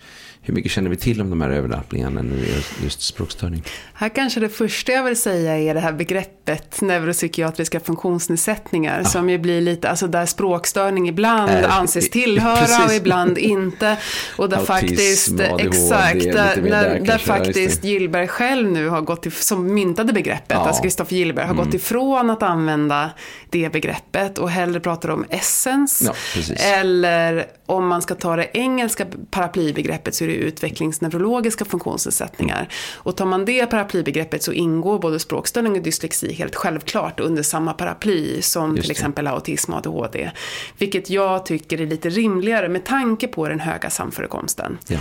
hur 0.44 0.54
mycket 0.54 0.72
känner 0.72 0.90
vi 0.90 0.96
till 0.96 1.22
om 1.22 1.30
de 1.30 1.42
här 1.42 1.50
överlappningarna 1.50 2.22
när 2.22 2.36
det 2.36 2.42
gäller 2.42 2.64
just 2.84 3.02
språkstörning? 3.02 3.64
Här 3.94 4.10
kanske 4.10 4.40
det 4.40 4.50
första 4.50 4.92
jag 4.92 5.04
vill 5.04 5.16
säga 5.16 5.58
är 5.58 5.74
det 5.74 5.80
här 5.80 5.94
begreppet 5.94 6.82
neuropsykiatriska 6.82 7.80
funktionsnedsättningar. 7.80 9.00
Ja. 9.00 9.10
Som 9.10 9.30
ju 9.30 9.38
blir 9.38 9.62
lite, 9.62 9.90
alltså 9.90 10.08
där 10.08 10.26
språkstörning 10.26 11.10
ibland 11.10 11.52
äh, 11.52 11.78
anses 11.78 12.10
tillhöra 12.10 12.56
precis. 12.56 12.86
och 12.86 12.94
ibland 12.94 13.38
inte. 13.38 13.98
Och 14.38 14.50
där 14.50 14.58
Autism, 14.58 14.74
faktiskt, 14.74 15.40
ADHD, 15.40 15.64
exakt, 15.64 16.24
där, 16.24 16.62
där, 16.62 17.00
där 17.00 17.18
faktiskt 17.18 17.84
Gillberg 17.84 18.28
själv 18.28 18.72
nu 18.72 18.88
har 18.88 19.02
gått, 19.02 19.24
till, 19.24 19.32
som 19.32 19.74
myntade 19.74 20.14
begreppet, 20.14 20.58
ja. 20.58 20.68
alltså 20.68 20.84
Kristoffer 20.84 21.16
Gillberg 21.16 21.46
har 21.46 21.54
mm. 21.54 21.66
gått 21.66 21.74
ifrån 21.74 22.30
att 22.30 22.44
använda 22.44 23.10
det 23.50 23.72
begreppet 23.72 24.38
och 24.38 24.50
hellre 24.50 24.80
pratar 24.80 25.10
om 25.10 25.26
essence. 25.30 26.06
Ja, 26.06 26.56
eller 26.56 27.46
om 27.66 27.88
man 27.88 28.02
ska 28.02 28.16
ta 28.16 28.36
det 28.36 28.48
engelska 28.54 29.06
paraplybegreppet 29.32 30.16
så 30.16 30.24
är 30.24 30.31
det 30.32 30.38
utvecklingsneurologiska 30.38 31.66
funktionsnedsättningar. 31.66 32.68
Och 32.96 33.16
tar 33.16 33.26
man 33.26 33.46
det 33.46 33.66
paraplybegreppet 33.66 34.44
så 34.44 34.54
ingår 34.54 35.00
både 35.00 35.20
språkstörning 35.20 35.74
och 35.74 35.82
dyslexi 35.82 36.34
helt 36.34 36.56
självklart 36.56 37.20
under 37.20 37.44
samma 37.44 37.74
paraply 37.74 38.42
som 38.42 38.76
till 38.76 38.92
exempel 38.92 39.28
autism 39.28 39.74
och 39.74 39.78
ADHD. 39.78 40.32
Vilket 40.78 41.10
jag 41.10 41.46
tycker 41.46 41.82
är 41.82 41.88
lite 41.88 42.10
rimligare 42.10 42.70
med 42.70 42.86
tanke 42.86 43.28
på 43.28 43.48
den 43.48 43.60
höga 43.60 43.90
samförekomsten. 43.90 44.78
Ja. 44.88 44.98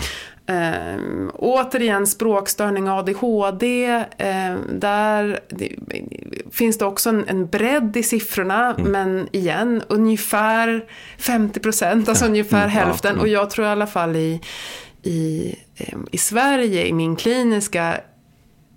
Um, 0.50 1.30
återigen 1.34 2.06
språkstörning 2.06 2.88
och 2.88 2.98
ADHD. 2.98 3.86
Um, 3.96 4.80
där 4.80 5.40
det, 5.48 5.74
finns 6.50 6.78
det 6.78 6.84
också 6.84 7.08
en, 7.08 7.28
en 7.28 7.46
bredd 7.46 7.96
i 7.96 8.02
siffrorna. 8.02 8.74
Mm. 8.74 8.92
Men 8.92 9.28
igen, 9.32 9.82
ungefär 9.88 10.84
50 11.18 11.60
procent, 11.60 12.08
alltså 12.08 12.24
ungefär 12.30 12.64
mm, 12.64 12.70
hälften. 12.70 13.10
Mm. 13.10 13.22
Och 13.22 13.28
jag 13.28 13.50
tror 13.50 13.66
i 13.66 13.68
alla 13.68 13.86
fall 13.86 14.16
i, 14.16 14.40
i, 15.02 15.54
i 16.10 16.18
Sverige, 16.18 16.86
i 16.86 16.92
min 16.92 17.16
kliniska 17.16 18.00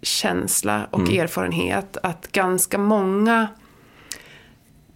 känsla 0.02 0.88
och 0.92 1.00
mm. 1.00 1.20
erfarenhet, 1.20 1.98
att 2.04 2.32
ganska 2.32 2.78
många 2.78 3.48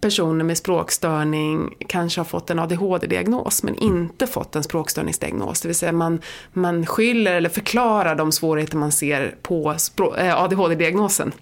personer 0.00 0.44
med 0.44 0.58
språkstörning 0.58 1.74
kanske 1.86 2.20
har 2.20 2.24
fått 2.24 2.50
en 2.50 2.58
ADHD-diagnos 2.58 3.62
men 3.62 3.74
inte 3.74 4.26
fått 4.26 4.56
en 4.56 4.62
språkstörningsdiagnos. 4.62 5.60
Det 5.60 5.68
vill 5.68 5.74
säga 5.74 5.92
man, 5.92 6.20
man 6.52 6.86
skyller 6.86 7.34
eller 7.34 7.48
förklarar 7.48 8.14
de 8.14 8.32
svårigheter 8.32 8.76
man 8.76 8.92
ser 8.92 9.34
på 9.42 9.76
äh, 10.18 10.42
ADHD-diagnosen. 10.42 11.32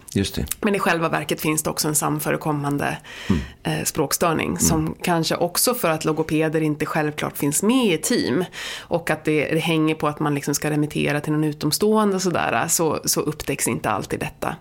Men 0.60 0.74
i 0.74 0.78
själva 0.78 1.08
verket 1.08 1.40
finns 1.40 1.62
det 1.62 1.70
också 1.70 1.88
en 1.88 1.94
samförekommande 1.94 2.98
mm. 3.28 3.42
eh, 3.62 3.84
språkstörning 3.84 4.48
mm. 4.48 4.58
som 4.58 4.94
kanske 5.02 5.36
också 5.36 5.74
för 5.74 5.90
att 5.90 6.04
logopeder 6.04 6.60
inte 6.60 6.86
självklart 6.86 7.38
finns 7.38 7.62
med 7.62 7.94
i 7.94 7.98
team 7.98 8.44
och 8.78 9.10
att 9.10 9.24
det, 9.24 9.48
det 9.48 9.58
hänger 9.58 9.94
på 9.94 10.08
att 10.08 10.20
man 10.20 10.34
liksom 10.34 10.54
ska 10.54 10.70
remittera 10.70 11.20
till 11.20 11.32
någon 11.32 11.44
utomstående 11.44 12.16
och 12.16 12.22
sådär 12.22 12.68
så, 12.68 13.00
så 13.04 13.20
upptäcks 13.20 13.68
inte 13.68 13.90
alltid 13.90 14.20
detta. 14.20 14.56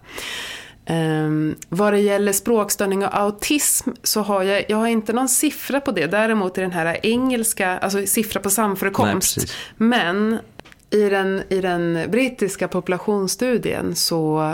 Um, 0.89 1.55
vad 1.69 1.93
det 1.93 1.99
gäller 1.99 2.31
språkstörning 2.31 3.05
och 3.05 3.17
autism 3.19 3.89
så 4.03 4.21
har 4.21 4.43
jag, 4.43 4.65
jag 4.69 4.77
har 4.77 4.87
inte 4.87 5.13
någon 5.13 5.29
siffra 5.29 5.81
på 5.81 5.91
det. 5.91 6.07
Däremot 6.07 6.57
i 6.57 6.61
den 6.61 6.71
här 6.71 6.97
engelska, 7.03 7.77
alltså 7.77 8.05
siffra 8.05 8.41
på 8.41 8.49
samförekomst. 8.49 9.37
Nej, 9.37 9.47
Men 9.77 10.39
i 10.89 11.09
den, 11.09 11.43
i 11.49 11.61
den 11.61 12.11
brittiska 12.11 12.67
populationsstudien 12.67 13.95
så 13.95 14.53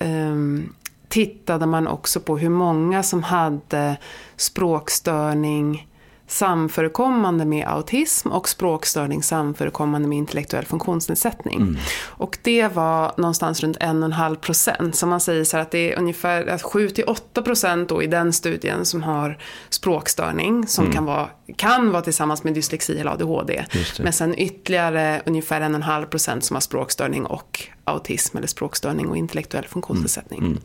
um, 0.00 0.74
tittade 1.08 1.66
man 1.66 1.86
också 1.86 2.20
på 2.20 2.38
hur 2.38 2.48
många 2.48 3.02
som 3.02 3.22
hade 3.22 3.96
språkstörning 4.36 5.88
samförekommande 6.26 7.44
med 7.44 7.66
autism 7.68 8.28
och 8.28 8.48
språkstörning 8.48 9.22
samförekommande 9.22 10.08
med 10.08 10.18
intellektuell 10.18 10.64
funktionsnedsättning. 10.64 11.60
Mm. 11.60 11.76
Och 12.04 12.38
det 12.42 12.68
var 12.68 13.12
någonstans 13.16 13.60
runt 13.60 13.78
1,5 13.78 14.36
procent. 14.36 14.96
Så 14.96 15.06
man 15.06 15.20
säger 15.20 15.44
så 15.44 15.56
att 15.56 15.70
det 15.70 15.92
är 15.92 15.98
ungefär 15.98 16.44
7-8 16.44 17.42
procent 17.42 17.92
i 18.02 18.06
den 18.06 18.32
studien 18.32 18.84
som 18.84 19.02
har 19.02 19.38
språkstörning 19.68 20.66
som 20.66 20.84
mm. 20.84 20.94
kan, 20.94 21.04
vara, 21.04 21.28
kan 21.56 21.90
vara 21.90 22.02
tillsammans 22.02 22.44
med 22.44 22.54
dyslexi 22.54 22.98
eller 22.98 23.10
ADHD. 23.10 23.64
Men 23.98 24.12
sen 24.12 24.38
ytterligare 24.38 25.22
ungefär 25.26 25.60
1,5 25.60 26.06
procent 26.06 26.44
som 26.44 26.56
har 26.56 26.60
språkstörning 26.60 27.26
och 27.26 27.68
autism 27.84 28.36
eller 28.36 28.48
språkstörning 28.48 29.08
och 29.08 29.16
intellektuell 29.16 29.64
funktionsnedsättning. 29.64 30.38
Mm. 30.38 30.50
mm. 30.50 30.62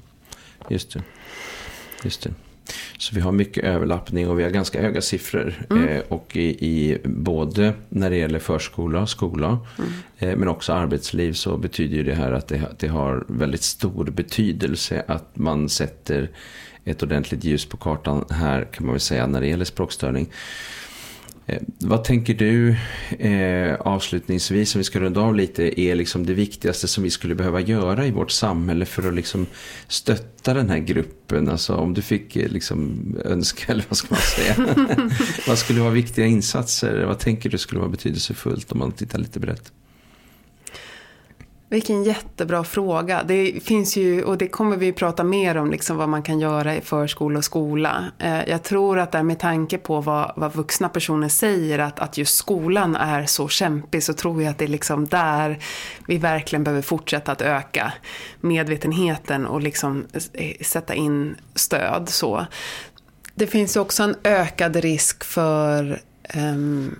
Just 0.70 0.94
det. 0.94 1.04
Just 2.04 2.24
det. 2.24 2.34
Så 2.98 3.16
vi 3.16 3.22
har 3.22 3.32
mycket 3.32 3.64
överlappning 3.64 4.30
och 4.30 4.40
vi 4.40 4.44
har 4.44 4.50
ganska 4.50 4.82
höga 4.82 5.02
siffror. 5.02 5.54
Mm. 5.70 5.88
Eh, 5.88 6.02
och 6.08 6.36
i, 6.36 6.48
i, 6.66 6.98
både 7.04 7.74
när 7.90 8.10
det 8.10 8.18
gäller 8.18 8.40
förskola, 8.40 9.08
skola 9.08 9.60
mm. 9.78 9.92
eh, 10.18 10.38
men 10.38 10.48
också 10.48 10.74
arbetsliv 10.74 11.34
så 11.34 11.58
betyder 11.58 12.04
det 12.04 12.16
här 12.16 12.32
att 12.32 12.48
det, 12.48 12.62
det 12.80 12.88
har 12.88 13.24
väldigt 13.28 13.64
stor 13.64 14.06
betydelse 14.06 15.04
att 15.08 15.30
man 15.34 15.70
sätter 15.70 16.30
ett 16.86 17.04
ordentligt 17.04 17.44
ljus 17.44 17.66
på 17.66 17.78
kartan 17.78 18.26
här 18.30 18.68
kan 18.74 18.86
man 18.86 18.94
väl 18.94 19.00
säga 19.00 19.28
när 19.28 19.42
det 19.42 19.48
gäller 19.48 19.66
språkstörning. 19.66 20.30
Eh, 21.46 21.62
vad 21.80 22.04
tänker 22.04 22.34
du 22.34 22.76
eh, 23.20 23.76
avslutningsvis, 23.76 24.76
om 24.76 24.80
vi 24.80 24.84
ska 24.84 25.00
runda 25.00 25.22
av 25.22 25.36
lite, 25.36 25.82
är 25.82 25.96
liksom 25.96 26.26
det 26.26 26.34
viktigaste 26.34 26.88
som 26.88 27.04
vi 27.04 27.10
skulle 27.10 27.36
behöva 27.36 27.62
göra 27.62 28.06
i 28.06 28.12
vårt 28.12 28.32
samhälle 28.32 28.86
för 28.86 29.08
att 29.08 29.14
liksom 29.14 29.46
stötta 29.88 30.54
den 30.54 30.70
här 30.70 30.80
gruppen? 30.80 31.50
Alltså 31.50 31.76
om 31.76 31.94
du 31.94 32.02
fick 32.02 32.36
eh, 32.36 32.50
liksom 32.50 33.02
önska, 33.26 33.72
eller 33.72 33.86
vad 33.90 33.98
ska 33.98 34.08
man 34.10 34.22
säga? 34.22 34.76
vad 35.48 35.58
skulle 35.58 35.82
vara 35.82 35.92
viktiga 35.92 36.26
insatser? 36.26 37.04
Vad 37.06 37.20
tänker 37.20 37.50
du 37.50 37.58
skulle 37.58 37.80
vara 37.80 37.92
betydelsefullt 37.92 38.72
om 38.72 38.80
man 38.80 38.92
tittar 38.92 39.20
lite 39.20 39.40
brett? 39.40 39.72
Vilken 41.72 42.04
jättebra 42.04 42.64
fråga. 42.64 43.24
Det 43.24 43.64
finns 43.64 43.98
ju, 43.98 44.24
och 44.24 44.38
det 44.38 44.48
kommer 44.48 44.78
vi 44.78 44.94
prata 44.94 45.24
mer 45.24 45.58
om, 45.58 45.72
liksom 45.72 45.98
vad 45.98 46.10
man 46.10 46.24
kan 46.24 46.40
göra 46.40 46.76
i 46.76 46.82
förskola 46.82 47.38
och 47.38 47.46
skola. 47.46 48.06
Eh, 48.20 48.50
jag 48.50 48.64
tror 48.64 49.00
att 49.00 49.12
där 49.12 49.24
med 49.24 49.40
tanke 49.40 49.78
på 49.78 50.02
vad, 50.02 50.34
vad 50.36 50.56
vuxna 50.56 50.90
personer 50.90 51.30
säger, 51.30 51.80
att, 51.80 52.00
att 52.00 52.18
just 52.18 52.36
skolan 52.36 52.96
är 52.96 53.26
så 53.26 53.48
kämpig, 53.48 54.04
så 54.04 54.14
tror 54.14 54.44
jag 54.44 54.52
att 54.52 54.58
det 54.58 54.66
är 54.66 54.70
liksom 54.70 55.08
där 55.08 55.60
vi 56.08 56.18
verkligen 56.18 56.64
behöver 56.64 56.82
fortsätta 56.82 57.32
att 57.32 57.42
öka 57.42 57.94
medvetenheten 58.42 59.46
och 59.46 59.62
liksom 59.62 60.06
eh, 60.34 60.56
sätta 60.62 60.94
in 60.94 61.36
stöd. 61.56 62.10
Så. 62.10 62.46
Det 63.36 63.48
finns 63.48 63.76
också 63.76 64.04
en 64.04 64.16
ökad 64.24 64.76
risk 64.76 65.24
för 65.24 66.02
um, 66.36 66.96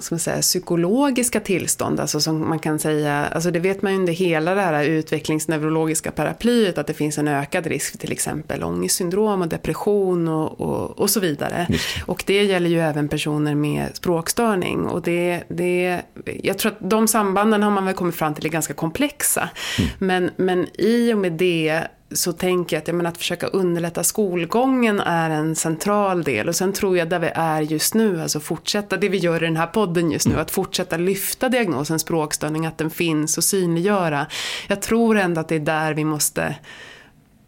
ska 0.00 0.14
man 0.14 0.20
säga, 0.20 0.40
psykologiska 0.40 1.40
tillstånd, 1.40 2.00
alltså 2.00 2.20
som 2.20 2.48
man 2.48 2.58
kan 2.58 2.78
säga, 2.78 3.26
alltså 3.26 3.50
det 3.50 3.58
vet 3.58 3.82
man 3.82 3.92
ju 3.92 3.98
under 3.98 4.12
hela 4.12 4.54
det 4.54 4.60
här 4.60 4.84
utvecklingsneurologiska 4.84 6.10
paraplyet 6.10 6.78
att 6.78 6.86
det 6.86 6.94
finns 6.94 7.18
en 7.18 7.28
ökad 7.28 7.66
risk 7.66 7.90
för 7.90 7.98
till 7.98 8.12
exempel 8.12 8.62
ångestsyndrom 8.62 9.42
och 9.42 9.48
depression 9.48 10.28
och, 10.28 10.60
och, 10.60 10.98
och 10.98 11.10
så 11.10 11.20
vidare. 11.20 11.66
Och 12.06 12.24
det 12.26 12.44
gäller 12.44 12.70
ju 12.70 12.80
även 12.80 13.08
personer 13.08 13.54
med 13.54 13.86
språkstörning 13.92 14.86
och 14.86 15.02
det, 15.02 15.42
det, 15.48 16.00
jag 16.42 16.58
tror 16.58 16.72
att 16.72 16.90
de 16.90 17.08
sambanden 17.08 17.62
har 17.62 17.70
man 17.70 17.86
väl 17.86 17.94
kommit 17.94 18.14
fram 18.14 18.34
till 18.34 18.46
är 18.46 18.50
ganska 18.50 18.74
komplexa. 18.74 19.50
Mm. 19.78 19.90
Men, 19.98 20.30
men 20.36 20.66
i 20.80 21.14
och 21.14 21.18
med 21.18 21.32
det 21.32 21.82
så 22.12 22.32
tänker 22.32 22.76
jag 22.76 22.82
att, 22.82 22.88
jag 22.88 22.94
menar, 22.94 23.10
att 23.10 23.18
försöka 23.18 23.46
underlätta 23.46 24.04
skolgången 24.04 25.00
är 25.00 25.30
en 25.30 25.56
central 25.56 26.22
del. 26.22 26.48
Och 26.48 26.56
sen 26.56 26.72
tror 26.72 26.96
jag 26.96 27.08
där 27.08 27.18
vi 27.18 27.30
är 27.34 27.60
just 27.60 27.94
nu, 27.94 28.22
alltså 28.22 28.40
fortsätta 28.40 28.96
det 28.96 29.08
vi 29.08 29.18
gör 29.18 29.42
i 29.42 29.46
den 29.46 29.56
här 29.56 29.66
podden 29.66 30.10
just 30.10 30.26
nu, 30.26 30.32
mm. 30.32 30.42
att 30.42 30.50
fortsätta 30.50 30.96
lyfta 30.96 31.48
diagnosen 31.48 31.98
språkstörning, 31.98 32.66
att 32.66 32.78
den 32.78 32.90
finns 32.90 33.38
och 33.38 33.44
synliggöra. 33.44 34.26
Jag 34.68 34.82
tror 34.82 35.16
ändå 35.16 35.40
att 35.40 35.48
det 35.48 35.54
är 35.54 35.60
där 35.60 35.94
vi 35.94 36.04
måste 36.04 36.56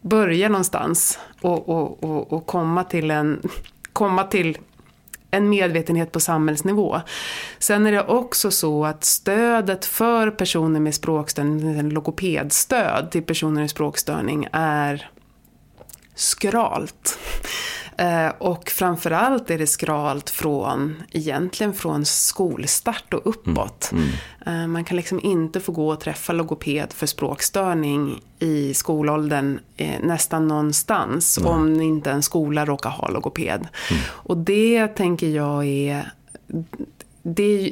börja 0.01 0.49
någonstans 0.49 1.19
och, 1.41 1.69
och, 1.69 2.03
och, 2.03 2.33
och 2.33 2.45
komma 2.45 2.83
till 2.83 3.11
en 3.11 3.41
komma 3.93 4.23
till 4.23 4.57
en 5.33 5.49
medvetenhet 5.49 6.11
på 6.11 6.19
samhällsnivå. 6.19 7.01
Sen 7.59 7.85
är 7.85 7.91
det 7.91 8.03
också 8.03 8.51
så 8.51 8.85
att 8.85 9.03
stödet 9.03 9.85
för 9.85 10.31
personer 10.31 10.79
med 10.79 10.95
språkstörning, 10.95 11.89
logopedstöd 11.89 13.11
till 13.11 13.23
personer 13.23 13.61
med 13.61 13.69
språkstörning 13.69 14.47
är 14.51 15.09
skralt. 16.15 17.19
Eh, 17.97 18.27
och 18.37 18.69
framförallt 18.69 19.49
är 19.49 19.57
det 19.57 19.67
skralt 19.67 20.29
från, 20.29 21.03
egentligen 21.11 21.73
från 21.73 22.05
skolstart 22.05 23.13
och 23.13 23.27
uppåt. 23.27 23.89
Mm. 23.91 24.03
Mm. 24.45 24.71
Man 24.71 24.83
kan 24.83 24.97
liksom 24.97 25.19
inte 25.19 25.59
få 25.59 25.71
gå 25.71 25.89
och 25.89 25.99
träffa 25.99 26.33
logoped 26.33 26.93
för 26.93 27.05
språkstörning 27.05 28.21
i 28.39 28.73
skolåldern 28.73 29.59
eh, 29.77 29.99
nästan 30.03 30.47
någonstans. 30.47 31.37
Mm. 31.37 31.49
Om 31.49 31.81
inte 31.81 32.11
en 32.11 32.23
skola 32.23 32.65
råkar 32.65 32.89
ha 32.89 33.07
logoped. 33.07 33.67
Mm. 33.91 34.03
Och 34.07 34.37
det 34.37 34.87
tänker 34.87 35.27
jag 35.27 35.65
är... 35.65 36.11
Det 37.23 37.43
är 37.43 37.71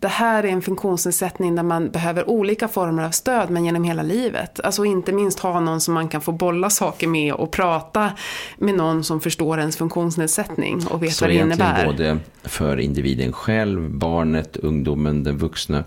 det 0.00 0.08
här 0.08 0.44
är 0.44 0.48
en 0.48 0.62
funktionsnedsättning 0.62 1.54
där 1.54 1.62
man 1.62 1.90
behöver 1.90 2.30
olika 2.30 2.68
former 2.68 3.02
av 3.04 3.10
stöd 3.10 3.50
men 3.50 3.64
genom 3.64 3.84
hela 3.84 4.02
livet. 4.02 4.60
Alltså 4.60 4.84
inte 4.84 5.12
minst 5.12 5.38
ha 5.38 5.60
någon 5.60 5.80
som 5.80 5.94
man 5.94 6.08
kan 6.08 6.20
få 6.20 6.32
bolla 6.32 6.70
saker 6.70 7.08
med 7.08 7.32
och 7.32 7.50
prata 7.50 8.12
med 8.58 8.74
någon 8.74 9.04
som 9.04 9.20
förstår 9.20 9.58
ens 9.58 9.76
funktionsnedsättning 9.76 10.86
och 10.86 11.02
vet 11.02 11.12
Så 11.12 11.24
vad 11.24 11.30
det 11.30 11.34
innebär. 11.36 11.86
både 11.86 12.18
för 12.42 12.80
individen 12.80 13.32
själv, 13.32 13.90
barnet, 13.90 14.56
ungdomen, 14.56 15.24
den 15.24 15.38
vuxna 15.38 15.84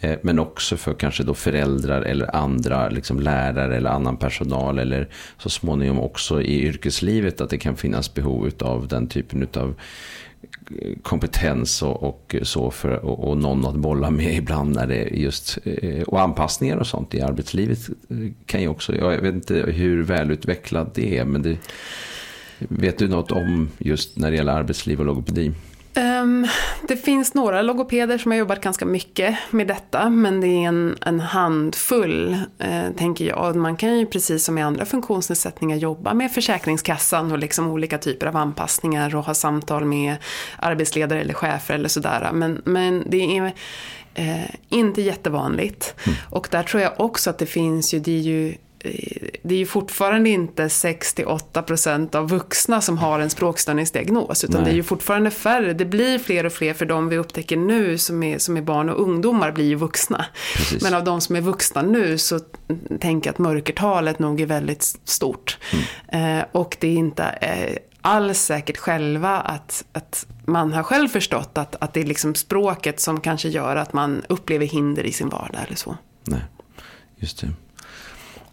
eh, 0.00 0.18
men 0.22 0.38
också 0.38 0.76
för 0.76 0.94
kanske 0.94 1.22
då 1.22 1.34
föräldrar 1.34 2.02
eller 2.02 2.36
andra 2.36 2.88
liksom 2.88 3.20
lärare 3.20 3.76
eller 3.76 3.90
annan 3.90 4.16
personal 4.16 4.78
eller 4.78 5.08
så 5.38 5.50
småningom 5.50 6.00
också 6.00 6.42
i 6.42 6.62
yrkeslivet 6.62 7.40
att 7.40 7.50
det 7.50 7.58
kan 7.58 7.76
finnas 7.76 8.14
behov 8.14 8.50
av 8.60 8.88
den 8.88 9.06
typen 9.08 9.48
av 9.56 9.74
kompetens 11.02 11.82
och, 11.82 12.02
och 12.02 12.36
så 12.42 12.70
för 12.70 13.04
och, 13.04 13.28
och, 13.28 13.38
någon 13.38 13.66
att 13.66 13.74
bolla 13.74 14.10
med 14.10 14.34
ibland 14.34 14.74
när 14.74 14.86
det 14.86 15.08
just 15.08 15.58
eh, 15.64 16.02
och 16.02 16.20
anpassningar 16.20 16.76
och 16.76 16.86
sånt 16.86 17.14
i 17.14 17.20
arbetslivet 17.20 17.88
eh, 17.88 18.16
kan 18.46 18.62
ju 18.62 18.68
också, 18.68 18.96
jag 18.96 19.20
vet 19.20 19.34
inte 19.34 19.54
hur 19.54 20.02
välutvecklad 20.02 20.90
det 20.94 21.18
är 21.18 21.24
men 21.24 21.42
det, 21.42 21.58
vet 22.58 22.98
du 22.98 23.08
något 23.08 23.30
om 23.30 23.68
just 23.78 24.16
när 24.16 24.30
det 24.30 24.36
gäller 24.36 24.52
arbetsliv 24.52 25.00
och 25.00 25.06
logopedi? 25.06 25.52
Um, 25.94 26.46
det 26.88 26.96
finns 26.96 27.34
några 27.34 27.62
logopeder 27.62 28.18
som 28.18 28.30
har 28.30 28.38
jobbat 28.38 28.60
ganska 28.60 28.84
mycket 28.84 29.36
med 29.50 29.68
detta, 29.68 30.10
men 30.10 30.40
det 30.40 30.46
är 30.46 30.68
en, 30.68 30.98
en 31.06 31.20
handfull, 31.20 32.36
eh, 32.58 32.90
tänker 32.96 33.24
jag. 33.24 33.56
Man 33.56 33.76
kan 33.76 33.98
ju 33.98 34.06
precis 34.06 34.44
som 34.44 34.58
i 34.58 34.62
andra 34.62 34.84
funktionsnedsättningar 34.84 35.76
jobba 35.76 36.14
med 36.14 36.32
Försäkringskassan 36.32 37.32
och 37.32 37.38
liksom 37.38 37.66
olika 37.66 37.98
typer 37.98 38.26
av 38.26 38.36
anpassningar 38.36 39.16
och 39.16 39.24
ha 39.24 39.34
samtal 39.34 39.84
med 39.84 40.16
arbetsledare 40.56 41.20
eller 41.20 41.34
chefer 41.34 41.74
eller 41.74 41.88
sådär. 41.88 42.30
Men, 42.32 42.62
men 42.64 43.04
det 43.06 43.38
är 43.38 43.52
eh, 44.14 44.50
inte 44.68 45.02
jättevanligt. 45.02 45.94
Mm. 46.06 46.18
Och 46.30 46.48
där 46.50 46.62
tror 46.62 46.82
jag 46.82 46.92
också 46.96 47.30
att 47.30 47.38
det 47.38 47.46
finns 47.46 47.94
ju, 47.94 47.98
det 47.98 48.12
är 48.12 48.20
ju 48.20 48.54
det 49.42 49.54
är 49.54 49.58
ju 49.58 49.66
fortfarande 49.66 50.30
inte 50.30 50.68
6-8% 50.68 52.16
av 52.16 52.28
vuxna 52.28 52.80
som 52.80 52.98
har 52.98 53.20
en 53.20 53.30
språkstörningsdiagnos. 53.30 54.44
Utan 54.44 54.56
Nej. 54.56 54.64
det 54.64 54.74
är 54.74 54.76
ju 54.76 54.82
fortfarande 54.82 55.30
färre. 55.30 55.72
Det 55.72 55.84
blir 55.84 56.18
fler 56.18 56.46
och 56.46 56.52
fler 56.52 56.74
för 56.74 56.86
de 56.86 57.08
vi 57.08 57.18
upptäcker 57.18 57.56
nu 57.56 57.98
som 57.98 58.22
är, 58.22 58.38
som 58.38 58.56
är 58.56 58.62
barn 58.62 58.88
och 58.88 59.02
ungdomar 59.02 59.52
blir 59.52 59.64
ju 59.64 59.74
vuxna. 59.74 60.24
Precis. 60.56 60.82
Men 60.82 60.94
av 60.94 61.04
de 61.04 61.20
som 61.20 61.36
är 61.36 61.40
vuxna 61.40 61.82
nu 61.82 62.18
så 62.18 62.40
tänker 63.00 63.28
jag 63.28 63.32
att 63.32 63.38
mörkertalet 63.38 64.18
nog 64.18 64.40
är 64.40 64.46
väldigt 64.46 64.82
stort. 65.04 65.58
Mm. 66.10 66.38
Eh, 66.38 66.44
och 66.52 66.76
det 66.80 66.88
är 66.88 66.94
inte 66.94 67.24
eh, 67.24 67.76
alls 68.00 68.38
säkert 68.38 68.76
själva 68.76 69.40
att, 69.40 69.84
att 69.92 70.26
man 70.44 70.72
har 70.72 70.82
själv 70.82 71.08
förstått 71.08 71.58
att, 71.58 71.76
att 71.80 71.94
det 71.94 72.00
är 72.00 72.04
liksom 72.04 72.34
språket 72.34 73.00
som 73.00 73.20
kanske 73.20 73.48
gör 73.48 73.76
att 73.76 73.92
man 73.92 74.22
upplever 74.28 74.66
hinder 74.66 75.02
i 75.04 75.12
sin 75.12 75.28
vardag 75.28 75.60
eller 75.66 75.76
så. 75.76 75.96
Nej, 76.24 76.40
just 77.16 77.40
det. 77.40 77.48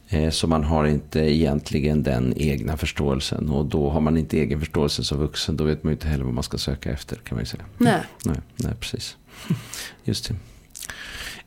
Eh, 0.10 0.30
så 0.30 0.48
man 0.48 0.64
har 0.64 0.86
inte 0.86 1.20
egentligen 1.20 2.04
den 2.04 2.34
egna 2.38 2.78
förståelsen. 2.78 3.50
Och 3.50 3.66
då 3.66 3.90
har 3.90 4.02
man 4.02 4.18
inte 4.18 4.38
egen 4.38 4.60
förståelse 4.60 5.04
som 5.04 5.20
vuxen. 5.20 5.58
Då 5.58 5.64
vet 5.64 5.84
man 5.84 5.92
ju 5.92 5.96
inte 5.96 6.08
heller 6.08 6.24
vad 6.24 6.34
man 6.34 6.44
ska 6.44 6.58
söka 6.58 6.92
efter 6.92 7.16
kan 7.16 7.36
man 7.36 7.42
ju 7.42 7.46
säga. 7.46 7.66
Nej. 7.78 8.02
Nej, 8.26 8.38
nej 8.56 8.74
precis. 8.80 9.18
Just 10.04 10.28
det. 10.28 10.36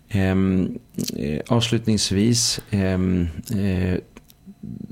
Ehm, 0.09 0.79
eh, 1.17 1.41
avslutningsvis. 1.49 2.61
Ehm, 2.71 3.29
eh, 3.55 3.99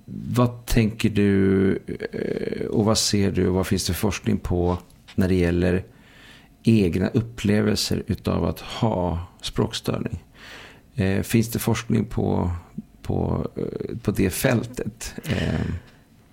vad 0.06 0.66
tänker 0.66 1.10
du 1.10 1.70
eh, 2.12 2.66
och 2.66 2.84
vad 2.84 2.98
ser 2.98 3.30
du 3.30 3.48
och 3.48 3.54
vad 3.54 3.66
finns 3.66 3.86
det 3.86 3.94
forskning 3.94 4.38
på 4.38 4.78
när 5.14 5.28
det 5.28 5.34
gäller 5.34 5.84
egna 6.62 7.08
upplevelser 7.08 8.02
utav 8.06 8.44
att 8.44 8.60
ha 8.60 9.26
språkstörning? 9.42 10.22
Finns 11.22 11.48
det 11.48 11.58
forskning 11.58 12.04
på 12.04 12.50
på, 13.06 13.46
eh, 13.56 13.96
på 14.02 14.10
det 14.10 14.30
fältet. 14.30 15.14
Eh, 15.24 15.60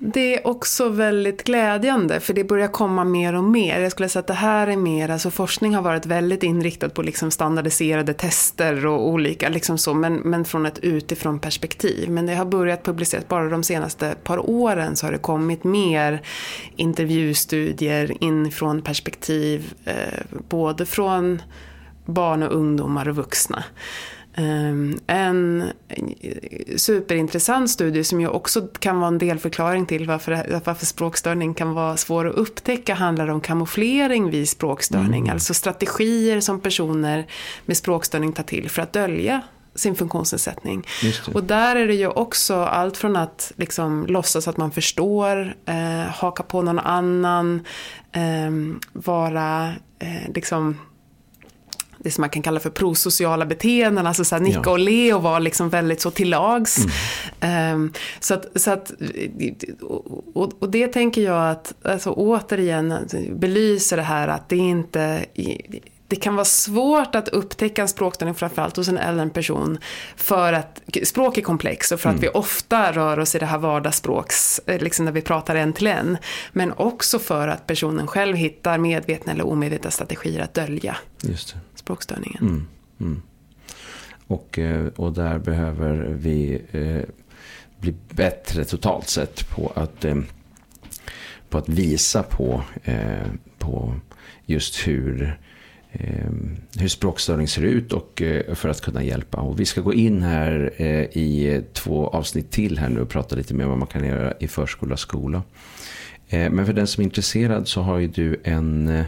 det 0.05 0.37
är 0.37 0.47
också 0.47 0.89
väldigt 0.89 1.43
glädjande 1.43 2.19
för 2.19 2.33
det 2.33 2.43
börjar 2.43 2.67
komma 2.67 3.03
mer 3.03 3.35
och 3.35 3.43
mer. 3.43 3.79
Jag 3.79 3.91
skulle 3.91 4.09
säga 4.09 4.19
att 4.19 4.27
det 4.27 4.33
här 4.33 4.67
är 4.67 4.77
mer, 4.77 5.09
alltså 5.09 5.31
forskning 5.31 5.75
har 5.75 5.81
varit 5.81 6.05
väldigt 6.05 6.43
inriktad 6.43 6.89
på 6.89 7.01
liksom 7.01 7.31
standardiserade 7.31 8.13
tester 8.13 8.85
och 8.85 9.07
olika, 9.07 9.49
liksom 9.49 9.77
så, 9.77 9.93
men, 9.93 10.15
men 10.15 10.45
från 10.45 10.65
ett 10.65 10.79
utifrån 10.79 11.39
perspektiv. 11.39 12.09
Men 12.09 12.25
det 12.25 12.35
har 12.35 12.45
börjat 12.45 12.83
publiceras, 12.83 13.27
bara 13.27 13.49
de 13.49 13.63
senaste 13.63 14.15
par 14.23 14.49
åren 14.49 14.95
så 14.95 15.05
har 15.05 15.11
det 15.11 15.17
kommit 15.17 15.63
mer 15.63 16.21
intervjustudier 16.75 18.23
inifrån 18.23 18.81
perspektiv, 18.81 19.73
eh, 19.85 20.23
både 20.49 20.85
från 20.85 21.41
barn 22.05 22.43
och 22.43 22.53
ungdomar 22.53 23.09
och 23.09 23.15
vuxna. 23.15 23.63
Ehm, 24.35 24.99
en 25.07 25.71
superintressant 26.75 27.69
studie 27.69 28.03
som 28.03 28.21
ju 28.21 28.27
också 28.27 28.67
kan 28.79 28.99
vara 28.99 29.07
en 29.07 29.17
delförklaring 29.17 29.85
till 29.85 30.07
varför, 30.07 30.61
varför 30.65 30.85
språkstörning 30.85 31.53
kan 31.53 31.73
vara 31.73 31.97
svår 31.97 32.29
att 32.29 32.35
upptäcka 32.35 32.93
handlar 32.93 33.27
om 33.27 33.41
kamouflering 33.41 34.29
vid 34.29 34.49
språkstörning. 34.49 35.21
Mm. 35.21 35.33
Alltså 35.33 35.53
strategier 35.53 36.39
som 36.39 36.59
personer 36.59 37.25
med 37.65 37.77
språkstörning 37.77 38.33
tar 38.33 38.43
till 38.43 38.69
för 38.69 38.81
att 38.81 38.93
dölja 38.93 39.41
sin 39.75 39.95
funktionsnedsättning. 39.95 40.87
Och 41.33 41.43
där 41.43 41.75
är 41.75 41.87
det 41.87 41.95
ju 41.95 42.07
också 42.07 42.55
allt 42.55 42.97
från 42.97 43.15
att 43.15 43.51
liksom 43.55 44.05
låtsas 44.07 44.47
att 44.47 44.57
man 44.57 44.71
förstår, 44.71 45.55
eh, 45.65 46.11
haka 46.11 46.43
på 46.43 46.61
någon 46.61 46.79
annan, 46.79 47.65
eh, 48.11 48.79
vara 48.93 49.73
eh, 49.99 50.33
liksom 50.35 50.77
det 52.03 52.11
som 52.11 52.21
man 52.21 52.29
kan 52.29 52.41
kalla 52.41 52.59
för 52.59 52.69
prosociala 52.69 53.45
beteenden, 53.45 54.07
alltså 54.07 54.23
så 54.23 54.35
här 54.35 54.41
nicka 54.41 54.61
ja. 54.63 54.71
och 54.71 54.79
le 54.79 55.13
och 55.13 55.23
vara 55.23 55.39
liksom 55.39 55.69
väldigt 55.69 56.01
så 56.01 56.11
till 56.11 56.29
lags. 56.29 56.77
Mm. 57.41 57.73
Um, 57.73 57.93
så 58.19 58.33
att, 58.33 58.45
så 58.55 58.71
att, 58.71 58.91
och, 60.33 60.51
och, 60.59 60.69
det 60.69 60.87
tänker 60.87 61.21
jag 61.21 61.51
att, 61.51 61.73
alltså 61.83 62.11
återigen, 62.11 62.95
belyser 63.31 63.97
det 63.97 64.03
här 64.03 64.27
att 64.27 64.49
det 64.49 64.57
inte, 64.57 65.25
det 66.07 66.15
kan 66.15 66.35
vara 66.35 66.45
svårt 66.45 67.15
att 67.15 67.27
upptäcka 67.27 67.81
en 67.81 67.87
språkstörning, 67.87 68.35
framförallt 68.35 68.77
hos 68.77 68.87
en 68.87 68.97
äldre 68.97 69.29
person, 69.29 69.77
för 70.15 70.53
att 70.53 70.81
språk 71.03 71.37
är 71.37 71.41
komplext 71.41 71.91
och 71.91 71.99
för 71.99 72.09
att 72.09 72.15
mm. 72.15 72.21
vi 72.21 72.29
ofta 72.39 72.91
rör 72.91 73.19
oss 73.19 73.35
i 73.35 73.39
det 73.39 73.45
här 73.45 73.57
vardagsspråks, 73.57 74.61
eh, 74.65 74.81
liksom 74.81 75.05
när 75.05 75.11
vi 75.11 75.21
pratar 75.21 75.55
en 75.55 75.73
till 75.73 75.87
en. 75.87 76.17
Men 76.51 76.73
också 76.73 77.19
för 77.19 77.47
att 77.47 77.67
personen 77.67 78.07
själv 78.07 78.35
hittar 78.35 78.77
medvetna 78.77 79.31
eller 79.31 79.47
omedvetna 79.47 79.91
strategier 79.91 80.43
att 80.43 80.53
dölja 80.53 80.97
språkstörningen. 81.83 82.41
Mm. 82.41 82.67
Mm. 82.99 83.21
Och, 84.27 84.59
eh, 84.59 84.87
och 84.87 85.13
där 85.13 85.39
behöver 85.39 85.95
vi 86.09 86.61
eh, 86.71 87.09
bli 87.79 87.93
bättre 88.09 88.65
totalt 88.65 89.09
sett 89.09 89.49
på 89.49 89.71
att, 89.75 90.05
eh, 90.05 90.15
på 91.49 91.57
att 91.57 91.69
visa 91.69 92.23
på, 92.23 92.63
eh, 92.83 93.27
på 93.57 93.95
just 94.45 94.87
hur 94.87 95.39
eh, 95.91 96.31
hur 96.79 96.87
språkstörning 96.87 97.47
ser 97.47 97.61
ut 97.61 97.93
och 97.93 98.21
eh, 98.21 98.55
för 98.55 98.69
att 98.69 98.81
kunna 98.81 99.03
hjälpa. 99.03 99.41
Och 99.41 99.59
vi 99.59 99.65
ska 99.65 99.81
gå 99.81 99.93
in 99.93 100.21
här 100.21 100.81
i 101.17 101.61
två 101.73 102.07
avsnitt 102.07 102.51
till 102.51 102.79
här 102.79 102.89
nu 102.89 103.01
och 103.01 103.09
prata 103.09 103.35
lite 103.35 103.53
mer 103.53 103.63
om 103.63 103.69
vad 103.69 103.79
man 103.79 103.87
kan 103.87 104.05
göra 104.05 104.33
i 104.39 104.47
förskola 104.47 104.93
och 104.93 104.99
skola. 104.99 105.43
Men 106.29 106.65
för 106.65 106.73
den 106.73 106.87
som 106.87 107.01
är 107.01 107.05
intresserad 107.05 107.67
så 107.67 107.81
har 107.81 107.97
ju 107.97 108.07
du 108.07 108.41
en 108.43 109.03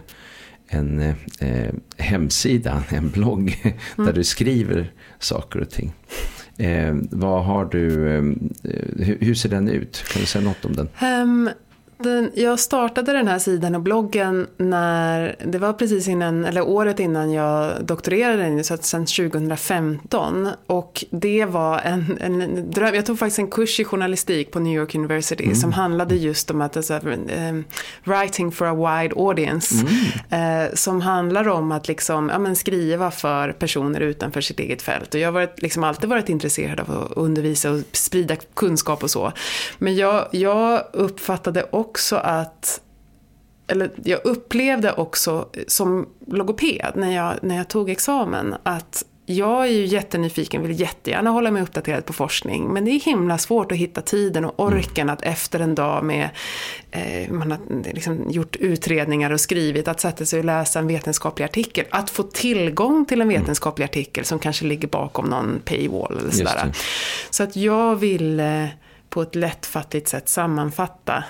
en 0.67 0.99
eh, 1.39 1.73
hemsida, 1.97 2.83
en 2.89 3.09
blogg, 3.09 3.61
mm. 3.63 4.07
där 4.07 4.13
du 4.13 4.23
skriver 4.23 4.91
saker 5.19 5.61
och 5.61 5.69
ting. 5.69 5.93
Eh, 6.57 6.95
vad 7.11 7.45
har 7.45 7.65
du, 7.65 8.09
eh, 8.09 8.23
hur, 9.05 9.17
hur, 9.21 9.35
ser 9.35 9.49
den 9.49 9.69
ut? 9.69 10.03
Kan 10.11 10.21
du 10.21 10.25
säga 10.25 10.43
något 10.43 10.65
om 10.65 10.75
den? 10.75 10.89
Um, 11.21 11.49
den, 11.97 12.31
jag 12.35 12.59
startade 12.59 13.13
den 13.13 13.27
här 13.27 13.39
sidan 13.39 13.75
och 13.75 13.81
bloggen 13.81 14.47
när, 14.57 15.35
det 15.45 15.57
var 15.57 15.73
precis 15.73 16.07
innan, 16.07 16.45
eller 16.45 16.67
året 16.67 16.99
innan 16.99 17.31
jag 17.31 17.85
doktorerade, 17.85 18.63
så 18.63 18.73
att 18.73 18.85
sen 18.85 19.05
2015. 19.05 20.49
Och 20.67 21.05
det 21.09 21.45
var 21.45 21.79
en, 21.79 22.17
en 22.21 22.71
dröm, 22.71 22.95
jag 22.95 23.05
tog 23.05 23.19
faktiskt 23.19 23.39
en 23.39 23.47
kurs 23.47 23.79
i 23.79 23.83
journalistik 23.83 24.51
på 24.51 24.59
New 24.59 24.73
York 24.73 24.95
University 24.95 25.43
mm. 25.43 25.55
som 25.55 25.73
handlade 25.73 26.15
just 26.15 26.51
om 26.51 26.61
att, 26.61 26.77
alltså, 26.77 26.93
um, 26.93 27.63
writing 28.03 28.51
for 28.51 28.65
a 28.65 28.73
wide 28.73 29.15
audience. 29.15 29.75
Mm. 30.31 30.65
Uh, 30.65 30.73
som 30.73 31.01
handlar 31.01 31.47
om 31.47 31.71
att 31.71 31.87
liksom, 31.87 32.29
ja, 32.29 32.39
men 32.39 32.55
skriva 32.55 33.11
för 33.11 33.51
personer 33.51 33.99
utanför 33.99 34.41
sitt 34.41 34.59
eget 34.59 34.81
fält. 34.81 35.13
Och 35.13 35.19
jag 35.19 35.27
har 35.27 35.33
varit, 35.33 35.61
liksom 35.61 35.83
alltid 35.83 36.09
varit 36.09 36.29
intresserad 36.29 36.79
av 36.79 36.91
att 36.91 37.17
undervisa 37.17 37.71
och 37.71 37.79
sprida 37.91 38.35
kunskap 38.53 39.03
och 39.03 39.11
så. 39.11 39.31
Men 39.77 39.95
jag, 39.95 40.27
jag 40.31 40.81
uppfattade 40.93 41.65
också 41.69 41.84
också 41.85 42.15
att 42.15 42.81
eller 43.67 43.91
jag 44.03 44.19
upplevde 44.23 44.91
också 44.93 45.49
som 45.67 46.09
logoped 46.27 46.91
när 46.95 47.15
jag, 47.15 47.33
när 47.41 47.57
jag 47.57 47.67
tog 47.67 47.89
examen 47.89 48.55
att 48.63 49.05
jag 49.27 49.63
är 49.63 49.71
ju 49.71 49.85
jättenyfiken, 49.85 50.61
vill 50.61 50.79
jättegärna 50.79 51.29
hålla 51.29 51.51
mig 51.51 51.61
uppdaterad 51.61 52.05
på 52.05 52.13
forskning. 52.13 52.73
Men 52.73 52.85
det 52.85 52.91
är 52.91 52.99
himla 52.99 53.37
svårt 53.37 53.71
att 53.71 53.77
hitta 53.77 54.01
tiden 54.01 54.45
och 54.45 54.59
orken 54.59 55.09
att 55.09 55.21
efter 55.21 55.59
en 55.59 55.75
dag 55.75 56.03
med, 56.03 56.29
eh, 56.91 57.31
man 57.31 57.51
har 57.51 57.59
liksom 57.93 58.29
gjort 58.29 58.55
utredningar 58.55 59.31
och 59.31 59.41
skrivit, 59.41 59.87
att 59.87 59.99
sätta 59.99 60.25
sig 60.25 60.39
och 60.39 60.45
läsa 60.45 60.79
en 60.79 60.87
vetenskaplig 60.87 61.45
artikel. 61.45 61.85
Att 61.89 62.09
få 62.09 62.23
tillgång 62.23 63.05
till 63.05 63.21
en 63.21 63.29
mm. 63.29 63.41
vetenskaplig 63.41 63.85
artikel 63.85 64.25
som 64.25 64.39
kanske 64.39 64.65
ligger 64.65 64.87
bakom 64.87 65.25
någon 65.25 65.61
paywall 65.65 66.17
eller 66.17 66.31
sådär. 66.31 66.71
Så 67.29 67.43
att 67.43 67.55
jag 67.55 67.95
ville 67.95 68.69
på 69.09 69.21
ett 69.21 69.35
lättfattligt 69.35 70.07
sätt 70.07 70.29
sammanfatta 70.29 71.23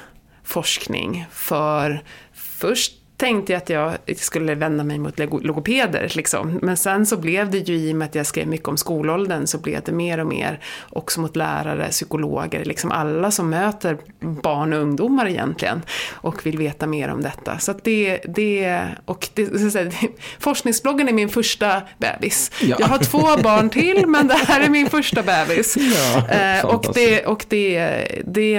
forskning 0.45 1.25
för 1.31 2.03
först 2.33 2.93
tänkte 3.17 3.53
jag 3.53 3.61
att 3.61 3.69
jag 3.69 4.17
skulle 4.17 4.55
vända 4.55 4.83
mig 4.83 4.99
mot 4.99 5.19
logopeder. 5.19 6.11
Liksom. 6.15 6.59
Men 6.61 6.77
sen 6.77 7.05
så 7.05 7.17
blev 7.17 7.51
det 7.51 7.57
ju 7.57 7.75
i 7.75 7.91
och 7.91 7.95
med 7.95 8.05
att 8.05 8.15
jag 8.15 8.25
skrev 8.25 8.47
mycket 8.47 8.67
om 8.67 8.77
skolåldern 8.77 9.47
så 9.47 9.57
blev 9.57 9.81
det 9.85 9.91
mer 9.91 10.19
och 10.19 10.27
mer 10.27 10.59
också 10.89 11.21
mot 11.21 11.35
lärare, 11.35 11.87
psykologer, 11.89 12.65
liksom 12.65 12.91
alla 12.91 13.31
som 13.31 13.49
möter 13.49 13.97
barn 14.19 14.73
och 14.73 14.79
ungdomar 14.79 15.27
egentligen 15.27 15.81
och 16.11 16.45
vill 16.45 16.57
veta 16.57 16.87
mer 16.87 17.09
om 17.09 17.21
detta. 17.21 17.59
Så 17.59 17.71
att 17.71 17.83
det, 17.83 18.19
det 18.27 18.81
och 19.05 19.29
det, 19.33 19.71
säga, 19.71 19.91
forskningsbloggen 20.39 21.09
är 21.09 21.13
min 21.13 21.29
första 21.29 21.81
bebis. 21.97 22.51
Ja. 22.61 22.75
Jag 22.79 22.87
har 22.87 22.97
två 22.97 23.41
barn 23.43 23.69
till 23.69 24.07
men 24.07 24.27
det 24.27 24.33
här 24.33 24.61
är 24.61 24.69
min 24.69 24.89
första 24.89 25.23
bebis. 25.23 25.77
Ja, 25.77 26.29
eh, 26.35 26.65
och 26.65 26.85
det, 26.93 27.25
och 27.25 27.45
det, 27.49 28.07
det, 28.25 28.51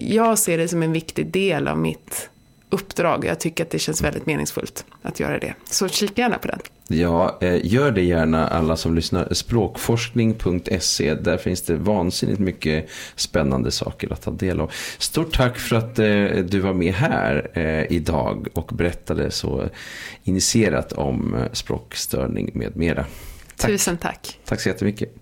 jag 0.00 0.38
ser 0.38 0.58
det 0.58 0.68
som 0.68 0.82
en 0.82 0.92
viktig 0.92 1.26
del 1.26 1.68
av 1.68 1.78
mitt 1.78 2.30
uppdrag. 2.74 3.24
Jag 3.24 3.40
tycker 3.40 3.64
att 3.64 3.70
det 3.70 3.78
känns 3.78 4.02
väldigt 4.02 4.26
meningsfullt 4.26 4.84
att 5.02 5.20
göra 5.20 5.38
det. 5.38 5.54
Så 5.70 5.88
kika 5.88 6.22
gärna 6.22 6.38
på 6.38 6.48
den. 6.48 6.58
Ja, 6.88 7.38
eh, 7.40 7.66
gör 7.66 7.90
det 7.90 8.02
gärna 8.02 8.48
alla 8.48 8.76
som 8.76 8.94
lyssnar. 8.94 9.34
Språkforskning.se, 9.34 11.14
där 11.14 11.36
finns 11.36 11.62
det 11.62 11.76
vansinnigt 11.76 12.38
mycket 12.38 12.88
spännande 13.16 13.70
saker 13.70 14.12
att 14.12 14.22
ta 14.22 14.30
del 14.30 14.60
av. 14.60 14.72
Stort 14.98 15.36
tack 15.36 15.58
för 15.58 15.76
att 15.76 15.98
eh, 15.98 16.44
du 16.44 16.60
var 16.60 16.72
med 16.72 16.94
här 16.94 17.50
eh, 17.54 17.92
idag 17.92 18.48
och 18.54 18.70
berättade 18.74 19.30
så 19.30 19.68
initierat 20.24 20.92
om 20.92 21.48
språkstörning 21.52 22.50
med 22.54 22.76
mera. 22.76 23.04
Tack. 23.56 23.70
Tusen 23.70 23.96
tack. 23.96 24.38
Tack 24.44 24.60
så 24.60 24.68
jättemycket. 24.68 25.14